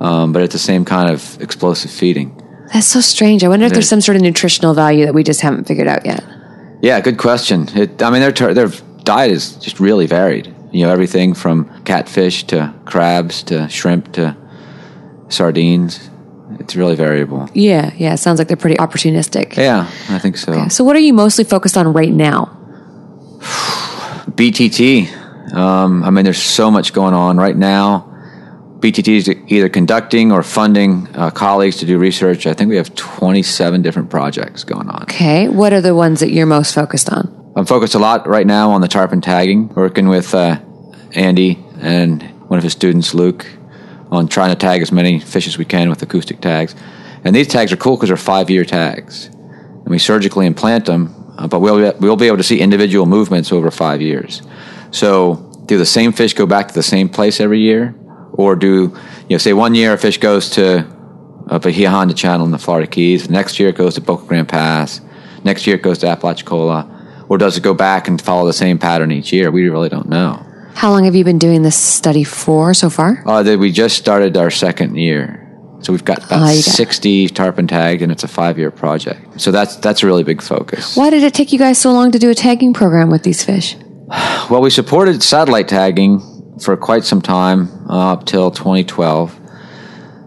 um, 0.00 0.34
but 0.34 0.42
it's 0.42 0.52
the 0.52 0.58
same 0.58 0.84
kind 0.84 1.10
of 1.10 1.40
explosive 1.40 1.90
feeding. 1.90 2.39
That's 2.72 2.86
so 2.86 3.00
strange. 3.00 3.42
I 3.42 3.48
wonder 3.48 3.66
if 3.66 3.72
there's 3.72 3.88
some 3.88 4.00
sort 4.00 4.16
of 4.16 4.22
nutritional 4.22 4.74
value 4.74 5.06
that 5.06 5.14
we 5.14 5.24
just 5.24 5.40
haven't 5.40 5.64
figured 5.64 5.88
out 5.88 6.06
yet. 6.06 6.24
Yeah, 6.82 7.00
good 7.00 7.18
question. 7.18 7.68
It, 7.76 8.02
I 8.02 8.10
mean, 8.10 8.20
their 8.20 8.32
tar- 8.32 8.54
their 8.54 8.68
diet 9.02 9.32
is 9.32 9.56
just 9.56 9.80
really 9.80 10.06
varied. 10.06 10.54
You 10.72 10.86
know, 10.86 10.92
everything 10.92 11.34
from 11.34 11.82
catfish 11.84 12.44
to 12.44 12.72
crabs 12.84 13.42
to 13.44 13.68
shrimp 13.68 14.12
to 14.12 14.36
sardines. 15.28 16.10
It's 16.58 16.76
really 16.76 16.94
variable. 16.94 17.48
Yeah, 17.54 17.92
yeah. 17.96 18.14
It 18.14 18.18
sounds 18.18 18.38
like 18.38 18.48
they're 18.48 18.56
pretty 18.56 18.76
opportunistic. 18.76 19.56
Yeah, 19.56 19.90
I 20.08 20.18
think 20.18 20.36
so. 20.36 20.68
So, 20.68 20.84
what 20.84 20.94
are 20.96 21.00
you 21.00 21.12
mostly 21.12 21.44
focused 21.44 21.76
on 21.76 21.92
right 21.92 22.12
now? 22.12 22.56
BTT. 24.30 25.52
Um, 25.52 26.04
I 26.04 26.10
mean, 26.10 26.24
there's 26.24 26.40
so 26.40 26.70
much 26.70 26.92
going 26.92 27.14
on 27.14 27.36
right 27.36 27.56
now. 27.56 28.09
BTT 28.80 29.08
is 29.08 29.28
either 29.28 29.68
conducting 29.68 30.32
or 30.32 30.42
funding 30.42 31.06
uh, 31.14 31.30
colleagues 31.30 31.76
to 31.76 31.86
do 31.86 31.98
research. 31.98 32.46
I 32.46 32.54
think 32.54 32.70
we 32.70 32.76
have 32.76 32.94
27 32.94 33.82
different 33.82 34.08
projects 34.08 34.64
going 34.64 34.88
on. 34.88 35.02
Okay, 35.02 35.48
what 35.48 35.74
are 35.74 35.82
the 35.82 35.94
ones 35.94 36.20
that 36.20 36.30
you're 36.30 36.46
most 36.46 36.74
focused 36.74 37.12
on? 37.12 37.52
I'm 37.56 37.66
focused 37.66 37.94
a 37.94 37.98
lot 37.98 38.26
right 38.26 38.46
now 38.46 38.70
on 38.70 38.80
the 38.80 38.88
tarpon 38.88 39.20
tagging, 39.20 39.68
working 39.74 40.08
with 40.08 40.34
uh, 40.34 40.58
Andy 41.14 41.62
and 41.80 42.22
one 42.48 42.56
of 42.56 42.64
his 42.64 42.72
students, 42.72 43.12
Luke, 43.12 43.46
on 44.10 44.28
trying 44.28 44.50
to 44.50 44.56
tag 44.56 44.80
as 44.80 44.90
many 44.90 45.20
fish 45.20 45.46
as 45.46 45.58
we 45.58 45.66
can 45.66 45.90
with 45.90 46.02
acoustic 46.02 46.40
tags. 46.40 46.74
And 47.22 47.36
these 47.36 47.48
tags 47.48 47.72
are 47.72 47.76
cool 47.76 47.96
because 47.96 48.08
they're 48.08 48.16
five 48.16 48.48
year 48.48 48.64
tags. 48.64 49.26
And 49.26 49.88
we 49.88 49.98
surgically 49.98 50.46
implant 50.46 50.86
them, 50.86 51.14
uh, 51.36 51.48
but 51.48 51.60
we'll, 51.60 51.92
we'll 51.98 52.16
be 52.16 52.28
able 52.28 52.38
to 52.38 52.42
see 52.42 52.60
individual 52.60 53.04
movements 53.04 53.52
over 53.52 53.70
five 53.70 54.00
years. 54.00 54.40
So, 54.90 55.46
do 55.66 55.78
the 55.78 55.86
same 55.86 56.12
fish 56.12 56.34
go 56.34 56.46
back 56.46 56.68
to 56.68 56.74
the 56.74 56.82
same 56.82 57.08
place 57.08 57.40
every 57.40 57.60
year? 57.60 57.94
Or 58.32 58.56
do, 58.56 58.96
you 59.28 59.34
know, 59.34 59.38
say 59.38 59.52
one 59.52 59.74
year 59.74 59.92
a 59.92 59.98
fish 59.98 60.18
goes 60.18 60.50
to 60.50 60.86
uh, 61.48 61.58
Bahia 61.58 61.90
Honda 61.90 62.14
Channel 62.14 62.46
in 62.46 62.52
the 62.52 62.58
Florida 62.58 62.86
Keys. 62.86 63.28
Next 63.28 63.58
year 63.58 63.70
it 63.70 63.76
goes 63.76 63.94
to 63.94 64.00
Boca 64.00 64.26
Grande 64.26 64.48
Pass. 64.48 65.00
Next 65.44 65.66
year 65.66 65.76
it 65.76 65.82
goes 65.82 65.98
to 65.98 66.06
Apalachicola. 66.08 67.26
Or 67.28 67.38
does 67.38 67.56
it 67.56 67.62
go 67.62 67.74
back 67.74 68.08
and 68.08 68.20
follow 68.20 68.46
the 68.46 68.52
same 68.52 68.78
pattern 68.78 69.12
each 69.12 69.32
year? 69.32 69.50
We 69.50 69.68
really 69.68 69.88
don't 69.88 70.08
know. 70.08 70.44
How 70.74 70.90
long 70.90 71.04
have 71.04 71.14
you 71.14 71.24
been 71.24 71.38
doing 71.38 71.62
this 71.62 71.76
study 71.76 72.24
for 72.24 72.74
so 72.74 72.88
far? 72.90 73.22
Uh, 73.26 73.42
that 73.42 73.58
we 73.58 73.70
just 73.70 73.96
started 73.96 74.36
our 74.36 74.50
second 74.50 74.96
year. 74.96 75.46
So 75.82 75.92
we've 75.92 76.04
got 76.04 76.18
about 76.18 76.40
got- 76.40 76.54
60 76.54 77.28
tarpon 77.28 77.66
tagged, 77.66 78.02
and 78.02 78.12
it's 78.12 78.22
a 78.24 78.28
five-year 78.28 78.70
project. 78.70 79.40
So 79.40 79.50
that's 79.50 79.76
that's 79.76 80.02
a 80.02 80.06
really 80.06 80.24
big 80.24 80.42
focus. 80.42 80.96
Why 80.96 81.10
did 81.10 81.22
it 81.22 81.32
take 81.34 81.52
you 81.52 81.58
guys 81.58 81.78
so 81.78 81.92
long 81.92 82.10
to 82.12 82.18
do 82.18 82.30
a 82.30 82.34
tagging 82.34 82.72
program 82.74 83.10
with 83.10 83.22
these 83.22 83.42
fish? 83.44 83.76
Well, 84.50 84.60
we 84.60 84.70
supported 84.70 85.22
satellite 85.22 85.68
tagging 85.68 86.20
for 86.60 86.76
quite 86.76 87.04
some 87.04 87.20
time, 87.22 87.68
uh, 87.88 88.12
up 88.12 88.26
till 88.26 88.50
2012. 88.50 89.36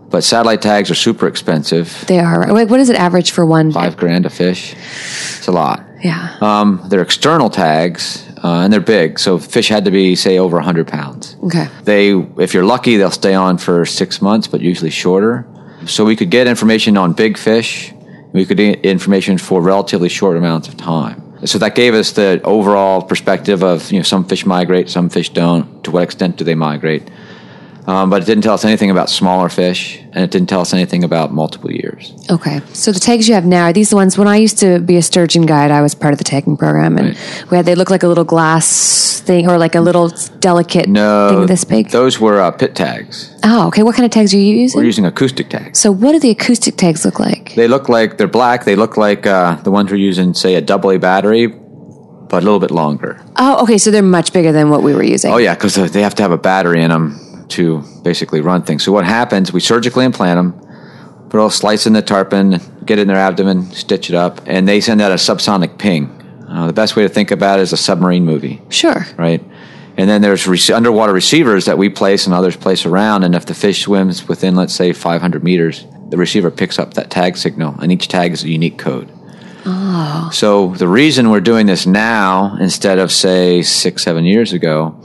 But 0.09 0.23
satellite 0.23 0.61
tags 0.61 0.91
are 0.91 0.95
super 0.95 1.27
expensive. 1.27 2.03
They 2.07 2.19
are. 2.19 2.53
Wait, 2.53 2.69
What 2.69 2.79
is 2.79 2.89
it 2.89 2.95
average 2.95 3.31
for 3.31 3.45
one? 3.45 3.71
Five 3.71 3.97
grand 3.97 4.25
a 4.25 4.29
fish. 4.29 4.73
It's 4.73 5.47
a 5.47 5.51
lot. 5.51 5.83
Yeah. 6.03 6.37
Um, 6.41 6.81
they're 6.87 7.01
external 7.01 7.49
tags, 7.49 8.23
uh, 8.43 8.59
and 8.63 8.71
they're 8.71 8.79
big. 8.79 9.17
So 9.17 9.39
fish 9.39 9.69
had 9.69 9.85
to 9.85 9.91
be, 9.91 10.15
say, 10.15 10.37
over 10.37 10.57
100 10.57 10.87
pounds. 10.87 11.35
Okay. 11.43 11.67
They, 11.83 12.11
if 12.37 12.53
you're 12.53 12.65
lucky, 12.65 12.97
they'll 12.97 13.09
stay 13.09 13.33
on 13.33 13.57
for 13.57 13.85
six 13.85 14.21
months, 14.21 14.47
but 14.47 14.61
usually 14.61 14.91
shorter. 14.91 15.47
So 15.87 16.05
we 16.05 16.15
could 16.15 16.29
get 16.29 16.45
information 16.45 16.95
on 16.97 17.13
big 17.13 17.37
fish. 17.37 17.91
We 18.33 18.45
could 18.45 18.57
get 18.57 18.85
information 18.85 19.37
for 19.37 19.61
relatively 19.61 20.09
short 20.09 20.37
amounts 20.37 20.67
of 20.67 20.77
time. 20.77 21.22
So 21.45 21.57
that 21.59 21.75
gave 21.75 21.93
us 21.93 22.11
the 22.11 22.41
overall 22.43 23.01
perspective 23.01 23.63
of 23.63 23.91
you 23.91 23.99
know 23.99 24.03
some 24.03 24.23
fish 24.25 24.45
migrate, 24.45 24.89
some 24.89 25.09
fish 25.09 25.29
don't. 25.29 25.83
To 25.83 25.91
what 25.91 26.03
extent 26.03 26.37
do 26.37 26.43
they 26.43 26.55
migrate? 26.55 27.03
Um, 27.85 28.09
but 28.09 28.21
it 28.21 28.25
didn't 28.25 28.43
tell 28.43 28.53
us 28.53 28.63
anything 28.63 28.91
about 28.91 29.09
smaller 29.09 29.49
fish, 29.49 29.97
and 30.13 30.23
it 30.23 30.31
didn't 30.31 30.47
tell 30.47 30.61
us 30.61 30.73
anything 30.73 31.03
about 31.03 31.33
multiple 31.33 31.69
years. 31.69 32.13
Okay. 32.29 32.61
So 32.71 32.91
the 32.93 32.99
tags 32.99 33.27
you 33.27 33.33
have 33.35 33.45
now 33.45 33.65
are 33.65 33.73
these 33.73 33.89
the 33.89 33.97
ones 33.97 34.17
when 34.17 34.27
I 34.27 34.37
used 34.37 34.57
to 34.59 34.79
be 34.79 34.95
a 34.95 35.01
sturgeon 35.01 35.45
guide, 35.45 35.69
I 35.69 35.81
was 35.81 35.93
part 35.93 36.13
of 36.13 36.17
the 36.17 36.23
tagging 36.23 36.55
program 36.55 36.97
and 36.97 37.07
Right. 37.09 37.45
we 37.51 37.57
had 37.57 37.65
they 37.65 37.75
look 37.75 37.89
like 37.89 38.03
a 38.03 38.07
little 38.07 38.23
glass 38.23 39.19
thing 39.19 39.49
or 39.49 39.57
like 39.57 39.75
a 39.75 39.81
little 39.81 40.09
delicate 40.39 40.87
No, 40.87 41.29
thing 41.29 41.45
this 41.47 41.63
big. 41.65 41.89
Those 41.89 42.19
were 42.21 42.39
uh, 42.39 42.51
pit 42.51 42.73
tags. 42.75 43.33
oh, 43.43 43.67
okay. 43.67 43.83
What 43.83 43.95
kind 43.95 44.05
of 44.05 44.11
tags 44.11 44.33
are 44.33 44.37
you 44.37 44.55
using? 44.61 44.79
We're 44.79 44.85
using 44.85 45.05
acoustic 45.05 45.49
tags. 45.49 45.79
so 45.79 45.91
what 45.91 46.13
do 46.13 46.19
the 46.19 46.29
acoustic 46.29 46.77
tags 46.77 47.03
look 47.03 47.19
like? 47.19 47.53
They 47.55 47.67
look 47.67 47.89
like 47.89 48.17
they're 48.17 48.27
black. 48.27 48.63
They 48.63 48.75
look 48.77 48.95
like 48.95 49.27
uh, 49.27 49.55
the 49.57 49.71
ones 49.71 49.91
we're 49.91 49.97
using, 49.97 50.33
say, 50.33 50.55
a 50.55 50.61
double 50.61 50.91
A 50.91 50.97
battery, 50.99 51.47
but 51.47 52.41
a 52.43 52.45
little 52.45 52.59
bit 52.59 52.71
longer. 52.71 53.19
Oh, 53.35 53.61
okay. 53.63 53.77
So 53.77 53.91
they're 53.91 54.01
much 54.01 54.31
bigger 54.31 54.51
than 54.53 54.69
what 54.69 54.83
we 54.83 54.93
were 54.95 55.03
using. 55.03 55.31
Oh 55.33 55.37
yeah, 55.37 55.53
because 55.53 55.75
they 55.91 56.01
have 56.01 56.15
to 56.15 56.21
have 56.23 56.31
a 56.31 56.37
battery 56.37 56.81
in 56.81 56.89
them 56.89 57.19
to 57.53 57.83
basically 58.03 58.41
run 58.41 58.63
things. 58.63 58.83
So 58.83 58.91
what 58.91 59.05
happens? 59.05 59.51
We 59.53 59.59
surgically 59.59 60.05
implant 60.05 60.37
them, 60.37 60.51
put 61.29 61.37
a 61.37 61.37
little 61.37 61.49
slice 61.49 61.85
in 61.87 61.93
the 61.93 62.01
tarpon, 62.01 62.59
get 62.85 62.99
it 62.99 63.03
in 63.03 63.07
their 63.07 63.17
abdomen, 63.17 63.71
stitch 63.71 64.09
it 64.09 64.15
up, 64.15 64.41
and 64.45 64.67
they 64.67 64.81
send 64.81 65.01
out 65.01 65.11
a 65.11 65.15
subsonic 65.15 65.77
ping. 65.77 66.09
Uh, 66.49 66.67
the 66.67 66.73
best 66.73 66.95
way 66.95 67.03
to 67.03 67.09
think 67.09 67.31
about 67.31 67.59
it 67.59 67.63
is 67.63 67.73
a 67.73 67.77
submarine 67.77 68.25
movie, 68.25 68.61
Sure. 68.69 69.05
right? 69.17 69.43
And 69.97 70.09
then 70.09 70.21
there's 70.21 70.47
rec- 70.47 70.69
underwater 70.71 71.13
receivers 71.13 71.65
that 71.65 71.77
we 71.77 71.89
place 71.89 72.25
and 72.25 72.33
others 72.33 72.55
place 72.55 72.85
around. 72.85 73.23
And 73.23 73.35
if 73.35 73.45
the 73.45 73.53
fish 73.53 73.83
swims 73.83 74.27
within, 74.27 74.55
let's 74.55 74.73
say, 74.73 74.91
500 74.91 75.43
meters, 75.43 75.85
the 76.09 76.17
receiver 76.17 76.49
picks 76.51 76.77
up 76.79 76.95
that 76.95 77.09
tag 77.09 77.37
signal, 77.37 77.75
and 77.81 77.91
each 77.91 78.07
tag 78.07 78.33
is 78.33 78.43
a 78.43 78.49
unique 78.49 78.77
code. 78.77 79.11
Oh. 79.65 80.29
So 80.33 80.69
the 80.75 80.87
reason 80.87 81.29
we're 81.29 81.39
doing 81.39 81.67
this 81.67 81.85
now 81.85 82.57
instead 82.59 82.99
of 82.99 83.11
say 83.11 83.61
six, 83.61 84.03
seven 84.03 84.25
years 84.25 84.51
ago 84.51 84.95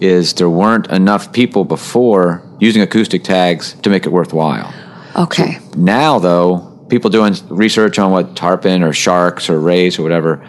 is 0.00 0.34
there 0.34 0.50
weren't 0.50 0.86
enough 0.88 1.32
people 1.32 1.64
before 1.64 2.42
using 2.60 2.82
acoustic 2.82 3.24
tags 3.24 3.74
to 3.82 3.90
make 3.90 4.06
it 4.06 4.12
worthwhile. 4.12 4.72
Okay. 5.16 5.58
Now 5.76 6.18
though, 6.18 6.60
people 6.88 7.10
doing 7.10 7.34
research 7.48 7.98
on 7.98 8.10
what 8.12 8.36
tarpon 8.36 8.82
or 8.82 8.92
sharks 8.92 9.48
or 9.50 9.60
rays 9.60 9.98
or 9.98 10.02
whatever 10.02 10.44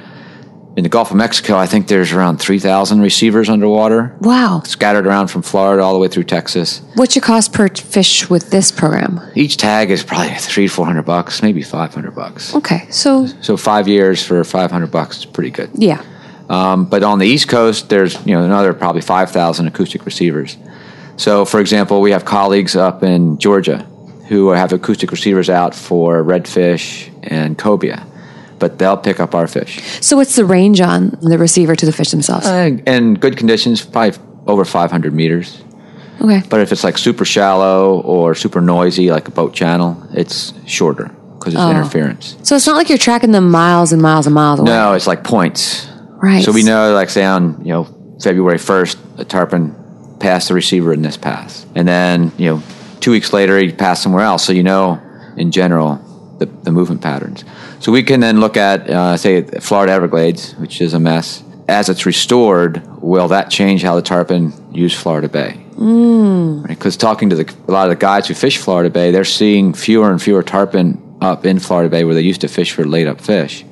in 0.78 0.84
the 0.84 0.90
Gulf 0.90 1.12
of 1.12 1.18
Mexico, 1.18 1.58
I 1.58 1.66
think 1.66 1.88
there's 1.88 2.14
around 2.14 2.38
three 2.38 2.60
thousand 2.60 3.02
receivers 3.02 3.50
underwater, 3.50 4.16
Wow. 4.22 4.62
scattered 4.64 5.06
around 5.08 5.28
from 5.28 5.42
Florida 5.42 5.84
all 5.84 5.94
the 5.94 6.00
way 6.00 6.08
through 6.08 6.24
Texas. 6.26 6.82
What's 6.96 7.16
your 7.16 7.24
cost 7.24 7.52
per 7.52 7.68
fish 7.70 8.30
with 8.30 8.52
this 8.52 8.72
program? 8.72 9.20
Each 9.36 9.58
tag 9.58 9.90
is 9.92 10.04
probably 10.04 10.34
three, 10.36 10.68
four 10.68 10.86
hundred 10.86 11.04
bucks, 11.04 11.42
maybe 11.42 11.64
five 11.64 11.94
hundred 11.94 12.16
bucks. 12.16 12.56
Okay. 12.56 12.86
So, 12.92 13.26
So 13.42 13.58
five 13.58 13.88
years 13.90 14.24
for 14.24 14.42
five 14.46 14.72
hundred 14.72 14.92
bucks 14.92 15.18
is 15.18 15.26
pretty 15.26 15.50
good. 15.50 15.70
yeah. 15.74 16.02
Um, 16.50 16.86
but 16.86 17.04
on 17.04 17.20
the 17.20 17.28
East 17.28 17.48
Coast, 17.48 17.90
there's 17.90 18.16
you 18.26 18.34
know 18.36 18.44
another 18.44 18.74
probably 18.74 19.02
five 19.02 19.32
thousand 19.32 19.68
acoustic 19.68 20.06
receivers. 20.06 20.58
So, 21.18 21.46
for 21.46 21.60
example, 21.60 22.02
we 22.02 22.12
have 22.12 22.24
colleagues 22.26 22.76
up 22.76 23.04
in 23.04 23.38
Georgia 23.38 23.86
who 24.30 24.50
have 24.50 24.72
acoustic 24.72 25.12
receivers 25.12 25.50
out 25.50 25.76
for 25.76 26.24
redfish 26.24 27.10
and 27.24 27.58
cobia, 27.58 28.06
but 28.60 28.78
they'll 28.78 28.96
pick 28.96 29.20
up 29.20 29.36
our 29.36 29.48
fish. 29.48 29.82
So 30.02 30.16
what's 30.16 30.36
the 30.36 30.46
range 30.46 30.80
on 30.80 31.18
the 31.22 31.38
receiver 31.38 31.76
to 31.76 31.86
the 31.86 31.92
fish 31.92 32.12
themselves? 32.12 32.46
Uh, 32.46 32.78
in 32.86 33.16
good 33.16 33.38
conditions, 33.38 33.84
probably 33.84 34.18
over 34.48 34.64
500 34.64 35.14
meters. 35.14 35.62
okay. 36.22 36.42
But 36.48 36.62
if 36.62 36.72
it's 36.72 36.84
like 36.84 36.98
super 36.98 37.26
shallow 37.26 38.00
or 38.02 38.34
super 38.36 38.62
noisy, 38.62 39.10
like 39.12 39.28
a 39.28 39.32
boat 39.32 39.54
channel, 39.54 40.02
it's 40.14 40.54
shorter 40.68 41.12
because 41.38 41.54
it's 41.56 41.64
interference. 41.64 42.38
So 42.44 42.56
it's 42.56 42.68
not 42.68 42.76
like 42.76 42.88
you're 42.88 42.98
tracking 42.98 43.32
them 43.32 43.50
miles 43.50 43.92
and 43.92 44.02
miles 44.02 44.26
and 44.28 44.36
miles 44.36 44.60
away. 44.60 44.70
No, 44.70 44.94
it's 44.94 45.08
like 45.08 45.24
points. 45.24 45.89
Right. 46.22 46.44
So 46.44 46.52
we 46.52 46.64
know, 46.64 46.94
like, 46.94 47.10
say 47.10 47.24
on 47.24 47.66
you 47.66 47.72
know 47.72 48.18
February 48.22 48.58
first, 48.58 48.98
a 49.18 49.26
tarpon 49.26 50.18
passed 50.20 50.50
the 50.50 50.54
receiver 50.54 50.92
in 50.94 51.02
this 51.02 51.18
pass, 51.18 51.66
and 51.76 51.88
then 51.88 52.32
you 52.38 52.50
know 52.50 52.64
two 53.00 53.12
weeks 53.12 53.34
later 53.34 53.58
he 53.58 53.72
passed 53.72 54.04
somewhere 54.04 54.24
else. 54.24 54.46
So 54.46 54.52
you 54.54 54.64
know, 54.64 55.02
in 55.38 55.52
general, 55.52 55.96
the, 56.40 56.46
the 56.46 56.72
movement 56.72 57.02
patterns. 57.02 57.46
So 57.80 57.92
we 57.92 58.04
can 58.04 58.20
then 58.20 58.40
look 58.40 58.58
at, 58.58 58.90
uh, 58.90 59.16
say, 59.18 59.44
Florida 59.44 59.94
Everglades, 59.94 60.54
which 60.54 60.82
is 60.82 60.94
a 60.94 61.00
mess. 61.00 61.44
As 61.68 61.88
it's 61.88 62.06
restored, 62.06 62.82
will 63.02 63.28
that 63.28 63.52
change 63.52 63.84
how 63.84 63.96
the 63.96 64.02
tarpon 64.02 64.54
use 64.74 64.94
Florida 64.94 65.30
Bay. 65.30 65.64
Because 66.68 66.98
talking 66.98 67.30
to 67.30 67.36
the, 67.36 67.56
a 67.68 67.72
lot 67.72 67.90
of 67.90 67.98
the 67.98 68.02
guys 68.02 68.28
who 68.28 68.34
fish 68.34 68.58
Florida 68.58 68.90
Bay, 68.90 69.12
they're 69.12 69.24
seeing 69.24 69.74
fewer 69.74 70.12
and 70.12 70.22
fewer 70.22 70.42
tarpon 70.44 71.18
up 71.22 71.46
in 71.46 71.60
Florida 71.60 71.90
Bay 71.90 72.04
where 72.04 72.16
they 72.16 72.22
used 72.22 72.42
to 72.42 72.48
fish 72.48 72.72
for 72.72 72.86
laid 72.86 73.08
up 73.08 73.22
fish. 73.22 73.64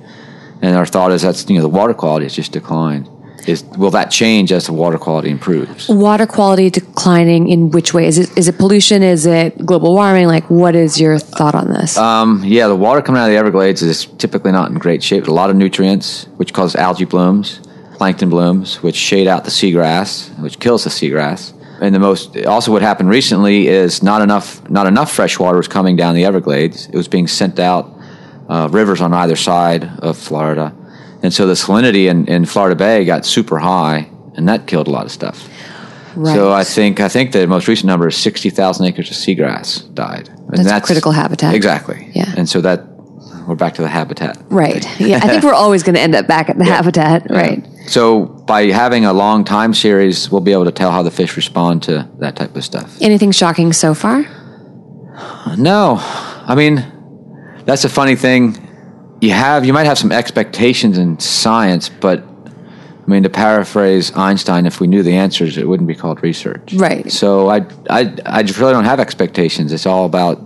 And 0.62 0.76
our 0.76 0.86
thought 0.86 1.12
is 1.12 1.22
that's 1.22 1.50
you 1.50 1.56
know 1.56 1.62
the 1.62 1.70
water 1.70 1.94
quality 1.94 2.26
has 2.26 2.36
just 2.36 2.52
declined. 2.52 3.10
Is 3.48 3.64
will 3.78 3.92
that 3.92 4.12
change 4.12 4.52
as 4.52 4.66
the 4.66 4.74
water 4.74 4.98
quality 4.98 5.30
improves? 5.30 5.88
Water 5.88 6.26
quality 6.26 6.70
declining 6.70 7.48
in 7.48 7.72
which 7.72 7.94
way? 7.94 8.06
Is 8.06 8.18
it 8.18 8.38
is 8.38 8.48
it 8.50 8.58
pollution? 8.58 9.04
Is 9.04 9.26
it 9.26 9.66
global 9.66 9.94
warming? 9.94 10.28
Like, 10.28 10.50
what 10.50 10.76
is 10.76 11.00
your 11.00 11.18
thought 11.18 11.56
on 11.56 11.70
this? 11.70 11.98
Um, 11.98 12.44
yeah, 12.44 12.68
the 12.68 12.76
water 12.76 13.02
coming 13.02 13.22
out 13.22 13.26
of 13.26 13.32
the 13.32 13.38
Everglades 13.38 13.82
is 13.82 14.06
typically 14.18 14.52
not 14.52 14.70
in 14.70 14.78
great 14.78 15.02
shape. 15.02 15.28
A 15.28 15.32
lot 15.32 15.50
of 15.50 15.56
nutrients, 15.56 16.26
which 16.36 16.52
cause 16.54 16.76
algae 16.76 17.06
blooms, 17.06 17.62
plankton 17.96 18.30
blooms, 18.30 18.84
which 18.84 18.96
shade 18.96 19.28
out 19.28 19.46
the 19.46 19.52
seagrass, 19.52 20.38
which 20.40 20.60
kills 20.60 20.84
the 20.84 20.90
seagrass. 20.90 21.54
And 21.80 21.96
the 21.96 22.00
most 22.00 22.36
also 22.46 22.74
what 22.74 22.82
happened 22.82 23.10
recently 23.10 23.68
is 23.68 24.04
not 24.04 24.22
enough 24.22 24.68
not 24.70 24.88
enough 24.88 25.12
fresh 25.12 25.40
water 25.40 25.58
was 25.58 25.70
coming 25.70 25.96
down 25.96 26.16
the 26.16 26.26
Everglades. 26.26 26.88
It 26.88 26.98
was 26.98 27.08
being 27.08 27.28
sent 27.28 27.60
out 27.60 27.97
uh, 28.48 28.70
rivers 28.72 29.02
on 29.02 29.14
either 29.14 29.36
side 29.36 29.84
of 30.00 30.18
Florida, 30.18 30.74
and 31.24 31.34
so 31.34 31.48
the 31.48 31.54
salinity 31.54 32.10
in, 32.10 32.28
in 32.28 32.46
Florida 32.46 32.76
Bay 32.76 33.06
got 33.06 33.26
super 33.26 33.58
high, 33.60 34.10
and 34.36 34.48
that 34.48 34.68
killed 34.68 34.88
a 34.88 34.92
lot 34.92 35.06
of 35.06 35.12
stuff. 35.12 35.50
right. 36.16 36.34
So 36.36 36.52
I 36.52 36.64
think 36.64 37.00
I 37.00 37.10
think 37.10 37.32
the 37.32 37.48
most 37.48 37.68
recent 37.68 37.88
number 37.88 38.08
is 38.08 38.16
sixty 38.16 38.50
thousand 38.50 38.86
acres 38.86 39.10
of 39.10 39.18
seagrass 39.18 39.94
died. 39.94 40.30
And 40.30 40.66
That's 40.66 40.86
critical 40.86 41.12
habitat. 41.12 41.54
Exactly. 41.54 42.10
Yeah. 42.14 42.34
And 42.38 42.48
so 42.48 42.62
that 42.62 42.86
we're 43.48 43.56
back 43.56 43.76
to 43.76 43.82
the 43.82 43.88
habitat. 43.88 44.38
right. 44.50 44.86
Yeah, 45.00 45.18
I 45.24 45.28
think 45.28 45.44
we're 45.44 45.54
always 45.66 45.82
going 45.84 45.96
to 45.96 46.02
end 46.02 46.16
up 46.16 46.28
back 46.28 46.50
at 46.50 46.58
the 46.58 46.66
habitat. 46.66 47.30
Right. 47.30 47.66
So 47.88 48.26
by 48.26 48.64
having 48.66 49.06
a 49.06 49.14
long 49.14 49.46
time 49.46 49.74
series, 49.74 50.30
we'll 50.30 50.42
be 50.42 50.52
able 50.52 50.66
to 50.66 50.72
tell 50.72 50.92
how 50.92 51.02
the 51.04 51.12
fish 51.12 51.36
respond 51.38 51.84
to 51.84 52.10
that 52.20 52.36
type 52.36 52.56
of 52.56 52.64
stuff. 52.66 52.98
Anything 53.02 53.32
shocking 53.32 53.72
so 53.74 53.94
far? 53.94 54.26
No, 55.58 55.98
I 56.00 56.56
mean 56.56 56.86
that's 57.68 57.84
a 57.84 57.90
funny 57.90 58.16
thing. 58.16 58.58
You 59.22 59.32
have 59.32 59.66
you 59.66 59.74
might 59.74 59.86
have 59.86 59.98
some 59.98 60.12
expectations 60.12 60.98
in 60.98 61.20
science, 61.20 61.90
but 61.90 62.24
I 62.24 63.10
mean 63.10 63.24
to 63.24 63.30
paraphrase 63.30 64.12
Einstein, 64.16 64.66
if 64.66 64.80
we 64.80 64.88
knew 64.88 65.04
the 65.04 65.16
answers, 65.16 65.58
it 65.58 65.68
wouldn't 65.68 65.88
be 65.88 65.96
called 65.96 66.24
research. 66.24 66.74
Right. 66.74 67.12
So 67.12 67.50
I 67.50 67.66
I 67.90 68.16
I 68.26 68.44
just 68.44 68.58
really 68.58 68.74
don't 68.74 68.86
have 68.86 69.00
expectations. 69.00 69.72
It's 69.72 69.86
all 69.86 70.06
about 70.06 70.42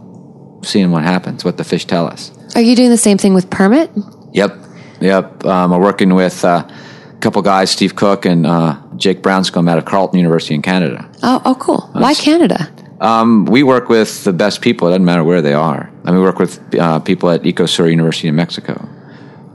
seeing 0.63 0.91
what 0.91 1.03
happens, 1.03 1.45
what 1.45 1.57
the 1.57 1.63
fish 1.63 1.85
tell 1.85 2.07
us. 2.07 2.31
Are 2.55 2.61
you 2.61 2.75
doing 2.75 2.89
the 2.89 2.97
same 2.97 3.17
thing 3.17 3.33
with 3.33 3.49
permit? 3.49 3.89
Yep, 4.33 4.57
yep. 4.99 5.45
Um, 5.45 5.73
I'm 5.73 5.81
working 5.81 6.13
with 6.13 6.43
uh, 6.43 6.67
a 6.67 7.17
couple 7.19 7.41
guys, 7.41 7.71
Steve 7.71 7.95
Cooke 7.95 8.25
and 8.25 8.45
uh, 8.45 8.77
Jake 8.97 9.21
Brownscombe 9.21 9.69
out 9.69 9.77
of 9.77 9.85
Carleton 9.85 10.19
University 10.19 10.53
in 10.53 10.61
Canada. 10.61 11.09
Oh, 11.23 11.41
oh, 11.45 11.55
cool. 11.55 11.89
Why 11.93 12.13
Canada? 12.13 12.69
Um, 13.01 13.45
we 13.45 13.63
work 13.63 13.89
with 13.89 14.23
the 14.23 14.31
best 14.31 14.61
people. 14.61 14.87
It 14.87 14.91
doesn't 14.91 15.05
matter 15.05 15.23
where 15.23 15.41
they 15.41 15.55
are. 15.55 15.91
I 16.05 16.11
mean, 16.11 16.19
we 16.19 16.25
work 16.25 16.37
with 16.37 16.75
uh, 16.75 16.99
people 16.99 17.31
at 17.31 17.41
Ecosur 17.41 17.89
University 17.89 18.27
in 18.27 18.35
Mexico, 18.35 18.87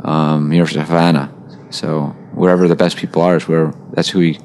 um, 0.02 0.52
University 0.52 0.80
of 0.80 0.88
Havana. 0.88 1.32
So 1.70 2.08
wherever 2.34 2.66
the 2.66 2.74
best 2.74 2.96
people 2.96 3.22
are 3.22 3.36
is 3.36 3.46
where 3.46 3.72
that's 3.92 4.08
who 4.08 4.18
we 4.18 4.38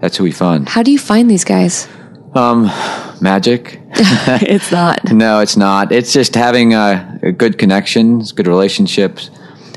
that's 0.00 0.18
who 0.18 0.24
we 0.24 0.32
fund. 0.32 0.68
How 0.68 0.82
do 0.82 0.92
you 0.92 0.98
find 0.98 1.30
these 1.30 1.44
guys? 1.44 1.88
Magic? 3.20 3.80
it's 3.94 4.70
not. 4.70 5.00
No, 5.12 5.40
it's 5.40 5.56
not. 5.56 5.90
It's 5.90 6.12
just 6.12 6.34
having 6.34 6.74
a 6.74 7.32
good 7.36 7.58
connections, 7.58 8.32
good 8.32 8.46
relationships, 8.46 9.30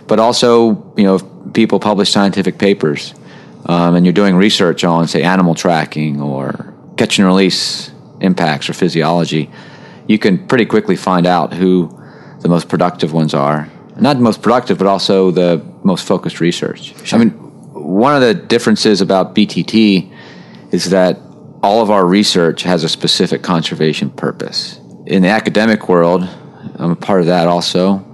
but 0.07 0.19
also 0.19 0.93
you 0.97 1.03
know 1.03 1.15
if 1.15 1.23
people 1.53 1.79
publish 1.79 2.11
scientific 2.11 2.57
papers, 2.57 3.13
um, 3.67 3.95
and 3.95 4.05
you're 4.05 4.13
doing 4.13 4.35
research 4.35 4.83
on 4.83 5.07
say 5.07 5.23
animal 5.23 5.55
tracking 5.55 6.21
or 6.21 6.73
catch 6.97 7.17
and 7.19 7.27
release 7.27 7.92
impacts 8.23 8.69
or 8.69 8.73
physiology, 8.73 9.51
you 10.07 10.17
can 10.17 10.47
pretty 10.47 10.65
quickly 10.65 10.95
find 10.95 11.25
out 11.25 11.53
who 11.53 11.89
the 12.39 12.49
most 12.49 12.67
productive 12.67 13.13
ones 13.13 13.33
are. 13.33 13.69
Not 13.95 14.17
the 14.17 14.23
most 14.23 14.41
productive, 14.41 14.77
but 14.77 14.87
also 14.87 15.31
the 15.31 15.63
most 15.83 16.07
focused 16.07 16.39
research. 16.39 17.13
I 17.13 17.17
mean, 17.17 17.29
one 17.73 18.15
of 18.15 18.21
the 18.21 18.33
differences 18.33 19.01
about 19.01 19.35
BTT 19.35 20.11
is 20.71 20.89
that 20.89 21.19
all 21.61 21.81
of 21.81 21.91
our 21.91 22.05
research 22.05 22.63
has 22.63 22.83
a 22.83 22.89
specific 22.89 23.43
conservation 23.43 24.09
purpose. 24.09 24.79
In 25.05 25.21
the 25.21 25.29
academic 25.29 25.87
world, 25.87 26.27
I'm 26.75 26.91
a 26.91 26.95
part 26.95 27.21
of 27.21 27.27
that 27.27 27.47
also. 27.47 28.05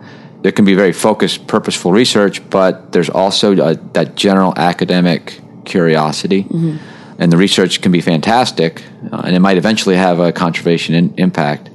There 0.42 0.52
can 0.52 0.66
be 0.66 0.76
very 0.76 0.94
focused, 0.94 1.48
purposeful 1.48 1.92
research, 1.92 2.48
but 2.50 2.92
there's 2.92 3.10
also 3.10 3.54
a, 3.54 3.76
that 3.94 4.16
general 4.16 4.54
academic 4.56 5.42
curiosity. 5.66 6.44
Mm-hmm. 6.44 6.78
And 7.20 7.32
the 7.32 7.38
research 7.38 7.82
can 7.82 7.92
be 7.92 8.02
fantastic, 8.02 8.84
uh, 9.12 9.22
and 9.26 9.36
it 9.36 9.40
might 9.40 9.58
eventually 9.58 9.98
have 9.98 10.20
a 10.20 10.32
conservation 10.32 10.96
in, 10.96 11.14
impact, 11.18 11.70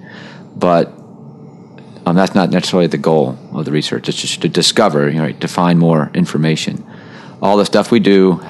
but 0.57 0.88
um, 2.07 2.16
that's 2.16 2.34
not 2.34 2.51
necessarily 2.51 2.86
the 2.86 2.99
goal 2.99 3.38
of 3.53 3.64
the 3.64 3.72
research. 3.72 4.09
It's 4.09 4.20
just 4.20 4.42
to 4.42 4.49
discover, 4.49 5.09
you 5.09 5.18
know, 5.18 5.32
to 5.32 5.49
find 5.49 5.78
more 5.78 6.11
information. 6.14 6.84
All 7.42 7.57
the 7.57 7.66
stuff 7.66 7.90
we 7.90 8.01
do 8.01 8.42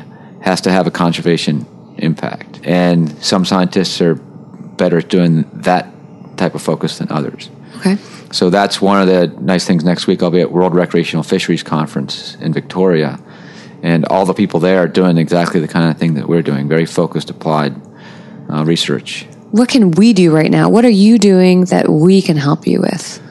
has 0.42 0.60
to 0.62 0.70
have 0.70 0.86
a 0.86 0.90
conservation 0.90 1.66
impact, 1.98 2.60
and 2.64 3.10
some 3.22 3.44
scientists 3.44 4.00
are 4.00 4.14
better 4.14 4.98
at 4.98 5.08
doing 5.08 5.48
that 5.52 5.88
type 6.36 6.54
of 6.54 6.62
focus 6.62 6.98
than 6.98 7.10
others. 7.10 7.50
Okay. 7.78 7.96
So 8.32 8.50
that's 8.50 8.80
one 8.80 9.00
of 9.00 9.06
the 9.06 9.28
nice 9.40 9.64
things. 9.64 9.84
Next 9.84 10.06
week, 10.06 10.22
I'll 10.22 10.30
be 10.30 10.40
at 10.40 10.50
World 10.50 10.74
Recreational 10.74 11.22
Fisheries 11.22 11.62
Conference 11.62 12.36
in 12.36 12.52
Victoria, 12.52 13.20
and 13.84 14.06
all 14.06 14.24
the 14.24 14.32
people 14.32 14.60
there 14.60 14.78
are 14.78 14.88
doing 14.88 15.18
exactly 15.18 15.60
the 15.60 15.68
kind 15.68 15.90
of 15.90 15.98
thing 15.98 16.14
that 16.14 16.26
we're 16.26 16.42
doing 16.42 16.66
very 16.66 16.86
focused, 16.86 17.28
applied 17.28 17.74
uh, 18.50 18.64
research. 18.64 19.26
What 19.50 19.68
can 19.68 19.90
we 19.90 20.14
do 20.14 20.34
right 20.34 20.50
now? 20.50 20.70
What 20.70 20.86
are 20.86 20.90
you 20.90 21.18
doing 21.18 21.66
that 21.66 21.90
we 21.90 22.22
can 22.22 22.38
help 22.38 22.66
you 22.66 22.80
with? 22.80 23.22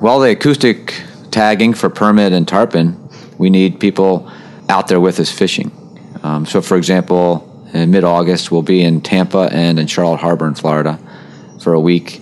Well, 0.00 0.18
the 0.18 0.32
acoustic 0.32 1.00
tagging 1.30 1.72
for 1.72 1.88
permit 1.88 2.32
and 2.32 2.46
tarpon, 2.46 3.08
we 3.38 3.48
need 3.48 3.78
people 3.78 4.30
out 4.68 4.88
there 4.88 5.00
with 5.00 5.20
us 5.20 5.30
fishing. 5.30 5.70
Um, 6.24 6.46
so, 6.46 6.60
for 6.60 6.76
example, 6.76 7.48
in 7.72 7.92
mid 7.92 8.02
August, 8.02 8.50
we'll 8.50 8.62
be 8.62 8.82
in 8.82 9.02
Tampa 9.02 9.48
and 9.52 9.78
in 9.78 9.86
Charlotte 9.86 10.20
Harbor 10.20 10.48
in 10.48 10.54
Florida 10.54 10.98
for 11.62 11.74
a 11.74 11.80
week. 11.80 12.20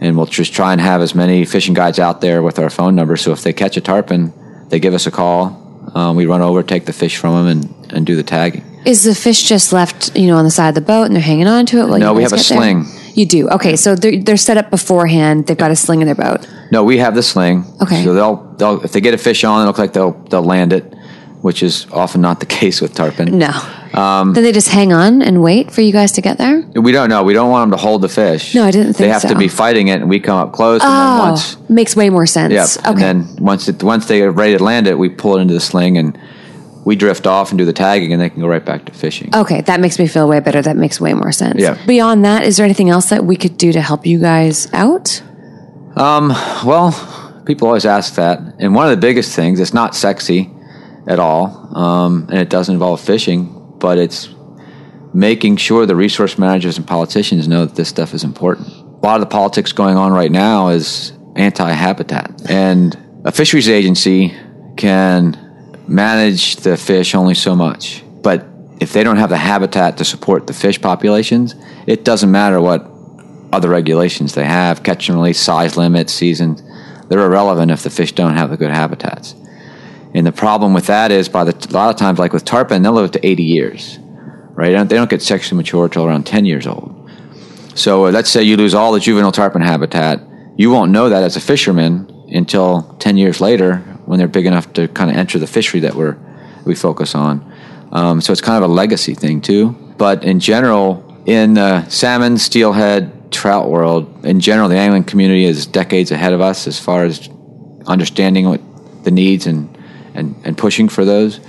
And 0.00 0.16
we'll 0.16 0.26
just 0.26 0.52
try 0.52 0.70
and 0.70 0.80
have 0.80 1.00
as 1.00 1.16
many 1.16 1.44
fishing 1.44 1.74
guides 1.74 1.98
out 1.98 2.20
there 2.20 2.44
with 2.44 2.60
our 2.60 2.70
phone 2.70 2.94
number. 2.94 3.16
So, 3.16 3.32
if 3.32 3.42
they 3.42 3.52
catch 3.52 3.76
a 3.76 3.80
tarpon, 3.80 4.32
they 4.68 4.78
give 4.78 4.94
us 4.94 5.08
a 5.08 5.10
call. 5.10 5.67
Um, 5.98 6.14
we 6.14 6.26
run 6.26 6.42
over, 6.42 6.62
take 6.62 6.84
the 6.86 6.92
fish 6.92 7.16
from 7.16 7.34
them, 7.34 7.46
and, 7.48 7.92
and 7.92 8.06
do 8.06 8.14
the 8.14 8.22
tagging. 8.22 8.64
Is 8.86 9.02
the 9.02 9.16
fish 9.16 9.42
just 9.42 9.72
left, 9.72 10.16
you 10.16 10.28
know, 10.28 10.36
on 10.36 10.44
the 10.44 10.50
side 10.50 10.68
of 10.68 10.74
the 10.76 10.80
boat 10.80 11.04
and 11.04 11.14
they're 11.16 11.22
hanging 11.22 11.48
on 11.48 11.66
to 11.66 11.78
it? 11.80 11.88
While 11.88 11.98
No, 11.98 12.14
we 12.14 12.22
have 12.22 12.32
a 12.32 12.36
get 12.36 12.46
there? 12.46 12.56
sling. 12.58 12.86
You 13.14 13.26
do. 13.26 13.48
Okay, 13.50 13.74
so 13.74 13.96
they're, 13.96 14.22
they're 14.22 14.36
set 14.36 14.56
up 14.56 14.70
beforehand. 14.70 15.48
They've 15.48 15.58
got 15.58 15.72
a 15.72 15.76
sling 15.76 16.00
in 16.00 16.06
their 16.06 16.14
boat. 16.14 16.48
No, 16.70 16.84
we 16.84 16.98
have 16.98 17.16
the 17.16 17.22
sling. 17.22 17.64
Okay. 17.82 18.04
So 18.04 18.14
they'll 18.14 18.36
they'll 18.58 18.80
if 18.84 18.92
they 18.92 19.00
get 19.00 19.12
a 19.12 19.18
fish 19.18 19.42
on, 19.42 19.62
it 19.62 19.66
look 19.66 19.78
like 19.78 19.92
they'll 19.92 20.12
they'll 20.30 20.44
land 20.44 20.72
it, 20.72 20.84
which 21.42 21.64
is 21.64 21.86
often 21.90 22.20
not 22.20 22.38
the 22.38 22.46
case 22.60 22.80
with 22.80 22.94
tarpon. 22.94 23.36
No. 23.36 23.50
Um, 23.94 24.34
then 24.34 24.44
they 24.44 24.52
just 24.52 24.68
hang 24.68 24.92
on 24.92 25.22
and 25.22 25.42
wait 25.42 25.70
for 25.70 25.80
you 25.80 25.92
guys 25.92 26.12
to 26.12 26.20
get 26.20 26.38
there. 26.38 26.60
We 26.74 26.92
don't 26.92 27.08
know. 27.08 27.22
We 27.22 27.32
don't 27.32 27.50
want 27.50 27.70
them 27.70 27.78
to 27.78 27.82
hold 27.82 28.02
the 28.02 28.08
fish. 28.08 28.54
No, 28.54 28.64
I 28.64 28.70
didn't 28.70 28.94
think 28.94 28.98
They 28.98 29.08
have 29.08 29.22
so. 29.22 29.28
to 29.28 29.34
be 29.36 29.48
fighting 29.48 29.88
it, 29.88 30.00
and 30.00 30.08
we 30.10 30.20
come 30.20 30.36
up 30.38 30.52
close, 30.52 30.82
and 30.82 30.90
then 30.90 31.20
Oh, 31.20 31.28
once, 31.30 31.56
makes 31.68 31.96
way 31.96 32.10
more 32.10 32.26
sense. 32.26 32.52
yeah, 32.52 32.66
Okay. 32.90 32.90
and 32.90 33.24
then 33.24 33.36
once 33.44 33.68
it 33.68 33.82
once 33.82 34.06
they 34.06 34.22
are 34.22 34.30
ready 34.30 34.56
to 34.56 34.62
land 34.62 34.86
it, 34.86 34.98
we 34.98 35.08
pull 35.08 35.36
it 35.38 35.42
into 35.42 35.54
the 35.54 35.60
sling, 35.60 35.96
and 35.98 36.18
we 36.84 36.96
drift 36.96 37.26
off 37.26 37.50
and 37.50 37.58
do 37.58 37.64
the 37.64 37.72
tagging, 37.72 38.12
and 38.12 38.20
they 38.22 38.30
can 38.30 38.40
go 38.40 38.48
right 38.48 38.64
back 38.64 38.84
to 38.86 38.92
fishing. 38.92 39.30
Okay, 39.34 39.60
that 39.62 39.80
makes 39.80 39.98
me 39.98 40.06
feel 40.06 40.28
way 40.28 40.40
better. 40.40 40.62
That 40.62 40.76
makes 40.76 41.00
way 41.00 41.12
more 41.14 41.32
sense. 41.32 41.60
Yeah. 41.60 41.76
Beyond 41.86 42.24
that, 42.24 42.44
is 42.44 42.56
there 42.56 42.64
anything 42.64 42.88
else 42.90 43.06
that 43.10 43.24
we 43.24 43.36
could 43.36 43.56
do 43.58 43.72
to 43.72 43.80
help 43.80 44.06
you 44.06 44.18
guys 44.18 44.68
out? 44.72 45.22
Um. 45.96 46.28
Well, 46.64 46.92
people 47.44 47.66
always 47.68 47.84
ask 47.86 48.14
that, 48.16 48.40
and 48.58 48.74
one 48.74 48.84
of 48.86 48.90
the 48.90 49.00
biggest 49.00 49.34
things, 49.34 49.58
it's 49.60 49.74
not 49.74 49.94
sexy 49.96 50.50
at 51.06 51.18
all, 51.18 51.70
um, 51.74 52.26
and 52.30 52.38
it 52.38 52.50
doesn't 52.50 52.74
involve 52.74 53.00
fishing, 53.00 53.57
but 53.78 53.98
it's 53.98 54.28
making 55.14 55.56
sure 55.56 55.86
the 55.86 55.96
resource 55.96 56.38
managers 56.38 56.76
and 56.76 56.86
politicians 56.86 57.48
know 57.48 57.64
that 57.64 57.74
this 57.74 57.88
stuff 57.88 58.14
is 58.14 58.24
important. 58.24 58.68
A 58.68 59.06
lot 59.06 59.14
of 59.14 59.20
the 59.20 59.26
politics 59.26 59.72
going 59.72 59.96
on 59.96 60.12
right 60.12 60.30
now 60.30 60.68
is 60.68 61.12
anti-habitat, 61.36 62.50
and 62.50 62.96
a 63.24 63.32
fisheries 63.32 63.68
agency 63.68 64.34
can 64.76 65.36
manage 65.88 66.56
the 66.56 66.76
fish 66.76 67.14
only 67.14 67.34
so 67.34 67.56
much. 67.56 68.04
But 68.22 68.46
if 68.80 68.92
they 68.92 69.02
don't 69.02 69.16
have 69.16 69.30
the 69.30 69.36
habitat 69.36 69.96
to 69.98 70.04
support 70.04 70.46
the 70.46 70.52
fish 70.52 70.80
populations, 70.80 71.54
it 71.86 72.04
doesn't 72.04 72.30
matter 72.30 72.60
what 72.60 72.86
other 73.52 73.68
regulations 73.68 74.34
they 74.34 74.44
have, 74.44 74.82
catch 74.82 75.08
and 75.08 75.18
release, 75.18 75.40
size 75.40 75.76
limits, 75.76 76.12
seasons, 76.12 76.62
they're 77.08 77.24
irrelevant 77.24 77.70
if 77.70 77.82
the 77.82 77.90
fish 77.90 78.12
don't 78.12 78.34
have 78.34 78.50
the 78.50 78.56
good 78.56 78.70
habitats. 78.70 79.34
And 80.18 80.26
the 80.26 80.32
problem 80.32 80.74
with 80.74 80.86
that 80.86 81.12
is, 81.12 81.28
by 81.28 81.44
the 81.44 81.54
a 81.70 81.72
lot 81.72 81.90
of 81.90 81.96
times, 81.96 82.18
like 82.18 82.32
with 82.32 82.44
tarpon, 82.44 82.82
they'll 82.82 82.92
live 82.92 83.12
to 83.12 83.24
80 83.24 83.44
years, 83.44 84.00
right? 84.52 84.70
They 84.70 84.74
don't, 84.74 84.90
they 84.90 84.96
don't 84.96 85.08
get 85.08 85.22
sexually 85.22 85.56
mature 85.56 85.84
until 85.84 86.04
around 86.04 86.26
10 86.26 86.44
years 86.44 86.66
old. 86.66 87.08
So 87.76 88.06
uh, 88.06 88.10
let's 88.10 88.28
say 88.28 88.42
you 88.42 88.56
lose 88.56 88.74
all 88.74 88.90
the 88.90 88.98
juvenile 88.98 89.30
tarpon 89.30 89.62
habitat, 89.62 90.20
you 90.56 90.72
won't 90.72 90.90
know 90.90 91.08
that 91.08 91.22
as 91.22 91.36
a 91.36 91.40
fisherman 91.40 92.10
until 92.32 92.96
10 92.98 93.16
years 93.16 93.40
later 93.40 93.76
when 94.06 94.18
they're 94.18 94.26
big 94.26 94.46
enough 94.46 94.72
to 94.72 94.88
kind 94.88 95.08
of 95.08 95.16
enter 95.16 95.38
the 95.38 95.46
fishery 95.46 95.78
that 95.80 95.94
we're 95.94 96.18
we 96.64 96.74
focus 96.74 97.14
on. 97.14 97.54
Um, 97.92 98.20
so 98.20 98.32
it's 98.32 98.40
kind 98.40 98.62
of 98.62 98.68
a 98.68 98.72
legacy 98.72 99.14
thing 99.14 99.40
too. 99.40 99.70
But 99.98 100.24
in 100.24 100.40
general, 100.40 101.22
in 101.26 101.54
the 101.54 101.88
salmon, 101.88 102.38
steelhead, 102.38 103.30
trout 103.30 103.70
world, 103.70 104.26
in 104.26 104.40
general, 104.40 104.68
the 104.68 104.76
angling 104.76 105.04
community 105.04 105.44
is 105.44 105.64
decades 105.64 106.10
ahead 106.10 106.32
of 106.32 106.40
us 106.40 106.66
as 106.66 106.76
far 106.76 107.04
as 107.04 107.28
understanding 107.86 108.48
what 108.48 108.60
the 109.04 109.12
needs 109.12 109.46
and, 109.46 109.77
and, 110.14 110.34
and 110.44 110.56
pushing 110.56 110.88
for 110.88 111.04
those 111.04 111.40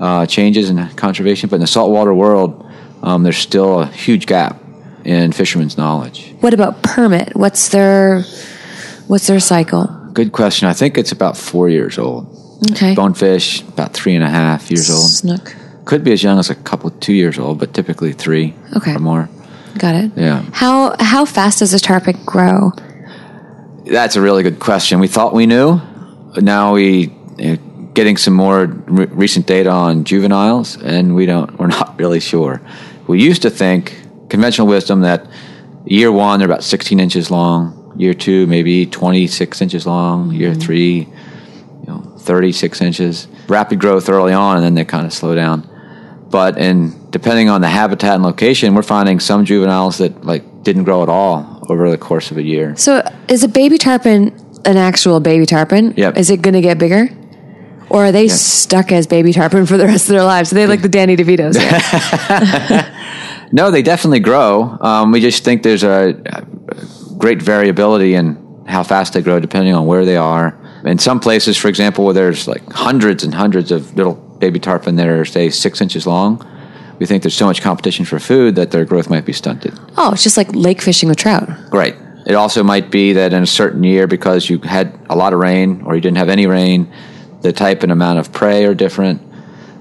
uh, 0.00 0.26
changes 0.26 0.70
in 0.70 0.88
conservation. 0.90 1.48
But 1.48 1.56
in 1.56 1.60
the 1.60 1.66
saltwater 1.66 2.14
world, 2.14 2.64
um, 3.02 3.22
there's 3.22 3.38
still 3.38 3.80
a 3.80 3.86
huge 3.86 4.26
gap 4.26 4.60
in 5.04 5.32
fishermen's 5.32 5.76
knowledge. 5.78 6.34
What 6.40 6.54
about 6.54 6.82
permit? 6.82 7.34
What's 7.34 7.68
their 7.70 8.22
what's 9.06 9.26
their 9.26 9.40
cycle? 9.40 9.86
Good 10.12 10.32
question. 10.32 10.68
I 10.68 10.72
think 10.72 10.98
it's 10.98 11.12
about 11.12 11.36
four 11.36 11.68
years 11.68 11.98
old. 11.98 12.34
Okay. 12.72 12.94
Bonefish, 12.94 13.62
about 13.62 13.92
three 13.94 14.14
and 14.16 14.24
a 14.24 14.28
half 14.28 14.70
years 14.70 14.90
old. 14.90 15.08
Snook. 15.08 15.54
Could 15.84 16.02
be 16.04 16.12
as 16.12 16.22
young 16.22 16.38
as 16.38 16.50
a 16.50 16.54
couple, 16.54 16.90
two 16.90 17.14
years 17.14 17.38
old, 17.38 17.58
but 17.58 17.72
typically 17.72 18.12
three 18.12 18.54
Okay. 18.76 18.94
or 18.94 18.98
more. 18.98 19.28
Got 19.78 19.94
it. 19.94 20.10
Yeah. 20.16 20.42
How 20.52 20.96
how 20.98 21.24
fast 21.24 21.60
does 21.60 21.72
a 21.72 21.78
tarpon 21.78 22.18
grow? 22.26 22.72
That's 23.86 24.16
a 24.16 24.20
really 24.20 24.42
good 24.42 24.58
question. 24.58 24.98
We 25.00 25.06
thought 25.08 25.32
we 25.32 25.46
knew. 25.46 25.80
Now 26.36 26.74
we 26.74 27.12
getting 27.98 28.16
some 28.16 28.32
more 28.32 28.66
re- 28.66 29.06
recent 29.06 29.44
data 29.44 29.68
on 29.68 30.04
juveniles, 30.04 30.76
and 30.76 31.16
we 31.16 31.26
don't. 31.26 31.58
We're 31.58 31.66
not 31.66 31.98
really 31.98 32.20
sure. 32.20 32.62
We 33.08 33.20
used 33.20 33.42
to 33.42 33.50
think 33.50 34.00
conventional 34.28 34.68
wisdom 34.68 35.00
that 35.00 35.26
year 35.84 36.12
one 36.12 36.38
they're 36.38 36.46
about 36.46 36.62
16 36.62 37.00
inches 37.00 37.28
long. 37.28 37.74
Year 37.96 38.14
two 38.14 38.46
maybe 38.46 38.86
26 38.86 39.60
inches 39.60 39.84
long. 39.84 40.30
Year 40.32 40.52
mm-hmm. 40.52 40.60
three, 40.60 41.08
you 41.80 41.86
know, 41.88 42.14
36 42.18 42.80
inches. 42.82 43.26
Rapid 43.48 43.80
growth 43.80 44.08
early 44.08 44.32
on, 44.32 44.58
and 44.58 44.64
then 44.64 44.74
they 44.74 44.84
kind 44.84 45.04
of 45.04 45.12
slow 45.12 45.34
down. 45.34 45.68
But 46.30 46.56
in 46.56 47.10
depending 47.10 47.48
on 47.48 47.62
the 47.62 47.68
habitat 47.68 48.14
and 48.14 48.22
location, 48.22 48.76
we're 48.76 48.82
finding 48.82 49.18
some 49.18 49.44
juveniles 49.44 49.98
that 49.98 50.24
like 50.24 50.62
didn't 50.62 50.84
grow 50.84 51.02
at 51.02 51.08
all 51.08 51.66
over 51.68 51.90
the 51.90 51.98
course 51.98 52.30
of 52.30 52.36
a 52.36 52.42
year. 52.44 52.76
So 52.76 53.02
is 53.26 53.42
a 53.42 53.48
baby 53.48 53.76
tarpon 53.76 54.32
an 54.64 54.76
actual 54.76 55.18
baby 55.18 55.46
tarpon? 55.46 55.94
Yep. 55.96 56.16
Is 56.16 56.30
it 56.30 56.42
going 56.42 56.54
to 56.54 56.60
get 56.60 56.78
bigger? 56.78 57.08
Or 57.90 58.06
are 58.06 58.12
they 58.12 58.28
stuck 58.28 58.92
as 58.92 59.06
baby 59.06 59.32
tarpon 59.32 59.66
for 59.66 59.76
the 59.76 59.86
rest 59.86 60.08
of 60.08 60.14
their 60.14 60.24
lives? 60.24 60.52
Are 60.52 60.54
they 60.56 60.66
like 60.66 60.82
the 60.82 60.88
Danny 60.88 61.16
DeVitos? 61.16 61.56
No, 63.52 63.70
they 63.70 63.82
definitely 63.82 64.20
grow. 64.20 64.76
Um, 64.80 65.10
we 65.10 65.20
just 65.20 65.44
think 65.44 65.62
there's 65.62 65.82
a, 65.82 66.20
a 66.26 66.44
great 67.16 67.40
variability 67.40 68.14
in 68.14 68.62
how 68.66 68.82
fast 68.82 69.14
they 69.14 69.22
grow 69.22 69.40
depending 69.40 69.74
on 69.74 69.86
where 69.86 70.04
they 70.04 70.16
are. 70.16 70.58
In 70.84 70.98
some 70.98 71.18
places, 71.18 71.56
for 71.56 71.68
example, 71.68 72.04
where 72.04 72.14
there's 72.14 72.46
like 72.46 72.62
hundreds 72.70 73.24
and 73.24 73.34
hundreds 73.34 73.72
of 73.72 73.96
little 73.96 74.14
baby 74.14 74.60
tarpon 74.60 74.96
that 74.96 75.08
are, 75.08 75.24
say, 75.24 75.50
six 75.50 75.80
inches 75.80 76.06
long, 76.06 76.46
we 76.98 77.06
think 77.06 77.22
there's 77.22 77.34
so 77.34 77.46
much 77.46 77.62
competition 77.62 78.04
for 78.04 78.18
food 78.18 78.54
that 78.56 78.70
their 78.70 78.84
growth 78.84 79.08
might 79.08 79.24
be 79.24 79.32
stunted. 79.32 79.72
oh, 79.96 80.12
it's 80.12 80.22
just 80.22 80.36
like 80.36 80.54
lake 80.54 80.82
fishing 80.82 81.08
with 81.08 81.18
trout. 81.18 81.48
Right. 81.72 81.96
It 82.26 82.34
also 82.34 82.62
might 82.62 82.90
be 82.90 83.14
that 83.14 83.32
in 83.32 83.42
a 83.42 83.46
certain 83.46 83.82
year, 83.82 84.06
because 84.06 84.50
you 84.50 84.58
had 84.58 84.98
a 85.08 85.16
lot 85.16 85.32
of 85.32 85.38
rain 85.38 85.82
or 85.86 85.94
you 85.94 86.00
didn't 86.02 86.18
have 86.18 86.28
any 86.28 86.46
rain, 86.46 86.92
the 87.40 87.52
type 87.52 87.82
and 87.82 87.92
amount 87.92 88.18
of 88.18 88.32
prey 88.32 88.64
are 88.64 88.74
different. 88.74 89.22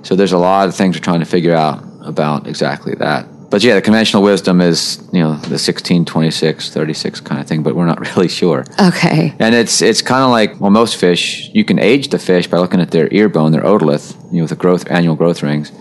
So 0.04 0.16
there's 0.16 0.32
a 0.32 0.38
lot 0.38 0.68
of 0.68 0.76
things 0.76 0.96
we're 0.96 1.02
trying 1.02 1.20
to 1.20 1.26
figure 1.26 1.56
out 1.56 1.84
about 2.02 2.48
exactly 2.48 2.96
that. 2.96 3.28
But 3.50 3.64
yeah, 3.64 3.76
the 3.76 3.82
conventional 3.82 4.24
wisdom 4.24 4.60
is, 4.60 5.02
you 5.14 5.22
know, 5.22 5.36
the 5.36 5.58
16, 5.58 6.04
26, 6.06 6.70
36 6.70 7.20
kind 7.22 7.40
of 7.40 7.48
thing, 7.48 7.64
but 7.64 7.76
we're 7.76 7.86
not 7.86 8.00
really 8.16 8.28
sure. 8.28 8.66
Okay. 8.80 9.34
And 9.40 9.56
it's 9.56 9.82
it's 9.82 10.02
kind 10.02 10.24
of 10.24 10.32
like 10.32 10.60
well, 10.60 10.72
most 10.72 10.98
fish 10.98 11.50
you 11.54 11.64
can 11.64 11.80
age 11.80 12.10
the 12.10 12.20
fish 12.20 12.48
by 12.48 12.58
looking 12.58 12.82
at 12.82 12.92
their 12.92 13.08
ear 13.12 13.30
bone, 13.30 13.52
their 13.52 13.64
otolith, 13.64 14.16
you 14.32 14.38
know, 14.38 14.44
with 14.44 14.50
the 14.50 14.56
growth 14.56 14.90
annual 14.92 15.16
growth 15.16 15.42
rings. 15.44 15.72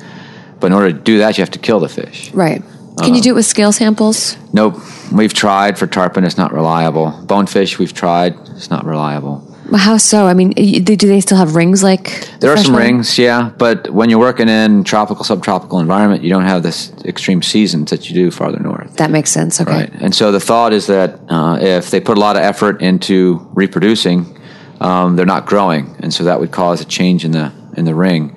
But 0.60 0.68
in 0.68 0.72
order 0.72 0.92
to 0.92 0.98
do 0.98 1.18
that, 1.18 1.36
you 1.36 1.42
have 1.42 1.50
to 1.50 1.58
kill 1.58 1.80
the 1.80 1.88
fish. 1.88 2.32
Right. 2.32 2.62
Can 3.02 3.12
you 3.12 3.20
uh, 3.20 3.24
do 3.24 3.30
it 3.30 3.34
with 3.34 3.44
scale 3.44 3.72
samples? 3.72 4.38
Nope, 4.54 4.76
we've 5.12 5.34
tried 5.34 5.78
for 5.78 5.86
tarpon; 5.86 6.24
it's 6.24 6.38
not 6.38 6.52
reliable. 6.52 7.10
Bonefish, 7.26 7.78
we've 7.78 7.92
tried; 7.92 8.34
it's 8.50 8.70
not 8.70 8.86
reliable. 8.86 9.46
How 9.74 9.96
so? 9.96 10.26
I 10.26 10.34
mean, 10.34 10.50
do 10.50 10.96
they 10.96 11.20
still 11.20 11.38
have 11.38 11.56
rings 11.56 11.82
like? 11.82 12.28
There 12.40 12.52
are 12.52 12.56
some 12.56 12.76
rings, 12.76 13.18
yeah, 13.18 13.50
but 13.58 13.90
when 13.90 14.10
you're 14.10 14.18
working 14.18 14.48
in 14.48 14.84
tropical, 14.84 15.24
subtropical 15.24 15.80
environment, 15.80 16.22
you 16.22 16.30
don't 16.30 16.44
have 16.44 16.62
this 16.62 16.92
extreme 17.04 17.42
seasons 17.42 17.90
that 17.90 18.08
you 18.08 18.14
do 18.14 18.30
farther 18.30 18.58
north. 18.58 18.96
That 18.96 19.10
makes 19.10 19.30
sense. 19.30 19.60
Okay. 19.60 19.70
Right. 19.70 19.92
And 19.94 20.14
so 20.14 20.30
the 20.30 20.40
thought 20.40 20.72
is 20.72 20.86
that 20.86 21.20
uh, 21.28 21.58
if 21.60 21.90
they 21.90 22.00
put 22.00 22.16
a 22.16 22.20
lot 22.20 22.36
of 22.36 22.42
effort 22.42 22.80
into 22.80 23.46
reproducing, 23.54 24.38
um, 24.80 25.16
they're 25.16 25.26
not 25.26 25.46
growing, 25.46 25.96
and 26.00 26.12
so 26.12 26.24
that 26.24 26.38
would 26.38 26.52
cause 26.52 26.80
a 26.80 26.84
change 26.84 27.24
in 27.24 27.32
the 27.32 27.52
in 27.76 27.84
the 27.84 27.94
ring. 27.94 28.36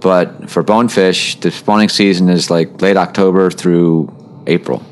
But 0.00 0.50
for 0.50 0.62
bonefish, 0.62 1.40
the 1.40 1.50
spawning 1.50 1.88
season 1.88 2.28
is 2.28 2.50
like 2.50 2.80
late 2.80 2.96
October 2.96 3.50
through 3.50 4.14
April. 4.46 4.82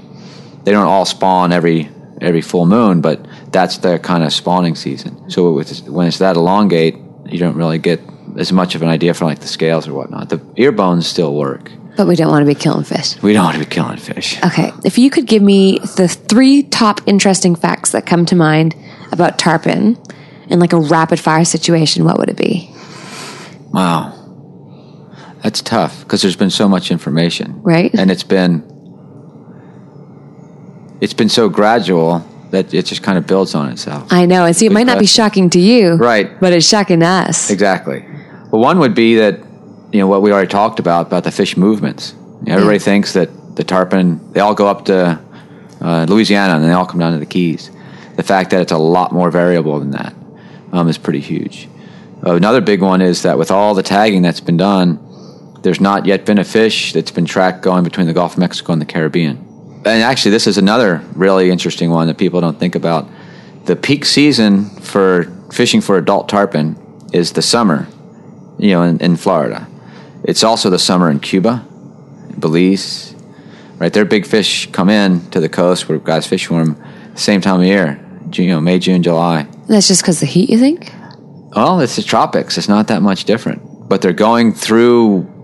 They 0.65 0.73
don't 0.73 0.87
all 0.87 1.05
spawn 1.05 1.53
every 1.53 1.91
every 2.21 2.41
full 2.41 2.67
moon, 2.67 3.01
but 3.01 3.27
that's 3.53 3.79
their 3.79 3.99
kind 3.99 4.25
of 4.25 4.33
spawning 4.33 4.75
season. 4.75 5.31
So 5.31 5.53
with, 5.53 5.89
when 5.89 6.07
it's 6.07 6.19
that 6.19 6.37
elongate, 6.37 6.97
you 7.27 7.39
don't 7.39 7.57
really 7.57 7.79
get 7.79 8.01
as 8.37 8.53
much 8.53 8.75
of 8.75 8.83
an 8.83 8.89
idea 8.89 9.15
for 9.15 9.25
like 9.25 9.41
the 9.41 9.49
scales 9.49 9.89
or 9.89 9.95
whatnot. 9.95 10.29
The 10.29 10.41
ear 10.57 10.73
bones 10.73 11.07
still 11.07 11.35
work. 11.35 11.71
But 11.97 12.07
we 12.07 12.15
don't 12.15 12.31
want 12.31 12.43
to 12.43 12.47
be 12.47 12.55
killing 12.55 12.85
fish. 12.85 13.21
We 13.23 13.33
don't 13.33 13.45
want 13.45 13.59
to 13.59 13.65
be 13.65 13.69
killing 13.69 13.97
fish. 13.97 14.39
Okay. 14.45 14.71
If 14.85 14.99
you 14.99 15.11
could 15.11 15.27
give 15.27 15.43
me 15.43 15.79
the 15.97 16.07
three 16.07 16.63
top 16.63 17.01
interesting 17.07 17.57
facts 17.57 17.91
that 17.93 18.07
come 18.07 18.25
to 18.27 18.37
mind 18.37 18.77
about 19.11 19.39
tarpon 19.39 19.97
in 20.49 20.61
like 20.61 20.73
a 20.73 20.81
rapid 20.81 21.19
fire 21.19 21.45
situation, 21.45 22.05
what 22.05 22.19
would 22.19 22.29
it 22.29 22.37
be? 22.37 22.71
Wow. 23.73 24.15
That's 25.43 25.61
tough 25.61 26.01
because 26.01 26.23
there's 26.23 26.37
been 26.37 26.51
so 26.51 26.69
much 26.69 26.91
information. 26.91 27.63
Right. 27.63 27.93
And 27.95 28.11
it's 28.11 28.23
been 28.23 28.63
it's 31.01 31.15
been 31.15 31.29
so 31.29 31.49
gradual 31.49 32.27
that 32.51 32.73
it 32.73 32.87
just 32.87 33.03
kind 33.03 33.19
of 33.19 33.27
builds 33.27 33.55
on 33.55 33.69
itself. 33.71 34.13
I 34.13 34.27
know. 34.27 34.47
And 34.47 34.57
see, 34.57 34.67
it 34.67 34.73
might 34.73 34.87
not 34.87 34.99
be 34.99 35.07
shocking 35.07 35.51
to 35.51 35.61
you. 35.61 35.95
Right. 35.95 36.39
But 36.41 36.53
it's 36.53 36.67
shocking 36.67 37.01
to 37.01 37.07
us. 37.07 37.51
Exactly. 37.51 38.05
Well, 38.51 38.63
one 38.63 38.79
would 38.79 38.95
be 38.95 39.17
that 39.17 39.41
you 39.93 40.01
know 40.01 40.07
what 40.07 40.23
we 40.23 40.33
already 40.33 40.49
talked 40.49 40.81
about 40.81 41.07
about 41.07 41.25
the 41.25 41.31
fish 41.31 41.57
movements. 41.57 42.15
You 42.41 42.47
know, 42.47 42.55
everybody 42.55 42.79
thinks 42.79 43.13
that 43.15 43.57
the 43.57 43.65
tarpon 43.65 44.33
they 44.33 44.41
all 44.41 44.55
go 44.55 44.67
up 44.67 44.87
to 44.87 45.21
uh, 45.81 46.07
Louisiana 46.09 46.55
and 46.55 46.65
they 46.65 46.73
all 46.73 46.87
come 46.87 47.01
down 47.01 47.13
to 47.13 47.19
the 47.19 47.27
Keys. 47.27 47.71
The 48.17 48.23
fact 48.23 48.51
that 48.51 48.61
it's 48.61 48.73
a 48.73 48.79
lot 48.79 49.13
more 49.13 49.31
variable 49.31 49.79
than 49.79 49.93
that 49.93 50.15
um, 50.73 50.89
is 50.89 50.99
pretty 50.99 51.21
huge. 51.21 51.69
Uh, 52.27 52.35
another 52.35 52.61
big 52.61 52.83
one 52.83 53.01
is 53.01 53.23
that 53.23 53.39
with 53.39 53.51
all 53.51 53.75
the 53.75 53.83
tagging 53.83 54.23
that's 54.23 54.41
been 54.41 54.57
done, 54.57 54.99
there's 55.63 55.81
not 55.81 56.05
yet 56.05 56.27
been 56.27 56.39
a 56.39 56.45
fish 56.45 56.93
that's 56.93 57.13
been 57.13 57.27
tracked 57.27 57.63
going 57.63 57.85
between 57.85 58.07
the 58.07 58.13
Gulf 58.13 58.33
of 58.33 58.39
Mexico 58.39 58.73
and 58.73 58.83
the 58.83 58.87
Caribbean. 58.87 59.48
And 59.89 60.03
actually, 60.03 60.33
this 60.33 60.47
is 60.47 60.59
another 60.59 61.03
really 61.15 61.51
interesting 61.51 61.91
one 61.91 62.09
that 62.09 62.19
people 62.19 62.41
don't 62.41 62.59
think 62.59 62.75
about. 62.75 63.09
The 63.65 63.75
peak 63.75 64.05
season 64.05 64.67
for 64.81 65.25
fishing 65.51 65.81
for 65.81 65.97
adult 65.97 66.29
tarpon 66.29 66.77
is 67.13 67.33
the 67.33 67.43
summer, 67.43 67.87
you 68.59 68.71
know, 68.73 68.83
in, 68.83 69.01
in 69.01 69.17
Florida. 69.17 69.67
It's 70.25 70.45
also 70.45 70.69
the 70.69 70.79
summer 70.79 71.11
in 71.11 71.21
Cuba, 71.21 71.67
Belize, 72.39 73.15
right? 73.79 73.93
Their 73.93 74.05
big 74.05 74.27
fish 74.27 74.71
come 74.73 74.91
in 74.91 75.29
to 75.31 75.41
the 75.41 75.49
coast 75.49 75.89
where 75.89 75.99
guys 75.99 76.27
fish 76.27 76.47
for 76.47 76.63
them 76.63 76.83
same 77.15 77.41
time 77.41 77.61
of 77.61 77.67
year, 77.67 77.99
you 78.33 78.49
know, 78.49 78.61
May, 78.61 78.79
June, 78.79 79.03
July. 79.03 79.49
That's 79.69 79.89
just 79.89 80.03
because 80.03 80.21
the 80.21 80.27
heat, 80.27 80.51
you 80.51 80.59
think? 80.59 80.93
Well, 81.57 81.81
it's 81.81 81.97
the 81.97 82.03
tropics. 82.03 82.59
It's 82.59 82.69
not 82.69 82.89
that 82.89 83.03
much 83.03 83.25
different. 83.25 83.89
But 83.89 84.03
they're 84.03 84.13
going 84.13 84.53
through 84.53 85.38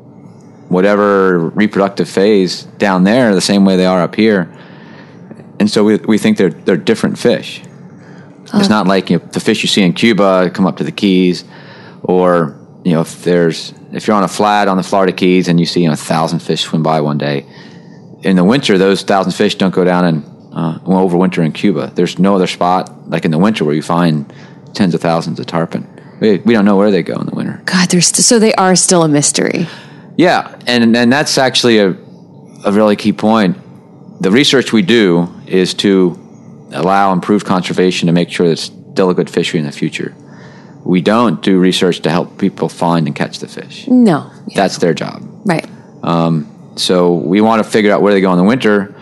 whatever 0.75 1.39
reproductive 1.51 2.09
phase 2.09 2.64
down 2.79 3.05
there 3.05 3.35
the 3.35 3.41
same 3.41 3.64
way 3.64 3.77
they 3.77 3.87
are 3.87 4.03
up 4.03 4.14
here. 4.14 4.53
And 5.59 5.70
so 5.70 5.85
we, 5.85 5.97
we 5.97 6.18
think 6.18 6.37
they're, 6.37 6.51
they're 6.51 6.77
different 6.77 7.18
fish. 7.18 7.62
It's 8.53 8.68
not 8.68 8.87
like 8.87 9.11
you 9.11 9.18
know, 9.18 9.25
the 9.27 9.41
fish 9.41 9.62
you 9.62 9.68
see 9.68 9.83
in 9.83 9.95
Cuba 9.95 10.51
come 10.51 10.66
up 10.66 10.77
to 10.77 10.85
the 10.85 10.93
Keys, 10.93 11.45
or 12.03 12.57
you 12.85 12.93
know 12.93 13.01
if 13.01 13.25
there's 13.25 13.75
if 13.93 14.07
you're 14.07 14.16
on 14.16 14.22
a 14.22 14.29
flat 14.29 14.68
on 14.68 14.77
the 14.77 14.83
Florida 14.83 15.12
Keys 15.12 15.49
and 15.49 15.59
you 15.59 15.66
see 15.66 15.81
you 15.83 15.89
know 15.89 15.95
a 15.95 15.97
thousand 15.97 16.41
fish 16.41 16.62
swim 16.62 16.83
by 16.83 17.01
one 17.01 17.18
day. 17.18 17.47
In 18.22 18.37
the 18.37 18.45
winter, 18.45 18.79
those 18.79 19.03
thousand 19.03 19.33
fish 19.33 19.57
don't 19.57 19.75
go 19.75 19.83
down 19.85 20.05
and 20.05 20.25
uh, 20.53 20.79
overwinter 20.81 21.45
in 21.45 21.53
Cuba. 21.53 21.91
There's 21.95 22.18
no 22.18 22.37
other 22.37 22.47
spot 22.47 23.11
like 23.11 23.25
in 23.25 23.31
the 23.31 23.39
winter 23.39 23.64
where 23.64 23.75
you 23.75 23.83
find 23.83 24.33
tens 24.72 24.95
of 24.95 25.01
thousands 25.01 25.41
of 25.41 25.47
tarpon. 25.47 25.89
We, 26.20 26.39
we 26.39 26.55
don't 26.55 26.64
know 26.64 26.77
where 26.77 26.91
they 26.91 27.03
go 27.03 27.18
in 27.20 27.27
the 27.27 27.35
winter. 27.35 27.61
God, 27.64 27.89
they're 27.91 28.01
st- 28.01 28.25
so 28.25 28.39
they 28.39 28.55
are 28.55 28.77
still 28.77 29.03
a 29.03 29.09
mystery. 29.09 29.66
Yeah, 30.17 30.59
and 30.67 30.97
and 30.97 31.12
that's 31.12 31.39
actually 31.39 31.79
a 31.79 31.97
a 32.65 32.73
really 32.73 32.97
key 32.97 33.12
point. 33.12 33.59
The 34.21 34.31
research 34.31 34.73
we 34.73 34.83
do 34.83 35.29
is 35.47 35.75
to 35.75 36.19
allow 36.73 37.12
improved 37.12 37.47
conservation 37.47 38.07
to 38.07 38.12
make 38.12 38.31
sure 38.31 38.47
it's 38.47 38.62
still 38.62 39.11
a 39.11 39.15
good 39.15 39.29
fishery 39.31 39.61
in 39.61 39.67
the 39.67 39.73
future. 39.73 40.15
We 40.85 41.01
don't 41.01 41.43
do 41.43 41.59
research 41.59 42.01
to 42.01 42.11
help 42.11 42.39
people 42.39 42.69
find 42.69 43.07
and 43.07 43.17
catch 43.17 43.39
the 43.39 43.49
fish. 43.49 43.87
No. 43.89 44.31
That's 44.55 44.79
their 44.79 44.95
job. 44.95 45.23
Right. 45.45 45.67
Um, 46.03 46.73
so 46.77 47.15
we 47.15 47.41
want 47.41 47.65
to 47.65 47.69
figure 47.69 47.91
out 47.93 48.03
where 48.03 48.12
they 48.12 48.21
go 48.21 48.31
in 48.33 48.39
the 48.39 48.45
winter, 48.45 48.95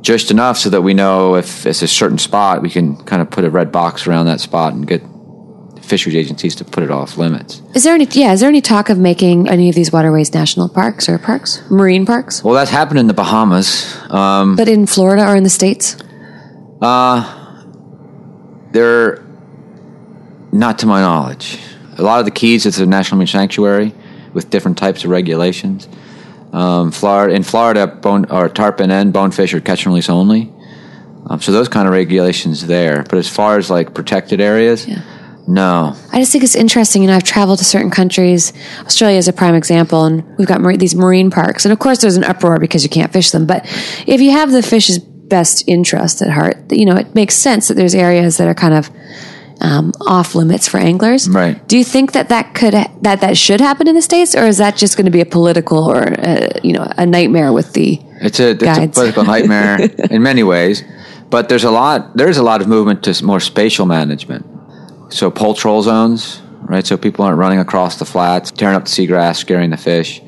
just 0.00 0.30
enough 0.30 0.58
so 0.58 0.70
that 0.70 0.82
we 0.82 0.94
know 0.94 1.36
if 1.36 1.64
it's 1.64 1.82
a 1.82 1.88
certain 1.88 2.18
spot, 2.18 2.62
we 2.62 2.70
can 2.70 2.96
kind 3.04 3.22
of 3.22 3.30
put 3.30 3.44
a 3.44 3.50
red 3.50 3.70
box 3.70 4.06
around 4.06 4.26
that 4.26 4.40
spot 4.40 4.72
and 4.72 4.86
get 4.86 5.02
fisheries 5.82 6.14
agencies 6.16 6.54
to 6.56 6.64
put 6.64 6.82
it 6.82 6.90
off 6.90 7.18
limits. 7.18 7.60
Is 7.74 7.84
there 7.84 7.94
any? 7.94 8.06
Yeah, 8.10 8.32
is 8.32 8.40
there 8.40 8.48
any 8.48 8.60
talk 8.60 8.88
of 8.88 8.98
making 8.98 9.48
any 9.48 9.68
of 9.68 9.74
these 9.74 9.92
waterways 9.92 10.32
national 10.32 10.68
parks 10.68 11.08
or 11.08 11.18
parks, 11.18 11.62
marine 11.70 12.06
parks? 12.06 12.42
Well, 12.42 12.54
that's 12.54 12.70
happened 12.70 12.98
in 13.00 13.06
the 13.08 13.14
Bahamas. 13.14 13.94
Um, 14.10 14.56
but 14.56 14.68
in 14.68 14.86
Florida 14.86 15.26
or 15.28 15.36
in 15.36 15.42
the 15.44 15.50
states? 15.50 15.96
They're 18.72 19.22
not 20.50 20.78
to 20.80 20.86
my 20.86 21.00
knowledge. 21.00 21.58
A 21.98 22.02
lot 22.02 22.20
of 22.20 22.24
the 22.24 22.30
Keys, 22.30 22.64
it's 22.64 22.78
a 22.78 22.86
national 22.86 23.18
marine 23.18 23.26
sanctuary 23.26 23.94
with 24.32 24.48
different 24.50 24.78
types 24.78 25.04
of 25.04 25.10
regulations. 25.10 25.88
Um, 26.52 26.90
Florida 26.90 27.34
in 27.34 27.42
Florida, 27.42 27.86
bone 27.86 28.26
or 28.30 28.48
tarpon 28.48 28.90
and 28.90 29.12
bonefish 29.12 29.52
are 29.54 29.60
catch 29.60 29.84
and 29.84 29.92
release 29.92 30.08
only. 30.10 30.52
Um, 31.26 31.40
so 31.40 31.52
those 31.52 31.68
kind 31.68 31.86
of 31.86 31.92
regulations 31.94 32.66
there. 32.66 33.04
But 33.08 33.18
as 33.18 33.28
far 33.28 33.58
as 33.58 33.70
like 33.70 33.94
protected 33.94 34.40
areas, 34.40 34.86
Yeah. 34.86 35.02
No. 35.46 35.96
I 36.12 36.18
just 36.18 36.32
think 36.32 36.44
it's 36.44 36.54
interesting. 36.54 37.02
You 37.02 37.08
know, 37.08 37.16
I've 37.16 37.24
traveled 37.24 37.58
to 37.58 37.64
certain 37.64 37.90
countries. 37.90 38.52
Australia 38.80 39.18
is 39.18 39.28
a 39.28 39.32
prime 39.32 39.54
example, 39.54 40.04
and 40.04 40.24
we've 40.38 40.48
got 40.48 40.60
mar- 40.60 40.76
these 40.76 40.94
marine 40.94 41.30
parks. 41.30 41.64
And 41.64 41.72
of 41.72 41.78
course, 41.78 42.00
there's 42.00 42.16
an 42.16 42.24
uproar 42.24 42.58
because 42.58 42.84
you 42.84 42.90
can't 42.90 43.12
fish 43.12 43.30
them. 43.30 43.46
But 43.46 43.64
if 44.06 44.20
you 44.20 44.30
have 44.32 44.52
the 44.52 44.62
fish's 44.62 44.98
best 44.98 45.64
interest 45.66 46.22
at 46.22 46.30
heart, 46.30 46.70
you 46.70 46.86
know, 46.86 46.96
it 46.96 47.14
makes 47.14 47.34
sense 47.34 47.68
that 47.68 47.74
there's 47.74 47.94
areas 47.94 48.36
that 48.36 48.46
are 48.46 48.54
kind 48.54 48.74
of 48.74 48.90
um, 49.62 49.92
off 50.00 50.34
limits 50.34 50.68
for 50.68 50.78
anglers. 50.78 51.28
Right. 51.28 51.66
Do 51.68 51.78
you 51.78 51.84
think 51.84 52.12
that 52.12 52.28
that 52.28 52.54
could 52.54 52.74
that 52.74 53.20
that 53.20 53.36
should 53.36 53.60
happen 53.60 53.88
in 53.88 53.94
the 53.94 54.02
states, 54.02 54.34
or 54.34 54.44
is 54.44 54.58
that 54.58 54.76
just 54.76 54.96
going 54.96 55.06
to 55.06 55.12
be 55.12 55.20
a 55.20 55.26
political 55.26 55.90
or 55.90 56.02
uh, 56.20 56.48
you 56.62 56.72
know 56.72 56.86
a 56.96 57.06
nightmare 57.06 57.52
with 57.52 57.72
the 57.72 58.00
It's 58.20 58.40
a, 58.40 58.50
it's 58.50 58.62
a 58.62 58.88
political 58.88 59.24
nightmare 59.24 59.80
in 60.10 60.22
many 60.22 60.42
ways, 60.42 60.82
but 61.30 61.48
there's 61.48 61.64
a 61.64 61.70
lot. 61.70 62.16
There's 62.16 62.38
a 62.38 62.42
lot 62.42 62.60
of 62.60 62.68
movement 62.68 63.04
to 63.04 63.24
more 63.24 63.40
spatial 63.40 63.86
management. 63.86 64.46
So 65.12 65.30
pole 65.30 65.54
troll 65.54 65.82
zones, 65.82 66.40
right? 66.62 66.86
So 66.86 66.96
people 66.96 67.24
aren't 67.24 67.38
running 67.38 67.58
across 67.58 67.98
the 67.98 68.04
flats, 68.04 68.50
tearing 68.50 68.76
up 68.76 68.84
the 68.84 68.90
seagrass, 68.90 69.36
scaring 69.36 69.70
the 69.70 69.76
fish. 69.76 70.22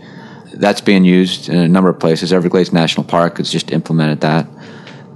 That's 0.53 0.81
being 0.81 1.05
used 1.05 1.49
in 1.49 1.57
a 1.57 1.69
number 1.69 1.91
of 1.91 1.99
places. 1.99 2.33
Everglades 2.33 2.73
National 2.73 3.05
Park 3.05 3.39
has 3.39 3.51
just 3.51 3.73
implemented 3.73 4.21
that. 4.21 4.47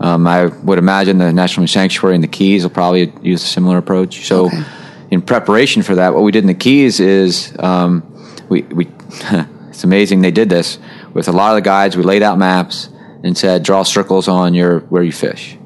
Um, 0.00 0.26
I 0.26 0.46
would 0.46 0.78
imagine 0.78 1.18
the 1.18 1.32
National 1.32 1.66
Sanctuary 1.66 2.14
in 2.14 2.20
the 2.22 2.28
Keys 2.28 2.62
will 2.62 2.70
probably 2.70 3.12
use 3.22 3.42
a 3.42 3.46
similar 3.46 3.78
approach. 3.78 4.26
So, 4.26 4.46
Okay. 4.46 4.64
in 5.10 5.22
preparation 5.22 5.82
for 5.82 5.96
that, 5.96 6.14
what 6.14 6.22
we 6.22 6.32
did 6.32 6.44
in 6.44 6.48
the 6.48 6.54
Keys 6.54 6.98
is 7.00 7.54
um, 7.58 8.02
we, 8.48 8.62
we 8.62 8.86
it's 9.68 9.84
amazing 9.84 10.22
they 10.22 10.30
did 10.30 10.48
this 10.48 10.78
with 11.14 11.28
a 11.28 11.32
lot 11.32 11.50
of 11.50 11.56
the 11.56 11.62
guides. 11.62 11.96
We 11.96 12.04
laid 12.04 12.22
out 12.22 12.38
maps 12.38 12.88
and 13.24 13.36
said, 13.36 13.64
draw 13.64 13.82
circles 13.82 14.28
on 14.28 14.54
your 14.54 14.80
where 14.88 15.02
you 15.02 15.12
fish, 15.12 15.57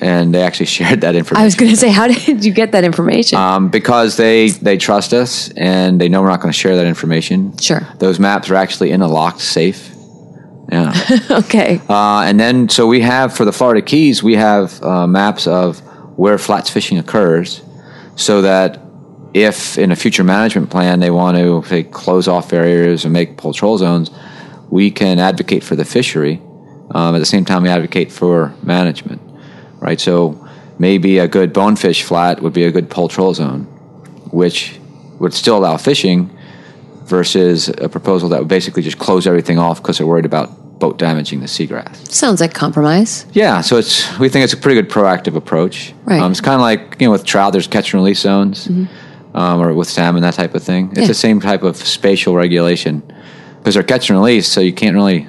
and 0.00 0.34
they 0.34 0.42
actually 0.42 0.66
shared 0.78 1.00
that 1.02 1.14
information. 1.14 1.42
I 1.42 1.44
was 1.44 1.54
going 1.54 1.70
to 1.70 1.76
say, 1.76 1.90
how 1.90 2.08
did 2.26 2.44
you 2.44 2.52
get 2.52 2.72
that 2.72 2.84
information? 2.84 3.38
um, 3.38 3.68
because 3.68 4.16
they 4.16 4.50
they 4.50 4.76
trust 4.76 5.12
us 5.12 5.50
and 5.52 6.00
they 6.00 6.08
know 6.08 6.22
we're 6.22 6.28
not 6.28 6.40
going 6.40 6.52
to 6.52 6.58
share 6.58 6.76
that 6.76 6.86
information. 6.86 7.56
Sure. 7.58 7.86
Those 7.98 8.18
maps 8.18 8.50
are 8.50 8.56
actually 8.56 8.90
in 8.90 9.02
a 9.02 9.08
locked 9.08 9.40
safe. 9.40 9.90
Yeah. 10.70 10.92
okay. 11.30 11.80
Uh, 11.88 12.22
and 12.22 12.38
then, 12.38 12.68
so 12.68 12.86
we 12.86 13.00
have 13.00 13.36
for 13.36 13.44
the 13.44 13.52
Florida 13.52 13.82
Keys, 13.82 14.22
we 14.22 14.36
have 14.36 14.80
uh, 14.82 15.06
maps 15.06 15.46
of 15.46 15.80
where 16.16 16.38
flats 16.38 16.70
fishing 16.70 16.98
occurs, 16.98 17.62
so 18.14 18.42
that 18.42 18.80
if 19.34 19.78
in 19.78 19.90
a 19.90 19.96
future 19.96 20.24
management 20.24 20.70
plan 20.70 21.00
they 21.00 21.10
want 21.10 21.36
to 21.36 21.62
say 21.68 21.82
close 21.84 22.28
off 22.28 22.52
areas 22.52 23.04
or 23.04 23.10
make 23.10 23.36
pole 23.36 23.52
troll 23.52 23.78
zones, 23.78 24.10
we 24.70 24.90
can 24.90 25.18
advocate 25.18 25.64
for 25.64 25.76
the 25.76 25.84
fishery. 25.84 26.40
Um, 26.92 27.14
at 27.14 27.18
the 27.18 27.26
same 27.26 27.44
time, 27.44 27.62
we 27.62 27.68
advocate 27.68 28.10
for 28.10 28.54
management, 28.62 29.20
right? 29.80 30.00
So 30.00 30.46
maybe 30.78 31.18
a 31.18 31.28
good 31.28 31.52
bonefish 31.52 32.02
flat 32.02 32.40
would 32.42 32.52
be 32.52 32.64
a 32.64 32.70
good 32.70 32.88
pole 32.90 33.08
troll 33.08 33.34
zone, 33.34 33.64
which 34.30 34.78
would 35.18 35.34
still 35.34 35.58
allow 35.58 35.76
fishing, 35.76 36.30
versus 37.04 37.68
a 37.68 37.88
proposal 37.88 38.28
that 38.28 38.38
would 38.38 38.48
basically 38.48 38.82
just 38.82 38.98
close 38.98 39.26
everything 39.26 39.58
off 39.58 39.82
because 39.82 39.98
they're 39.98 40.06
worried 40.06 40.24
about 40.24 40.78
boat 40.78 40.96
damaging 40.96 41.40
the 41.40 41.46
seagrass. 41.46 42.08
Sounds 42.10 42.40
like 42.40 42.54
compromise. 42.54 43.26
Yeah, 43.32 43.60
so 43.60 43.76
it's 43.76 44.18
we 44.18 44.28
think 44.28 44.44
it's 44.44 44.52
a 44.52 44.56
pretty 44.56 44.80
good 44.80 44.90
proactive 44.90 45.34
approach. 45.36 45.92
Right. 46.04 46.20
Um, 46.20 46.30
it's 46.30 46.40
kind 46.40 46.54
of 46.54 46.60
like 46.60 46.96
you 47.00 47.06
know 47.06 47.10
with 47.12 47.24
trout, 47.24 47.52
there's 47.52 47.66
catch 47.66 47.92
and 47.92 48.00
release 48.00 48.20
zones, 48.20 48.68
um, 49.34 49.60
or 49.60 49.74
with 49.74 49.88
salmon 49.88 50.22
that 50.22 50.34
type 50.34 50.54
of 50.54 50.62
thing. 50.62 50.90
It's 50.92 51.00
Yeah. 51.00 51.06
the 51.08 51.14
same 51.14 51.40
type 51.40 51.62
of 51.64 51.76
spatial 51.76 52.34
regulation 52.36 53.02
because 53.58 53.74
they're 53.74 53.82
catch 53.82 54.08
and 54.08 54.18
release, 54.18 54.46
so 54.48 54.60
you 54.60 54.72
can't 54.72 54.94
really 54.94 55.26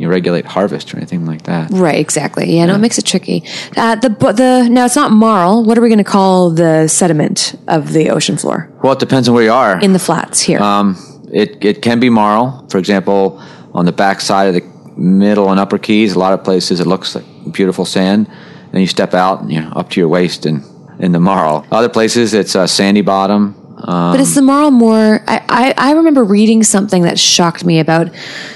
you 0.00 0.08
regulate 0.08 0.46
harvest 0.46 0.92
or 0.94 0.96
anything 0.96 1.26
like 1.26 1.42
that. 1.42 1.70
Right, 1.70 1.98
exactly. 1.98 2.56
Yeah, 2.56 2.66
no, 2.66 2.74
it 2.74 2.78
makes 2.78 2.98
it 2.98 3.04
tricky. 3.06 3.44
Uh, 3.76 3.96
the 3.96 4.08
the 4.08 4.68
now 4.70 4.84
it's 4.86 4.96
not 4.96 5.10
marl. 5.12 5.62
What 5.64 5.76
are 5.76 5.82
we 5.82 5.88
going 5.88 6.04
to 6.04 6.12
call 6.18 6.50
the 6.50 6.88
sediment 6.88 7.54
of 7.68 7.92
the 7.92 8.10
ocean 8.10 8.36
floor 8.36 8.68
Well, 8.82 8.92
it 8.94 8.98
depends 8.98 9.28
on 9.28 9.34
where 9.34 9.44
you 9.44 9.52
are. 9.52 9.78
in 9.80 9.92
the 9.92 9.98
flats 9.98 10.40
here? 10.40 10.60
Um, 10.60 10.96
it, 11.32 11.62
it 11.64 11.82
can 11.82 12.00
be 12.00 12.08
marl. 12.10 12.66
For 12.70 12.78
example, 12.78 13.40
on 13.74 13.84
the 13.84 13.92
back 13.92 14.20
side 14.20 14.48
of 14.48 14.54
the 14.54 14.64
middle 15.00 15.50
and 15.50 15.60
upper 15.60 15.78
keys, 15.78 16.14
a 16.14 16.18
lot 16.18 16.32
of 16.32 16.42
places 16.44 16.80
it 16.80 16.86
looks 16.86 17.14
like 17.14 17.24
beautiful 17.52 17.84
sand. 17.84 18.26
Then 18.72 18.80
you 18.80 18.86
step 18.86 19.14
out, 19.14 19.40
and, 19.42 19.52
you 19.52 19.60
know, 19.60 19.70
up 19.72 19.90
to 19.90 20.00
your 20.00 20.08
waist 20.08 20.46
in, 20.46 20.62
in 20.98 21.12
the 21.12 21.20
marl. 21.20 21.66
Other 21.70 21.88
places 21.88 22.34
it's 22.34 22.54
a 22.54 22.66
sandy 22.66 23.02
bottom. 23.02 23.54
Um, 23.82 24.12
but 24.12 24.20
is 24.20 24.34
the 24.34 24.42
marl 24.42 24.70
more? 24.70 25.22
I, 25.26 25.42
I, 25.48 25.90
I 25.90 25.92
remember 25.92 26.22
reading 26.24 26.62
something 26.62 27.02
that 27.02 27.18
shocked 27.18 27.64
me 27.64 27.80
about 27.80 28.10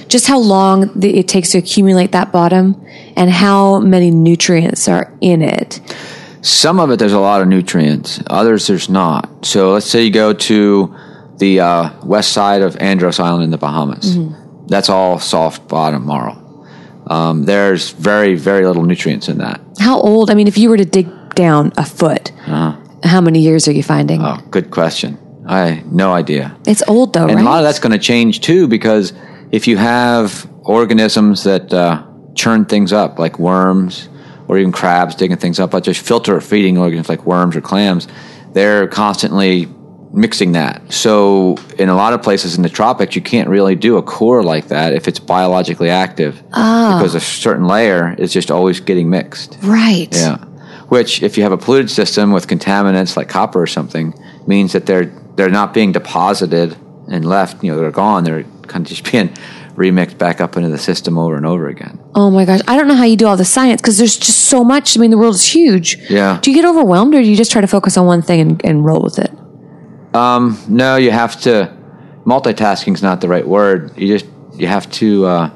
just 0.08 0.26
how 0.26 0.38
long 0.38 0.90
the, 0.94 1.18
it 1.18 1.28
takes 1.28 1.50
to 1.50 1.58
accumulate 1.58 2.12
that 2.12 2.30
bottom 2.32 2.84
and 3.16 3.30
how 3.30 3.80
many 3.80 4.10
nutrients 4.10 4.88
are 4.88 5.12
in 5.20 5.40
it. 5.42 5.80
some 6.42 6.78
of 6.78 6.90
it 6.90 6.98
there's 6.98 7.12
a 7.14 7.20
lot 7.20 7.40
of 7.40 7.48
nutrients. 7.48 8.20
Others 8.26 8.66
there's 8.66 8.88
not. 8.88 9.44
So 9.46 9.72
let's 9.72 9.86
say 9.86 10.04
you 10.04 10.10
go 10.10 10.32
to 10.32 10.94
the 11.38 11.60
uh, 11.60 11.90
west 12.04 12.32
side 12.32 12.62
of 12.62 12.76
Andros 12.76 13.18
Island 13.18 13.44
in 13.44 13.50
the 13.50 13.58
Bahamas. 13.58 14.16
That's 14.66 14.88
all 14.88 15.18
soft 15.18 15.68
bottom 15.68 16.06
marl. 16.06 16.40
Um, 17.06 17.44
there's 17.44 17.90
very 17.90 18.34
very 18.34 18.66
little 18.66 18.84
nutrients 18.84 19.28
in 19.28 19.38
that. 19.38 19.60
How 19.78 19.98
old? 20.00 20.30
I 20.30 20.34
mean, 20.34 20.48
if 20.48 20.56
you 20.56 20.68
were 20.70 20.76
to 20.78 20.84
dig 20.86 21.08
down 21.34 21.72
a 21.76 21.84
foot, 21.84 22.30
how 23.04 23.20
many 23.20 23.40
years 23.40 23.68
are 23.68 23.72
you 23.72 23.82
finding? 23.82 24.22
Oh, 24.22 24.38
good 24.50 24.70
question. 24.70 25.18
I 25.46 25.82
no 25.86 26.12
idea. 26.12 26.56
It's 26.66 26.82
old 26.88 27.12
though, 27.12 27.22
right? 27.22 27.30
And 27.30 27.36
right? 27.36 27.46
a 27.46 27.48
lot 27.48 27.58
of 27.58 27.64
that's 27.64 27.78
going 27.78 27.92
to 27.92 27.98
change 27.98 28.40
too 28.40 28.66
because 28.66 29.12
if 29.52 29.68
you 29.68 29.76
have 29.76 30.48
organisms 30.62 31.44
that 31.44 31.72
uh, 31.72 32.02
churn 32.34 32.64
things 32.64 32.92
up, 32.92 33.18
like 33.18 33.38
worms 33.38 34.08
or 34.48 34.58
even 34.58 34.72
crabs 34.72 35.14
digging 35.14 35.36
things 35.36 35.60
up, 35.60 35.74
like 35.74 35.84
just 35.84 36.04
filter 36.04 36.40
feeding 36.40 36.78
organisms 36.78 37.08
like 37.08 37.26
worms 37.26 37.54
or 37.54 37.60
clams, 37.60 38.08
they're 38.52 38.86
constantly 38.88 39.68
mixing 40.12 40.52
that. 40.52 40.92
So 40.92 41.56
in 41.78 41.88
a 41.88 41.96
lot 41.96 42.12
of 42.12 42.22
places 42.22 42.56
in 42.56 42.62
the 42.62 42.68
tropics, 42.68 43.16
you 43.16 43.22
can't 43.22 43.48
really 43.48 43.74
do 43.74 43.96
a 43.96 44.02
core 44.02 44.42
like 44.42 44.68
that 44.68 44.94
if 44.94 45.08
it's 45.08 45.18
biologically 45.18 45.90
active 45.90 46.42
because 46.48 47.14
a 47.14 47.20
certain 47.20 47.66
layer 47.66 48.14
is 48.16 48.32
just 48.32 48.50
always 48.50 48.80
getting 48.80 49.10
mixed. 49.10 49.58
right. 49.62 50.08
Yeah. 50.12 50.38
Which, 50.88 51.22
if 51.22 51.36
you 51.36 51.42
have 51.42 51.52
a 51.52 51.58
polluted 51.58 51.90
system 51.90 52.32
with 52.32 52.46
contaminants 52.46 53.16
like 53.16 53.28
copper 53.28 53.60
or 53.60 53.66
something, 53.66 54.14
means 54.46 54.72
that 54.72 54.86
they're 54.86 55.06
they're 55.36 55.50
not 55.50 55.74
being 55.74 55.92
deposited 55.92 56.76
and 57.08 57.24
left. 57.24 57.62
You 57.64 57.72
know, 57.72 57.80
they're 57.80 57.90
gone. 57.90 58.24
They're 58.24 58.44
kind 58.66 58.84
of 58.84 58.86
just 58.96 59.10
being 59.10 59.28
remixed 59.74 60.18
back 60.18 60.40
up 60.40 60.56
into 60.56 60.68
the 60.68 60.78
system 60.78 61.18
over 61.18 61.36
and 61.36 61.44
over 61.44 61.68
again. 61.68 61.98
Oh 62.14 62.30
my 62.30 62.44
gosh, 62.44 62.60
I 62.68 62.76
don't 62.76 62.86
know 62.86 62.94
how 62.94 63.04
you 63.04 63.16
do 63.16 63.26
all 63.26 63.36
the 63.36 63.44
science 63.44 63.80
because 63.80 63.98
there's 63.98 64.16
just 64.16 64.44
so 64.44 64.62
much. 64.62 64.96
I 64.96 65.00
mean, 65.00 65.10
the 65.10 65.18
world 65.18 65.34
is 65.34 65.46
huge. 65.46 65.98
Yeah. 66.10 66.38
Do 66.40 66.50
you 66.50 66.56
get 66.56 66.68
overwhelmed, 66.68 67.14
or 67.14 67.22
do 67.22 67.28
you 67.28 67.36
just 67.36 67.50
try 67.50 67.60
to 67.60 67.66
focus 67.66 67.96
on 67.96 68.06
one 68.06 68.22
thing 68.22 68.40
and, 68.40 68.64
and 68.64 68.84
roll 68.84 69.02
with 69.02 69.18
it? 69.18 69.32
No, 70.68 70.96
you 70.96 71.10
have 71.10 71.40
to. 71.42 71.76
Multitasking 72.24 72.94
is 72.94 73.02
not 73.02 73.20
the 73.20 73.28
right 73.28 73.46
word. 73.46 73.98
You 73.98 74.18
just 74.18 74.26
you 74.54 74.66
have 74.66 74.90
to 74.92 75.26
uh, 75.26 75.50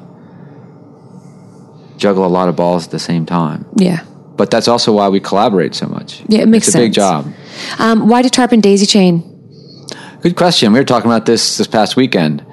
juggle 1.97 2.25
a 2.25 2.27
lot 2.27 2.49
of 2.49 2.55
balls 2.55 2.85
at 2.85 2.91
the 2.91 2.99
same 2.99 3.25
time. 3.25 3.65
Yeah. 3.77 4.05
But 4.39 4.51
that's 4.51 4.69
also 4.69 4.93
why 4.93 5.09
we 5.09 5.19
collaborate 5.19 5.75
so 5.75 5.85
much. 5.87 6.23
Yeah, 6.29 6.39
it 6.39 6.47
makes 6.47 6.69
it's 6.69 6.75
a 6.77 6.79
big 6.79 6.93
job. 6.93 7.29
Um, 7.77 8.07
why 8.07 8.21
do 8.21 8.29
tarpon 8.29 8.61
daisy 8.61 8.85
chain? 8.85 9.21
Good 10.21 10.37
question. 10.37 10.71
We 10.71 10.79
were 10.79 10.85
talking 10.85 11.11
about 11.11 11.25
this 11.25 11.57
this 11.57 11.67
past 11.67 11.97
weekend. 11.97 12.45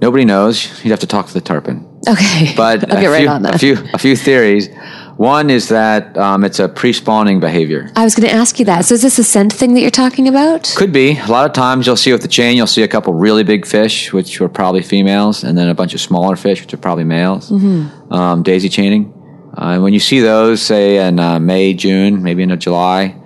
Nobody 0.00 0.24
knows. 0.24 0.82
You'd 0.82 0.92
have 0.92 1.00
to 1.00 1.06
talk 1.06 1.26
to 1.26 1.34
the 1.34 1.42
tarpon. 1.42 1.86
Okay, 2.08 2.54
But 2.56 2.90
I'll 2.90 2.96
a 2.96 3.00
get 3.02 3.08
right 3.08 3.20
few, 3.20 3.28
on 3.28 3.42
that. 3.42 3.56
A 3.56 3.58
few, 3.58 3.76
a 3.92 3.98
few 3.98 4.16
theories. 4.16 4.70
One 5.18 5.50
is 5.50 5.68
that 5.68 6.16
um, 6.16 6.44
it's 6.44 6.58
a 6.58 6.68
pre-spawning 6.68 7.40
behavior. 7.40 7.90
I 7.94 8.04
was 8.04 8.14
going 8.14 8.26
to 8.26 8.34
ask 8.34 8.58
you 8.58 8.64
that. 8.64 8.86
So 8.86 8.94
is 8.94 9.02
this 9.02 9.18
a 9.18 9.24
scent 9.24 9.52
thing 9.52 9.74
that 9.74 9.82
you're 9.82 9.90
talking 9.90 10.28
about? 10.28 10.72
Could 10.76 10.92
be. 10.92 11.18
A 11.18 11.26
lot 11.26 11.44
of 11.44 11.52
times 11.52 11.86
you'll 11.86 11.96
see 11.96 12.10
with 12.10 12.22
the 12.22 12.28
chain, 12.28 12.56
you'll 12.56 12.66
see 12.66 12.82
a 12.82 12.88
couple 12.88 13.12
really 13.12 13.44
big 13.44 13.66
fish, 13.66 14.14
which 14.14 14.40
were 14.40 14.48
probably 14.48 14.82
females, 14.82 15.44
and 15.44 15.58
then 15.58 15.68
a 15.68 15.74
bunch 15.74 15.92
of 15.92 16.00
smaller 16.00 16.36
fish, 16.36 16.62
which 16.62 16.72
are 16.72 16.78
probably 16.78 17.04
males. 17.04 17.50
Mm-hmm. 17.50 18.12
Um, 18.12 18.42
daisy 18.42 18.68
chaining. 18.68 19.13
Uh, 19.56 19.74
and 19.74 19.82
when 19.82 19.92
you 19.92 20.00
see 20.00 20.20
those, 20.20 20.60
say 20.62 21.06
in 21.06 21.20
uh, 21.20 21.38
May, 21.38 21.74
June, 21.74 22.22
maybe 22.22 22.42
into 22.42 22.56
July, 22.56 23.16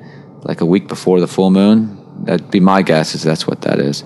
like 0.42 0.60
a 0.60 0.66
week 0.66 0.86
before 0.88 1.20
the 1.20 1.26
full 1.26 1.50
moon, 1.50 2.24
that'd 2.24 2.50
be 2.50 2.60
my 2.60 2.82
guess 2.82 3.14
is 3.14 3.22
that's 3.22 3.46
what 3.46 3.62
that 3.62 3.78
is. 3.78 4.04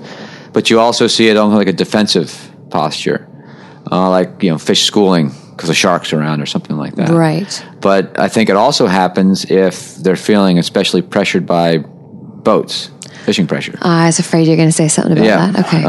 But 0.52 0.70
you 0.70 0.78
also 0.80 1.06
see 1.06 1.28
it 1.28 1.36
almost 1.36 1.58
like 1.58 1.68
a 1.68 1.72
defensive 1.72 2.50
posture, 2.70 3.28
uh, 3.90 4.08
like 4.10 4.42
you 4.42 4.50
know 4.50 4.58
fish 4.58 4.84
schooling 4.84 5.32
because 5.50 5.68
the 5.68 5.74
sharks 5.74 6.12
are 6.12 6.18
around 6.20 6.40
or 6.40 6.46
something 6.46 6.76
like 6.76 6.94
that. 6.96 7.10
Right. 7.10 7.66
But 7.80 8.18
I 8.18 8.28
think 8.28 8.48
it 8.50 8.56
also 8.56 8.86
happens 8.86 9.44
if 9.50 9.96
they're 9.96 10.16
feeling 10.16 10.58
especially 10.58 11.02
pressured 11.02 11.46
by 11.46 11.78
boats. 11.78 12.90
fishing 13.24 13.46
pressure. 13.46 13.78
I 13.82 14.06
was 14.06 14.18
afraid 14.18 14.46
you're 14.46 14.56
going 14.56 14.68
to 14.68 14.72
say 14.72 14.88
something 14.88 15.12
about 15.12 15.24
Yeah. 15.24 15.50
that. 15.52 15.66
Okay. 15.66 15.82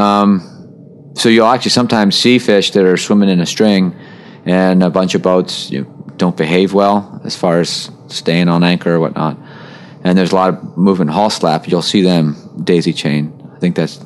So 1.20 1.28
you'll 1.28 1.46
actually 1.46 1.70
sometimes 1.70 2.16
see 2.16 2.38
fish 2.38 2.72
that 2.72 2.84
are 2.84 2.96
swimming 2.96 3.28
in 3.28 3.40
a 3.40 3.46
string, 3.46 3.94
and 4.46 4.82
a 4.82 4.90
bunch 4.90 5.14
of 5.14 5.22
boats 5.22 5.70
you 5.70 5.82
know, 5.82 5.86
don't 6.16 6.36
behave 6.36 6.72
well 6.72 7.20
as 7.24 7.36
far 7.36 7.60
as 7.60 7.90
staying 8.08 8.48
on 8.48 8.62
anchor 8.62 8.94
or 8.94 9.00
whatnot. 9.00 9.38
And 10.02 10.18
there's 10.18 10.32
a 10.32 10.34
lot 10.34 10.50
of 10.54 10.76
movement 10.76 11.10
hull 11.10 11.30
slap. 11.30 11.66
You'll 11.68 11.82
see 11.82 12.02
them 12.02 12.36
daisy 12.62 12.92
chain. 12.92 13.32
I 13.54 13.58
think 13.58 13.76
that's 13.76 14.04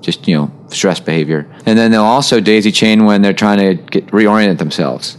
just 0.00 0.28
you 0.28 0.36
know 0.36 0.50
stress 0.68 1.00
behavior. 1.00 1.50
And 1.66 1.78
then 1.78 1.90
they'll 1.90 2.02
also 2.02 2.40
daisy 2.40 2.70
chain 2.72 3.04
when 3.04 3.22
they're 3.22 3.32
trying 3.32 3.58
to 3.58 3.82
get 3.82 4.06
reorient 4.08 4.58
themselves. 4.58 5.16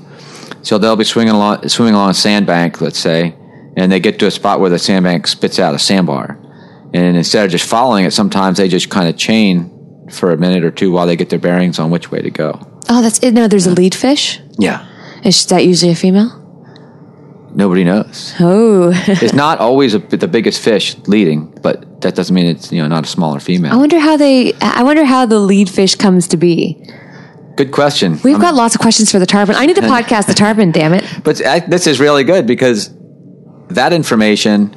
So 0.62 0.78
they'll 0.78 0.96
be 0.96 1.04
swinging 1.04 1.34
along, 1.34 1.68
swimming 1.70 1.96
along 1.96 2.12
a 2.12 2.14
sandbank, 2.14 2.82
let's 2.82 3.00
say, 3.00 3.36
and 3.78 3.92
they 3.92 4.00
get 4.00 4.20
to 4.20 4.28
a 4.28 4.32
spot 4.32 4.60
where 4.60 4.70
the 4.70 4.80
sandbank 4.80 5.26
spits 5.28 5.58
out 5.58 5.74
a 5.74 5.80
sandbar. 5.80 6.38
And 6.94 7.16
instead 7.16 7.46
of 7.46 7.52
just 7.52 7.68
following 7.68 8.06
it, 8.06 8.12
sometimes 8.12 8.58
they 8.58 8.68
just 8.68 8.90
kind 8.90 9.08
of 9.08 9.16
chain 9.18 10.08
for 10.12 10.32
a 10.32 10.38
minute 10.38 10.64
or 10.64 10.72
two 10.72 10.92
while 10.92 11.06
they 11.06 11.16
get 11.16 11.30
their 11.30 11.40
bearings 11.40 11.80
on 11.80 11.92
which 11.92 12.12
way 12.12 12.22
to 12.22 12.32
go. 12.32 12.60
oh, 12.90 13.02
that's 13.02 13.20
it. 13.20 13.34
No, 13.34 13.48
there's 13.48 13.68
a 13.68 13.72
lead 13.72 13.94
fish. 13.94 14.42
Yeah. 14.58 14.86
Is 15.24 15.46
that 15.48 15.66
usually 15.66 15.92
a 15.92 15.96
female? 15.96 16.36
Nobody 17.54 17.84
knows. 17.84 18.34
Oh, 18.40 18.92
It's 19.08 19.34
not 19.34 19.60
always 19.60 19.94
a, 19.96 20.00
the 20.00 20.28
biggest 20.28 20.62
fish 20.62 20.96
leading, 21.08 21.48
but 21.62 22.02
that 22.02 22.16
doesn't 22.16 22.34
mean 22.34 22.46
it's 22.46 22.72
you 22.72 22.82
know 22.82 22.88
not 22.88 23.06
a 23.06 23.08
smaller 23.08 23.40
female. 23.40 23.74
I 23.74 23.76
wonder 23.76 24.00
how 24.00 24.18
they. 24.18 24.54
I 24.62 24.84
wonder 24.84 25.04
how 25.04 25.26
the 25.26 25.40
lead 25.40 25.70
fish 25.70 25.96
comes 25.96 26.28
to 26.28 26.38
be. 26.38 26.78
Good 27.58 27.72
question. 27.72 28.20
We've 28.24 28.40
got 28.40 28.54
lots 28.54 28.76
of 28.76 28.82
questions 28.82 29.12
for 29.12 29.20
the 29.20 29.26
tarpon. 29.26 29.56
I 29.56 29.66
need 29.66 29.76
to 29.76 29.82
podcast 29.96 30.28
the 30.28 30.34
tarpon. 30.34 30.72
Damn 30.72 30.94
it! 30.94 31.04
But 31.24 31.46
I, 31.46 31.60
this 31.60 31.88
is 31.88 32.00
really 32.00 32.24
good 32.24 32.46
because 32.48 32.92
that 33.70 33.92
information 33.94 34.74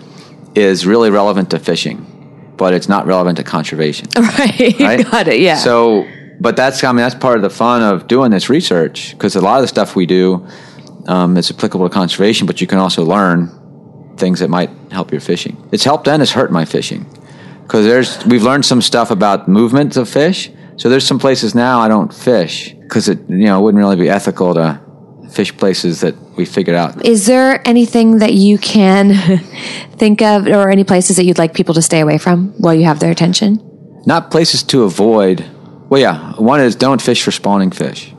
is 0.55 0.85
really 0.87 1.11
relevant 1.11 1.51
to 1.51 1.59
fishing, 1.59 2.55
but 2.57 2.73
it's 2.75 2.89
not 2.89 3.07
relevant 3.07 3.37
to 3.37 3.45
conservation. 3.45 4.09
Right, 4.17 4.75
Right? 4.81 5.11
got 5.11 5.29
it. 5.29 5.41
Yeah. 5.41 5.57
So, 5.57 6.07
but 6.41 6.57
that's 6.57 6.83
I 6.83 6.89
mean 6.89 6.99
that's 6.99 7.15
part 7.15 7.37
of 7.37 7.43
the 7.43 7.51
fun 7.51 7.83
of 7.83 8.07
doing 8.07 8.31
this 8.31 8.49
research 8.49 9.13
because 9.13 9.37
a 9.37 9.41
lot 9.41 9.57
of 9.57 9.63
the 9.63 9.69
stuff 9.69 9.97
we 9.97 10.07
do 10.07 10.47
um, 11.07 11.37
is 11.37 11.51
applicable 11.51 11.89
to 11.89 11.95
conservation, 11.95 12.47
but 12.47 12.61
you 12.61 12.67
can 12.67 12.79
also 12.79 13.05
learn 13.05 13.51
things 14.17 14.41
that 14.41 14.49
might 14.49 14.71
help 14.91 15.11
your 15.11 15.21
fishing. 15.21 15.57
It's 15.73 15.85
helped 15.85 16.09
and 16.09 16.23
it's 16.23 16.33
hurt 16.33 16.53
my 16.53 16.65
fishing 16.65 17.07
because 17.63 17.85
there's 17.85 18.25
we've 18.27 18.43
learned 18.43 18.65
some 18.65 18.83
stuff 18.83 19.11
about 19.11 19.49
movements 19.49 19.97
of 19.97 20.09
fish. 20.09 20.51
So 20.77 20.89
there's 20.89 21.07
some 21.07 21.19
places 21.19 21.55
now 21.55 21.81
I 21.81 21.89
don't 21.89 22.13
fish 22.13 22.75
because 22.75 23.09
it 23.09 23.19
you 23.29 23.47
know 23.47 23.61
it 23.61 23.63
wouldn't 23.63 23.83
really 23.83 23.97
be 23.97 24.09
ethical 24.09 24.55
to 24.55 24.81
fish 25.33 25.57
places 25.57 26.01
that 26.03 26.15
we 26.37 26.45
figured 26.45 26.77
out. 26.77 27.05
Is 27.05 27.27
there 27.27 27.67
anything 27.67 28.19
that 28.19 28.35
you 28.35 28.59
can 28.59 29.15
think 29.97 30.23
of, 30.23 30.47
or 30.47 30.71
any 30.71 30.85
places 30.85 31.17
that 31.17 31.25
you'd 31.25 31.39
like 31.39 31.55
people 31.55 31.75
to 31.75 31.83
stay 31.83 32.01
away 32.01 32.19
from 32.19 32.53
while 32.59 32.75
you 32.75 32.85
have 32.85 33.01
their 33.01 33.11
attention? 33.11 33.61
Not 34.07 34.31
places 34.31 34.63
to 34.65 34.83
avoid. 34.83 35.45
Well, 35.93 36.01
yeah, 36.01 36.33
one 36.37 36.59
is 36.63 36.75
don't 36.75 37.03
fish 37.03 37.23
for 37.23 37.33
spawning 37.33 37.71
fish. 37.71 38.15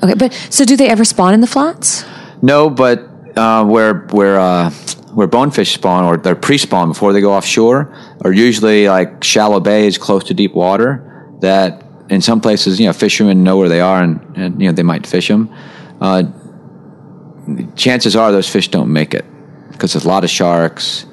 Okay, 0.00 0.14
but 0.14 0.32
so 0.48 0.64
do 0.64 0.76
they 0.76 0.88
ever 0.88 1.04
spawn 1.04 1.34
in 1.34 1.40
the 1.40 1.48
flats? 1.48 2.04
No, 2.40 2.70
but 2.70 3.00
uh, 3.36 3.64
where 3.64 4.06
where 4.12 4.38
uh, 4.38 4.70
where 5.12 5.26
bonefish 5.26 5.74
spawn 5.74 6.04
or 6.04 6.18
they're 6.18 6.36
pre-spawn 6.36 6.86
before 6.86 7.12
they 7.12 7.20
go 7.20 7.32
offshore 7.32 7.92
are 8.22 8.32
usually 8.32 8.86
like 8.86 9.24
shallow 9.24 9.58
bays 9.58 9.98
close 9.98 10.22
to 10.22 10.34
deep 10.34 10.54
water. 10.54 11.28
That 11.40 11.84
in 12.10 12.20
some 12.20 12.40
places, 12.40 12.78
you 12.78 12.86
know, 12.86 12.92
fishermen 12.92 13.42
know 13.42 13.56
where 13.56 13.68
they 13.68 13.80
are 13.80 14.04
and, 14.04 14.36
and 14.36 14.62
you 14.62 14.68
know 14.68 14.72
they 14.72 14.84
might 14.84 15.04
fish 15.04 15.26
them. 15.26 15.52
Uh, 16.00 16.22
chances 17.74 18.14
are 18.14 18.30
those 18.30 18.48
fish 18.48 18.68
don't 18.68 18.92
make 18.92 19.14
it 19.14 19.24
because 19.72 19.94
there's 19.94 20.04
a 20.04 20.08
lot 20.08 20.22
of 20.22 20.30
sharks. 20.30 21.06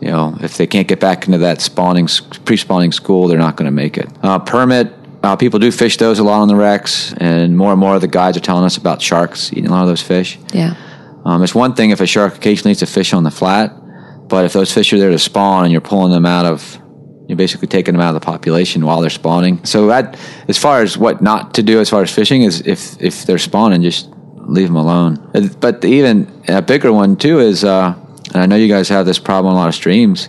You 0.00 0.08
know, 0.08 0.36
if 0.40 0.56
they 0.56 0.66
can't 0.66 0.88
get 0.88 0.98
back 0.98 1.26
into 1.26 1.38
that 1.38 1.60
spawning 1.60 2.08
pre-spawning 2.44 2.90
school, 2.90 3.28
they're 3.28 3.38
not 3.38 3.56
going 3.56 3.66
to 3.66 3.70
make 3.70 3.96
it. 3.96 4.08
Uh, 4.24 4.40
permit. 4.40 4.92
Uh, 5.22 5.36
people 5.36 5.60
do 5.60 5.70
fish 5.70 5.96
those 5.98 6.18
a 6.18 6.24
lot 6.24 6.40
on 6.40 6.48
the 6.48 6.56
wrecks, 6.56 7.14
and 7.18 7.56
more 7.56 7.70
and 7.70 7.80
more 7.80 7.94
of 7.94 8.00
the 8.00 8.08
guides 8.08 8.36
are 8.36 8.40
telling 8.40 8.64
us 8.64 8.76
about 8.76 9.00
sharks 9.00 9.52
eating 9.52 9.68
a 9.68 9.70
lot 9.70 9.82
of 9.82 9.88
those 9.88 10.02
fish. 10.02 10.38
Yeah. 10.52 10.74
Um, 11.24 11.42
it's 11.42 11.54
one 11.54 11.74
thing 11.74 11.90
if 11.90 12.00
a 12.00 12.06
shark 12.06 12.34
occasionally 12.36 12.72
eats 12.72 12.82
a 12.82 12.86
fish 12.86 13.12
on 13.12 13.22
the 13.22 13.30
flat, 13.30 13.72
but 14.28 14.44
if 14.44 14.52
those 14.52 14.72
fish 14.72 14.92
are 14.92 14.98
there 14.98 15.10
to 15.10 15.18
spawn 15.18 15.64
and 15.64 15.72
you're 15.72 15.80
pulling 15.80 16.10
them 16.10 16.26
out 16.26 16.46
of, 16.46 16.78
you're 17.28 17.36
basically 17.36 17.68
taking 17.68 17.94
them 17.94 18.00
out 18.00 18.14
of 18.14 18.20
the 18.20 18.24
population 18.24 18.84
while 18.84 19.00
they're 19.00 19.10
spawning. 19.10 19.64
So 19.64 19.86
that, 19.86 20.18
as 20.48 20.58
far 20.58 20.82
as 20.82 20.98
what 20.98 21.22
not 21.22 21.54
to 21.54 21.62
do 21.62 21.80
as 21.80 21.88
far 21.88 22.02
as 22.02 22.10
fishing 22.10 22.42
is 22.42 22.60
if 22.62 23.00
if 23.00 23.24
they're 23.24 23.38
spawning, 23.38 23.82
just 23.82 24.08
leave 24.36 24.66
them 24.66 24.76
alone. 24.76 25.30
But 25.60 25.84
even 25.84 26.42
a 26.48 26.60
bigger 26.60 26.92
one 26.92 27.14
too 27.16 27.38
is, 27.38 27.62
uh, 27.62 27.94
and 28.34 28.42
I 28.42 28.46
know 28.46 28.56
you 28.56 28.68
guys 28.68 28.88
have 28.88 29.06
this 29.06 29.20
problem 29.20 29.52
on 29.52 29.56
a 29.56 29.60
lot 29.60 29.68
of 29.68 29.74
streams, 29.74 30.28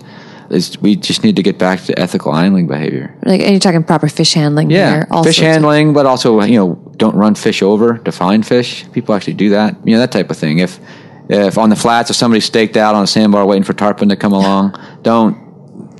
is 0.49 0.79
we 0.81 0.95
just 0.95 1.23
need 1.23 1.35
to 1.35 1.43
get 1.43 1.57
back 1.57 1.81
to 1.83 1.97
ethical 1.99 2.35
angling 2.35 2.67
behavior. 2.67 3.15
Like, 3.23 3.41
and 3.41 3.51
you're 3.51 3.59
talking 3.59 3.83
proper 3.83 4.09
fish 4.09 4.33
handling. 4.33 4.69
Yeah, 4.69 4.91
here, 4.91 5.01
fish 5.05 5.37
sorts 5.37 5.37
of- 5.39 5.43
handling, 5.45 5.93
but 5.93 6.05
also 6.05 6.41
you 6.41 6.57
know 6.57 6.75
don't 6.97 7.15
run 7.15 7.35
fish 7.35 7.61
over 7.61 7.97
to 7.99 8.11
find 8.11 8.45
fish. 8.45 8.85
People 8.91 9.15
actually 9.15 9.33
do 9.33 9.49
that. 9.51 9.75
You 9.85 9.93
know 9.93 9.99
that 9.99 10.11
type 10.11 10.29
of 10.29 10.37
thing. 10.37 10.59
If 10.59 10.79
if 11.29 11.57
on 11.57 11.69
the 11.69 11.75
flats, 11.75 12.09
if 12.09 12.15
somebody's 12.15 12.45
staked 12.45 12.77
out 12.77 12.95
on 12.95 13.03
a 13.03 13.07
sandbar 13.07 13.45
waiting 13.45 13.63
for 13.63 13.73
tarpon 13.73 14.09
to 14.09 14.15
come 14.15 14.33
along, 14.33 14.75
don't 15.03 15.37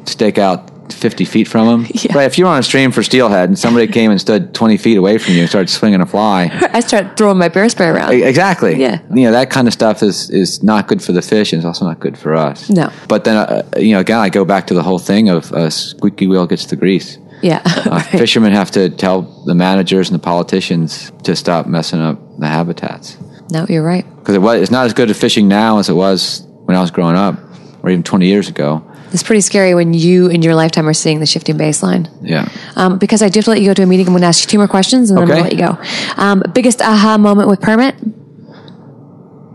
stake 0.08 0.38
out. 0.38 0.70
50 0.92 1.26
feet 1.26 1.48
from 1.48 1.68
them. 1.68 1.88
Yeah. 2.04 2.18
Right. 2.18 2.26
If 2.26 2.38
you're 2.38 2.48
on 2.50 2.60
a 2.60 2.64
stream 2.64 2.92
for 2.92 3.02
steelhead 3.04 3.48
and 3.50 3.58
somebody 3.58 3.88
came 3.88 4.12
and 4.12 4.20
stood 4.20 4.54
20 4.54 4.78
feet 4.78 4.98
away 4.98 5.18
from 5.18 5.36
you 5.36 5.42
and 5.42 5.50
started 5.50 5.70
swinging 5.70 6.02
a 6.02 6.06
fly, 6.06 6.50
I 6.74 6.82
start 6.82 7.16
throwing 7.18 7.38
my 7.38 7.48
bear 7.48 7.70
spray 7.70 7.88
around. 7.88 8.12
Exactly. 8.14 8.76
Yeah. 8.76 9.00
You 9.14 9.24
know 9.26 9.32
that 9.32 9.50
kind 9.50 9.68
of 9.68 9.74
stuff 9.74 10.04
is 10.04 10.30
is 10.30 10.62
not 10.64 10.88
good 10.88 11.02
for 11.02 11.14
the 11.14 11.22
fish, 11.22 11.54
and 11.54 11.60
it's 11.60 11.66
also 11.66 11.86
not 11.86 12.00
good 12.02 12.18
for 12.18 12.36
us. 12.36 12.70
No. 12.70 12.92
But 13.08 13.24
then, 13.24 13.38
uh, 13.38 13.64
you 13.78 13.94
know, 13.94 14.00
again, 14.02 14.20
I 14.20 14.30
go 14.30 14.44
back 14.44 14.68
to 14.68 14.74
the 14.74 14.84
whole 14.84 15.00
thing 15.00 15.30
of 15.30 15.52
uh, 15.54 15.70
squeaky 15.70 16.28
wheel 16.28 16.46
gets 16.48 16.66
the 16.66 16.76
grease. 16.76 17.18
Yeah. 17.42 17.62
Uh, 17.66 17.84
right. 17.92 18.06
Fishermen 18.20 18.52
have 18.52 18.72
to 18.72 18.90
tell 18.90 19.22
the 19.46 19.56
managers 19.56 20.10
and 20.10 20.20
the 20.20 20.24
politicians 20.24 21.12
to 21.24 21.36
stop 21.36 21.68
messing 21.68 22.02
up 22.02 22.18
the 22.40 22.48
habitats 22.48 23.18
No, 23.52 23.66
you're 23.70 23.84
right. 23.84 24.06
because 24.20 24.36
it 24.36 24.42
was 24.42 24.62
it's 24.62 24.72
not 24.72 24.86
as 24.86 24.94
good 24.94 25.10
at 25.10 25.16
fishing 25.16 25.48
now 25.48 25.78
as 25.80 25.88
it 25.90 25.94
was 25.96 26.46
when 26.66 26.76
I 26.78 26.82
was 26.82 26.92
growing 26.92 27.16
up, 27.16 27.36
or 27.84 27.90
even 27.90 28.04
20 28.04 28.28
years 28.28 28.48
ago. 28.50 28.82
It's 29.14 29.24
pretty 29.24 29.42
scary 29.42 29.76
when 29.76 29.94
you 29.94 30.28
in 30.28 30.42
your 30.42 30.56
lifetime 30.56 30.88
are 30.88 30.94
seeing 30.94 31.20
the 31.20 31.28
shifting 31.28 31.56
baseline. 31.56 32.10
Yeah. 32.22 32.50
Um, 32.76 32.98
because 32.98 33.22
I 33.22 33.30
do 33.30 33.38
have 33.38 33.46
to 33.46 33.52
let 33.52 33.62
you 33.62 33.68
go 33.68 33.76
to 33.76 33.84
a 33.84 33.86
meeting, 33.86 34.08
I'm 34.08 34.14
going 34.14 34.22
to 34.22 34.28
ask 34.28 34.44
you 34.44 34.50
two 34.50 34.58
more 34.58 34.68
questions 34.68 35.12
and 35.12 35.18
then 35.18 35.24
I'm 35.24 35.30
going 35.30 35.44
to 35.44 35.44
let 35.44 35.54
you 35.54 35.60
go. 35.60 36.22
Um, 36.22 36.44
biggest 36.54 36.82
aha 36.82 37.18
moment 37.20 37.48
with 37.48 37.62
permit? 37.62 37.96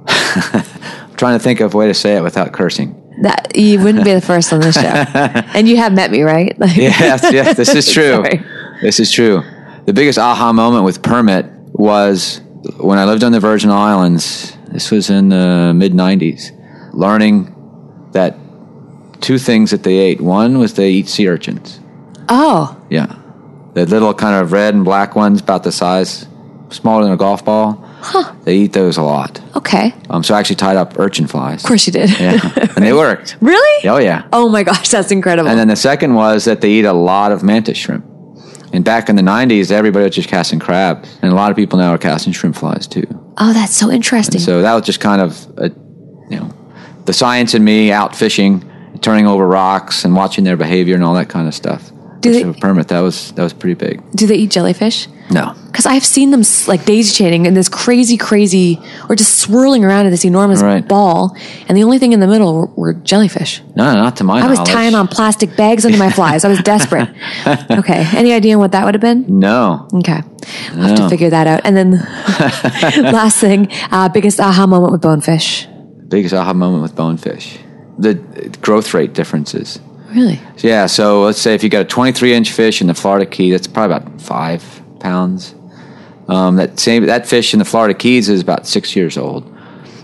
I'm 0.07 1.15
trying 1.17 1.37
to 1.37 1.43
think 1.43 1.59
of 1.59 1.75
a 1.75 1.77
way 1.77 1.89
to 1.89 1.95
say 1.95 2.17
it 2.17 2.23
without 2.23 2.53
cursing. 2.53 2.95
That 3.23 3.57
you 3.57 3.83
wouldn't 3.83 4.05
be 4.05 4.15
the 4.15 4.21
first 4.21 4.53
on 4.53 4.61
the 4.61 4.71
show, 4.71 4.81
and 5.59 5.69
you 5.69 5.77
have 5.79 5.93
met 5.93 6.13
me, 6.13 6.23
right? 6.23 6.57
Like, 6.57 6.77
yes, 6.77 7.29
yes, 7.33 7.57
this 7.57 7.75
is 7.75 7.93
true. 7.93 8.13
Sorry. 8.13 8.41
This 8.81 9.01
is 9.01 9.11
true. 9.11 9.43
The 9.87 9.93
biggest 9.93 10.21
aha 10.21 10.53
moment 10.53 10.85
with 10.85 11.03
Permit 11.03 11.47
was 11.73 12.41
when 12.77 12.97
I 12.97 13.07
lived 13.07 13.25
on 13.25 13.33
the 13.33 13.41
Virgin 13.41 13.71
Islands. 13.71 14.57
This 14.69 14.93
was 14.93 15.11
in 15.11 15.31
the 15.31 15.73
mid 15.75 15.95
90s. 15.95 16.53
Learning 16.95 17.53
that 18.13 18.37
two 19.21 19.39
things 19.39 19.71
that 19.71 19.83
they 19.83 19.99
ate. 19.99 20.21
One 20.21 20.59
was 20.59 20.75
they 20.75 20.91
eat 20.91 21.09
sea 21.09 21.29
urchins. 21.29 21.81
Oh, 22.29 22.77
Yeah. 22.91 23.15
The 23.75 23.87
little 23.87 24.13
kind 24.15 24.35
of 24.43 24.51
red 24.51 24.75
and 24.75 24.85
black 24.85 25.15
ones, 25.15 25.41
about 25.41 25.63
the 25.63 25.71
size, 25.71 26.27
smaller 26.71 27.05
than 27.05 27.13
a 27.13 27.17
golf 27.17 27.45
ball. 27.45 27.73
Huh. 28.01 28.35
They 28.45 28.57
eat 28.57 28.73
those 28.73 28.97
a 28.97 29.03
lot. 29.03 29.41
okay. 29.57 29.95
Um, 30.11 30.25
so 30.25 30.35
I 30.35 30.41
actually 30.41 30.57
tied 30.57 30.77
up 30.77 30.99
urchin 30.99 31.27
flies. 31.29 31.63
Of 31.63 31.69
course 31.69 31.87
you 31.87 31.93
did. 31.93 32.11
Yeah. 32.19 32.41
and 32.77 32.85
they 32.85 32.93
worked. 32.93 33.37
really? 33.41 33.89
Oh, 33.89 33.99
yeah. 33.99 34.27
Oh 34.33 34.49
my 34.49 34.63
gosh, 34.65 34.89
that's 34.89 35.11
incredible. 35.13 35.49
And 35.49 35.59
then 35.59 35.69
the 35.69 35.77
second 35.77 36.15
was 36.15 36.45
that 36.47 36.61
they 36.61 36.71
eat 36.73 36.85
a 36.87 36.93
lot 36.93 37.31
of 37.31 37.43
mantis 37.45 37.79
shrimp. 37.79 38.05
And 38.73 38.85
back 38.85 39.09
in 39.09 39.17
the 39.17 39.23
90s, 39.23 39.71
everybody 39.71 40.05
was 40.07 40.15
just 40.15 40.29
casting 40.29 40.59
crabs. 40.59 41.09
And 41.23 41.31
a 41.33 41.35
lot 41.37 41.51
of 41.51 41.57
people 41.57 41.79
now 41.79 41.91
are 41.95 41.99
casting 41.99 42.33
shrimp 42.33 42.57
flies 42.57 42.87
too. 42.87 43.05
oh, 43.39 43.53
that's 43.53 43.75
so 43.77 43.91
interesting. 43.91 44.41
So 44.41 44.63
that 44.63 44.75
was 44.75 44.85
just 44.85 45.01
kind 45.01 45.21
of, 45.23 45.47
a, 45.57 45.69
you 46.31 46.39
know, 46.41 46.53
the 47.05 47.13
science 47.13 47.55
in 47.55 47.63
me 47.65 47.93
out 47.93 48.15
fishing, 48.17 48.69
turning 49.01 49.27
over 49.27 49.47
rocks 49.47 50.05
and 50.05 50.15
watching 50.15 50.45
their 50.45 50.57
behavior 50.57 50.95
and 50.95 51.05
all 51.05 51.15
that 51.15 51.29
kind 51.29 51.49
of 51.49 51.55
stuff. 51.55 51.91
Do 52.21 52.33
they- 52.33 52.61
permit, 52.61 52.89
that 52.89 53.01
was, 53.01 53.31
that 53.33 53.43
was 53.45 53.53
pretty 53.53 53.75
big. 53.75 54.03
Do 54.13 54.27
they 54.27 54.35
eat 54.35 54.51
jellyfish? 54.51 55.07
No. 55.31 55.55
Because 55.67 55.85
I've 55.87 56.05
seen 56.05 56.31
them 56.31 56.43
like 56.67 56.85
daisy 56.85 57.15
chaining 57.15 57.47
in 57.47 57.55
this 57.55 57.69
crazy, 57.69 58.17
crazy, 58.17 58.81
or 59.09 59.15
just 59.15 59.39
swirling 59.39 59.85
around 59.85 60.07
in 60.07 60.11
this 60.11 60.25
enormous 60.25 60.63
Right. 60.63 60.87
ball, 60.87 61.37
and 61.69 61.77
the 61.77 61.85
only 61.85 61.99
thing 61.99 62.13
in 62.15 62.19
the 62.21 62.27
middle 62.27 62.55
were, 62.55 62.67
were 62.67 62.93
jellyfish. 62.95 63.63
No, 63.77 63.85
not 63.95 64.17
to 64.17 64.25
my 64.25 64.41
I 64.41 64.49
was 64.49 64.59
tying 64.61 64.95
on 64.95 65.07
plastic 65.07 65.55
bags 65.55 65.85
under 65.85 65.99
my 65.99 66.11
flies. 66.11 66.45
I 66.45 66.49
was 66.49 66.61
desperate. 66.63 67.09
okay, 67.71 68.05
any 68.17 68.33
idea 68.33 68.59
what 68.59 68.73
that 68.73 68.85
would 68.87 68.95
have 68.95 69.03
been? 69.03 69.27
No. 69.39 69.87
Okay, 69.95 70.23
I'll 70.73 70.77
have 70.89 70.97
to 70.97 71.09
figure 71.11 71.31
that 71.31 71.47
out. 71.47 71.61
And 71.65 71.77
then 71.77 71.91
last 73.13 73.39
thing, 73.39 73.69
uh, 73.93 74.09
biggest 74.09 74.41
aha 74.41 74.67
moment 74.67 74.93
with 74.93 75.03
bonefish. 75.03 75.69
Biggest 76.09 76.33
aha 76.35 76.55
moment 76.55 76.83
with 76.83 76.97
bonefish. 76.97 77.59
The 77.99 78.15
growth 78.61 78.95
rate 78.95 79.13
differences. 79.13 79.81
Really? 80.11 80.41
Yeah, 80.59 80.87
so 80.87 81.23
let's 81.25 81.41
say 81.41 81.55
if 81.55 81.63
you 81.63 81.69
got 81.69 81.83
a 81.83 81.85
23 81.85 82.33
inch 82.33 82.53
fish 82.53 82.81
in 82.81 82.87
the 82.87 82.95
Florida 82.95 83.27
Keys, 83.27 83.53
that's 83.53 83.67
probably 83.67 83.97
about 83.97 84.21
five 84.21 84.83
pounds. 85.01 85.55
Um, 86.29 86.57
that 86.57 86.79
same 86.79 87.07
that 87.07 87.27
fish 87.27 87.53
in 87.53 87.59
the 87.59 87.65
Florida 87.65 87.95
Keys 87.95 88.29
is 88.29 88.41
about 88.41 88.67
six 88.67 88.95
years 88.95 89.17
old. 89.17 89.45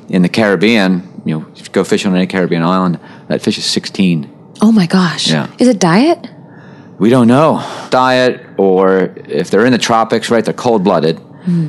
In 0.08 0.22
the 0.22 0.28
Caribbean, 0.28 1.22
you 1.24 1.38
know, 1.38 1.46
if 1.54 1.66
you 1.66 1.72
go 1.72 1.84
fishing 1.84 2.10
on 2.10 2.16
any 2.16 2.26
Caribbean 2.26 2.62
island, 2.62 2.98
that 3.28 3.42
fish 3.42 3.58
is 3.58 3.64
16. 3.64 4.30
Oh 4.60 4.72
my 4.72 4.86
gosh. 4.86 5.30
Yeah. 5.30 5.50
Is 5.58 5.68
it 5.68 5.78
diet? 5.78 6.28
We 6.98 7.10
don't 7.10 7.26
know. 7.26 7.62
Diet, 7.90 8.40
or 8.56 9.14
if 9.26 9.50
they're 9.50 9.66
in 9.66 9.72
the 9.72 9.78
tropics, 9.78 10.30
right, 10.30 10.44
they're 10.44 10.54
cold 10.54 10.84
blooded. 10.84 11.20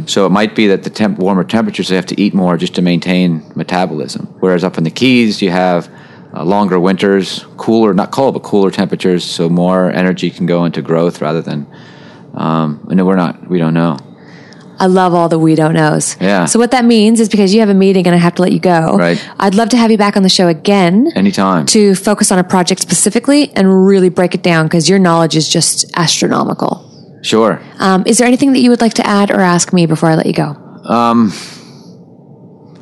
So 0.06 0.26
it 0.26 0.30
might 0.30 0.56
be 0.56 0.68
that 0.68 0.84
the 0.84 0.90
temp- 0.90 1.20
warmer 1.20 1.44
temperatures 1.44 1.90
they 1.90 1.98
have 1.98 2.06
to 2.06 2.22
eat 2.22 2.34
more 2.34 2.56
just 2.56 2.76
to 2.76 2.82
maintain 2.82 3.44
metabolism. 3.56 4.28
Whereas 4.40 4.64
up 4.64 4.78
in 4.78 4.86
the 4.86 4.90
Keys, 4.90 5.42
you 5.42 5.50
have 5.50 5.90
uh, 6.36 6.44
longer 6.44 6.80
winters, 6.80 7.46
cooler, 7.58 7.94
not 7.94 8.12
cold, 8.12 8.34
but 8.34 8.44
cooler 8.44 8.72
temperatures, 8.72 9.24
so 9.24 9.50
more 9.50 9.90
energy 9.92 10.30
can 10.30 10.46
go 10.46 10.66
into 10.66 10.82
growth 10.82 11.22
rather 11.22 11.42
than. 11.42 11.66
Um, 12.34 12.86
no, 12.90 13.06
we're 13.06 13.16
not. 13.16 13.48
We 13.50 13.60
don't 13.60 13.74
know. 13.74 13.98
I 14.78 14.88
love 14.88 15.14
all 15.14 15.30
the 15.30 15.40
we 15.40 15.56
don't 15.56 15.74
knows. 15.74 16.18
Yeah. 16.20 16.44
So 16.46 16.60
what 16.60 16.72
that 16.72 16.84
means 16.84 17.22
is 17.22 17.30
because 17.30 17.54
you 17.54 17.62
have 17.62 17.70
a 17.70 17.74
meeting 17.74 18.06
and 18.08 18.14
I 18.14 18.18
have 18.20 18.36
to 18.36 18.42
let 18.42 18.52
you 18.52 18.60
go. 18.60 18.98
Right. 18.98 19.26
I'd 19.40 19.56
love 19.56 19.70
to 19.70 19.78
have 19.78 19.90
you 19.90 19.98
back 19.98 20.18
on 20.18 20.24
the 20.24 20.28
show 20.30 20.50
again 20.50 21.14
Anytime. 21.16 21.66
to 21.68 21.96
focus 21.96 22.30
on 22.30 22.40
a 22.40 22.44
project 22.44 22.82
specifically 22.82 23.54
and 23.56 23.88
really 23.88 24.10
break 24.10 24.36
it 24.36 24.44
down 24.44 24.66
because 24.66 24.90
your 24.90 25.00
knowledge 25.00 25.38
is 25.38 25.48
just 25.48 25.86
astronomical. 25.96 27.20
Sure. 27.24 27.62
Um, 27.80 28.04
is 28.06 28.18
there 28.18 28.28
anything 28.28 28.52
that 28.52 28.60
you 28.60 28.70
would 28.70 28.82
like 28.82 28.96
to 28.96 29.08
add 29.08 29.32
or 29.32 29.40
ask 29.40 29.72
me 29.72 29.86
before 29.86 30.10
I 30.10 30.16
let 30.16 30.26
you 30.26 30.34
go? 30.34 30.50
Um, 30.90 31.32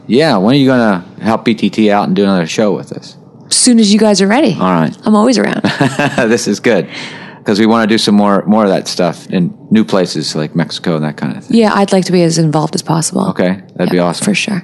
Yeah. 0.07 0.37
When 0.37 0.55
are 0.55 0.57
you 0.57 0.65
going 0.65 0.79
to 1.19 1.23
help 1.23 1.45
BTT 1.45 1.91
out 1.91 2.07
and 2.07 2.15
do 2.15 2.23
another 2.23 2.47
show 2.47 2.75
with 2.75 2.91
us? 2.91 3.17
As 3.53 3.57
soon 3.59 3.77
as 3.77 3.93
you 3.93 3.99
guys 3.99 4.19
are 4.19 4.27
ready. 4.27 4.53
All 4.55 4.73
right. 4.73 4.97
I'm 5.05 5.15
always 5.15 5.37
around. 5.37 5.61
this 6.27 6.47
is 6.47 6.59
good 6.59 6.89
because 7.37 7.59
we 7.59 7.67
want 7.67 7.87
to 7.87 7.93
do 7.93 7.99
some 7.99 8.15
more 8.15 8.43
more 8.47 8.63
of 8.63 8.69
that 8.69 8.87
stuff 8.87 9.27
in 9.27 9.55
new 9.69 9.85
places 9.85 10.35
like 10.35 10.55
Mexico 10.55 10.95
and 10.95 11.05
that 11.05 11.17
kind 11.17 11.37
of 11.37 11.45
thing. 11.45 11.55
yeah, 11.57 11.71
I'd 11.75 11.91
like 11.91 12.03
to 12.05 12.11
be 12.11 12.23
as 12.23 12.39
involved 12.39 12.73
as 12.73 12.81
possible. 12.81 13.29
Okay, 13.29 13.61
that'd 13.75 13.91
be 13.91 13.99
awesome. 13.99 14.25
For 14.25 14.33
sure. 14.33 14.63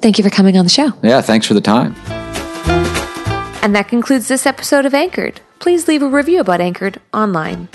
Thank 0.00 0.16
you 0.16 0.24
for 0.24 0.30
coming 0.30 0.56
on 0.56 0.64
the 0.64 0.70
show. 0.70 0.92
Yeah, 1.02 1.20
thanks 1.20 1.46
for 1.46 1.52
the 1.52 1.60
time. 1.60 1.94
And 3.62 3.74
that 3.76 3.88
concludes 3.88 4.28
this 4.28 4.46
episode 4.46 4.86
of 4.86 4.94
Anchored. 4.94 5.42
Please 5.58 5.86
leave 5.86 6.02
a 6.02 6.08
review 6.08 6.40
about 6.40 6.62
Anchored 6.62 7.00
online. 7.12 7.68